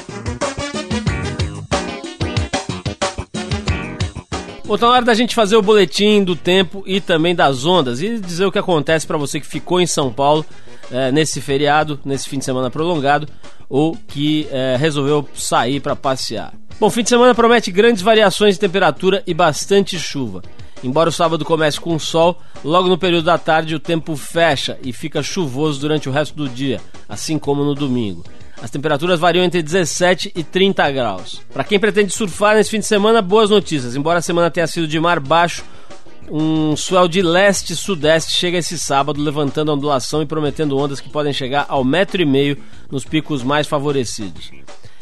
Bom, 4.66 4.76
tá 4.76 4.88
na 4.88 4.94
hora 4.94 5.06
da 5.06 5.14
gente 5.14 5.36
fazer 5.36 5.56
o 5.56 5.62
boletim 5.62 6.24
do 6.24 6.36
tempo 6.36 6.84
e 6.88 7.00
também 7.00 7.36
das 7.36 7.64
ondas 7.66 8.02
e 8.02 8.18
dizer 8.18 8.46
o 8.46 8.52
que 8.52 8.58
acontece 8.58 9.06
para 9.06 9.18
você 9.18 9.40
que 9.40 9.46
ficou 9.46 9.80
em 9.80 9.86
São 9.86 10.12
Paulo 10.12 10.44
eh, 10.92 11.12
nesse 11.12 11.40
feriado, 11.40 12.00
nesse 12.04 12.28
fim 12.28 12.40
de 12.40 12.46
semana 12.46 12.72
prolongado 12.72 13.28
ou 13.70 13.96
que 14.08 14.48
eh, 14.52 14.78
resolveu 14.80 15.28
sair 15.36 15.80
para 15.80 15.96
passear. 15.96 16.54
Bom, 16.80 16.90
fim 16.90 17.04
de 17.04 17.10
semana 17.10 17.36
promete 17.36 17.72
grandes 17.72 18.02
variações 18.02 18.56
de 18.56 18.62
temperatura 18.62 19.22
e 19.28 19.34
bastante 19.34 20.00
chuva. 20.00 20.42
Embora 20.84 21.10
o 21.10 21.12
sábado 21.12 21.46
comece 21.46 21.80
com 21.80 21.98
sol, 22.00 22.40
logo 22.64 22.90
no 22.90 22.98
período 22.98 23.26
da 23.26 23.38
tarde 23.38 23.76
o 23.76 23.80
tempo 23.80 24.16
fecha 24.16 24.78
e 24.84 24.92
fica 24.92 25.22
chuvoso 25.22 25.80
durante 25.80 26.10
o 26.10 26.12
resto 26.12 26.36
do 26.36 26.50
dia, 26.50 26.82
assim 27.08 27.38
como 27.38 27.64
no 27.64 27.76
domingo. 27.76 28.24
As 28.62 28.70
temperaturas 28.70 29.20
variam 29.20 29.44
entre 29.44 29.62
17 29.62 30.32
e 30.36 30.44
30 30.44 30.92
graus. 30.92 31.42
Para 31.52 31.64
quem 31.64 31.80
pretende 31.80 32.14
surfar 32.14 32.56
nesse 32.56 32.70
fim 32.70 32.80
de 32.80 32.86
semana, 32.86 33.22
boas 33.22 33.50
notícias. 33.50 33.96
Embora 33.96 34.20
a 34.20 34.22
semana 34.22 34.52
tenha 34.52 34.68
sido 34.68 34.88
de 34.88 35.00
mar 35.00 35.20
baixo, 35.20 35.64
um 36.30 36.76
swell 36.78 37.08
de 37.08 37.22
leste-sudeste 37.22 38.32
chega 38.32 38.60
esse 38.60 38.78
sábado, 38.78 39.22
levantando 39.22 39.72
a 39.72 39.74
ondulação 39.74 40.22
e 40.22 40.26
prometendo 40.26 40.78
ondas 40.78 41.00
que 41.00 41.10
podem 41.10 41.34
chegar 41.34 41.66
ao 41.68 41.84
metro 41.84 42.22
e 42.22 42.26
meio 42.26 42.58
nos 42.90 43.04
picos 43.04 43.44
mais 43.44 43.68
favorecidos. 43.68 44.52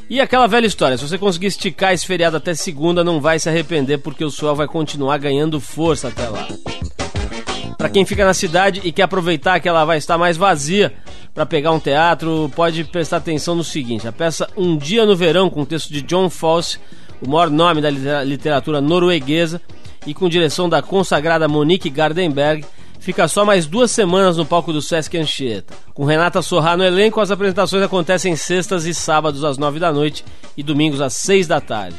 E 0.10 0.20
aquela 0.20 0.48
velha 0.48 0.66
história, 0.66 0.98
se 0.98 1.08
você 1.08 1.20
conseguir 1.20 1.48
esticar 1.48 1.94
esse 1.94 2.06
feriado 2.06 2.36
até 2.36 2.56
segunda, 2.56 3.04
não 3.04 3.22
vai 3.22 3.38
se 3.38 3.48
arrepender 3.48 4.00
porque 4.00 4.26
o 4.26 4.32
swell 4.32 4.56
vai 4.56 4.68
continuar 4.68 5.20
ganhando 5.20 5.60
força 5.60 6.08
até 6.08 6.28
lá. 6.28 6.48
Para 7.78 7.90
quem 7.90 8.04
fica 8.06 8.26
na 8.26 8.34
cidade 8.34 8.82
e 8.84 8.92
quer 8.92 9.04
aproveitar 9.04 9.60
que 9.60 9.70
ela 9.70 9.86
vai 9.86 10.00
estar 10.00 10.18
mais 10.18 10.36
vazia 10.36 10.94
para 11.34 11.46
pegar 11.46 11.72
um 11.72 11.80
teatro, 11.80 12.52
pode 12.56 12.84
prestar 12.86 13.18
atenção 13.18 13.54
no 13.54 13.64
seguinte: 13.64 14.08
a 14.08 14.12
peça 14.12 14.50
Um 14.58 14.76
Dia 14.76 15.06
no 15.06 15.16
Verão, 15.16 15.50
com 15.50 15.62
o 15.62 15.66
texto 15.66 15.94
de 15.94 16.02
John 16.02 16.28
Fosse, 16.28 16.80
o 17.22 17.30
maior 17.30 17.50
nome 17.52 17.80
da 17.80 17.90
litera- 17.92 18.24
literatura 18.24 18.82
norueguesa, 18.82 19.62
e 20.08 20.14
com 20.14 20.28
direção 20.28 20.68
da 20.68 20.82
consagrada 20.82 21.48
Monique 21.48 21.90
Gardenberg, 21.90 22.66
fica 23.00 23.28
só 23.28 23.44
mais 23.44 23.66
duas 23.66 23.90
semanas 23.92 24.38
no 24.38 24.46
palco 24.46 24.72
do 24.72 24.82
Sesc 24.82 25.18
Anchieta. 25.18 25.74
Com 25.94 26.06
Renata 26.06 26.42
Sorrá 26.42 26.78
no 26.78 26.84
elenco, 26.84 27.20
as 27.20 27.32
apresentações 27.32 27.84
acontecem 27.84 28.36
sextas 28.36 28.86
e 28.86 28.94
sábados 28.94 29.44
às 29.44 29.58
nove 29.58 29.80
da 29.80 29.92
noite 29.92 30.24
e 30.56 30.62
domingos 30.62 31.02
às 31.02 31.14
seis 31.14 31.48
da 31.48 31.60
tarde. 31.60 31.98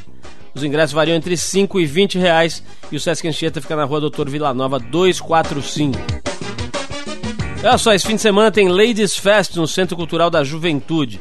Os 0.55 0.65
ingressos 0.65 0.93
variam 0.93 1.17
entre 1.17 1.37
5 1.37 1.81
e 1.81 1.87
20 1.87 2.19
reais 2.19 2.63
e 2.91 2.97
o 2.97 3.01
Sesc 3.01 3.27
Anchieta 3.27 3.61
fica 3.61 3.77
na 3.77 3.85
rua 3.85 4.01
Doutor 4.01 4.29
Vila 4.29 4.53
Nova 4.53 4.79
245. 4.79 5.99
Olha 7.63 7.79
só, 7.79 7.93
esse 7.93 8.07
fim 8.07 8.17
de 8.17 8.23
semana 8.23 8.51
tem 8.51 8.69
Ladies 8.69 9.17
Fest 9.17 9.55
no 9.57 9.67
Centro 9.67 9.97
Cultural 9.97 10.31
da 10.31 10.43
Juventude. 10.43 11.21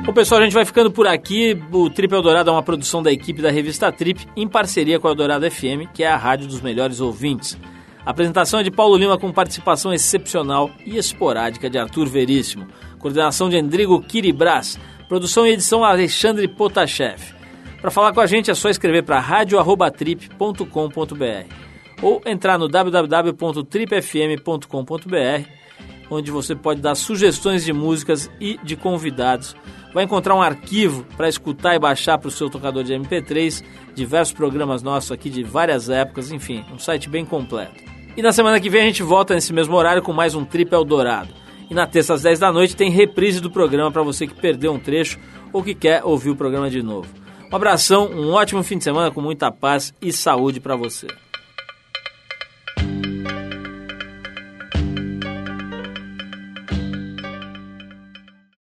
Bom, 0.06 0.14
pessoal, 0.14 0.42
a 0.42 0.44
gente 0.44 0.54
vai 0.54 0.66
ficando 0.66 0.92
por 0.92 1.08
aqui. 1.08 1.60
O 1.72 1.90
Trip 1.90 2.14
Eldorado 2.14 2.52
é 2.52 2.54
uma 2.54 2.62
produção 2.62 3.02
da 3.02 3.12
equipe 3.12 3.42
da 3.42 3.50
revista 3.50 3.92
Trip, 3.92 4.28
em 4.36 4.48
parceria 4.48 5.00
com 5.00 5.08
a 5.08 5.10
Eldorado 5.10 5.50
FM, 5.50 5.90
que 5.92 6.04
é 6.04 6.08
a 6.08 6.16
rádio 6.16 6.48
dos 6.48 6.62
melhores 6.62 7.02
ouvintes. 7.02 7.58
Apresentação 8.06 8.60
é 8.60 8.64
de 8.64 8.70
Paulo 8.70 8.96
Lima 8.96 9.18
com 9.18 9.32
participação 9.32 9.92
excepcional 9.92 10.70
e 10.86 10.96
esporádica 10.96 11.68
de 11.70 11.80
Arthur 11.80 12.08
Veríssimo. 12.08 12.68
Coordenação 13.00 13.50
de 13.50 13.58
Endrigo 13.58 14.00
Kiribras. 14.02 14.78
Produção 15.10 15.48
e 15.48 15.52
edição 15.52 15.84
Alexandre 15.84 16.48
Potashev. 16.48 17.34
Para 17.82 17.90
falar 17.90 18.14
com 18.14 18.22
a 18.22 18.28
gente 18.28 18.52
é 18.52 18.54
só 18.54 18.70
escrever 18.70 19.02
para 19.04 19.20
radio@trip.com.br 19.20 21.66
ou 22.02 22.22
entrar 22.26 22.60
no 22.60 22.68
www.tripfm.com.br 22.68 25.66
onde 26.10 26.32
você 26.32 26.56
pode 26.56 26.82
dar 26.82 26.96
sugestões 26.96 27.66
de 27.66 27.74
músicas 27.74 28.30
e 28.40 28.58
de 28.64 28.76
convidados. 28.76 29.56
Vai 29.94 30.04
encontrar 30.04 30.36
um 30.36 30.42
arquivo 30.42 31.06
para 31.18 31.30
escutar 31.30 31.76
e 31.76 31.80
baixar 31.80 32.18
para 32.18 32.28
o 32.28 32.32
seu 32.32 32.50
tocador 32.50 32.84
de 32.84 32.94
MP3, 32.94 33.64
diversos 33.94 34.34
programas 34.34 34.84
nossos 34.84 35.12
aqui 35.12 35.30
de 35.30 35.44
várias 35.44 35.90
épocas, 35.90 36.32
enfim, 36.32 36.64
um 36.72 36.78
site 36.78 37.10
bem 37.10 37.26
completo. 37.26 37.95
E 38.18 38.22
na 38.22 38.32
semana 38.32 38.62
que 38.62 38.70
vem 38.70 38.82
a 38.82 38.86
gente 38.86 39.04
volta 39.04 39.34
nesse 39.34 39.52
mesmo 39.52 39.76
horário 39.76 40.02
com 40.02 40.14
mais 40.14 40.36
um 40.36 40.46
Trip 40.46 40.74
Eldorado. 40.74 41.34
E 41.70 41.74
na 41.74 41.86
terça 41.86 42.14
às 42.14 42.22
10 42.22 42.40
da 42.40 42.50
noite 42.50 42.74
tem 42.74 42.90
reprise 42.90 43.42
do 43.42 43.52
programa 43.52 43.92
para 43.92 44.04
você 44.04 44.26
que 44.26 44.34
perdeu 44.34 44.72
um 44.72 44.80
trecho 44.80 45.20
ou 45.52 45.62
que 45.62 45.76
quer 45.76 46.02
ouvir 46.02 46.30
o 46.30 46.36
programa 46.36 46.70
de 46.70 46.82
novo. 46.82 47.10
Um 47.52 47.56
abração, 47.56 48.10
um 48.10 48.32
ótimo 48.32 48.64
fim 48.64 48.78
de 48.78 48.86
semana 48.86 49.12
com 49.12 49.20
muita 49.20 49.52
paz 49.52 49.94
e 50.02 50.14
saúde 50.14 50.62
para 50.62 50.78
você. 50.78 51.08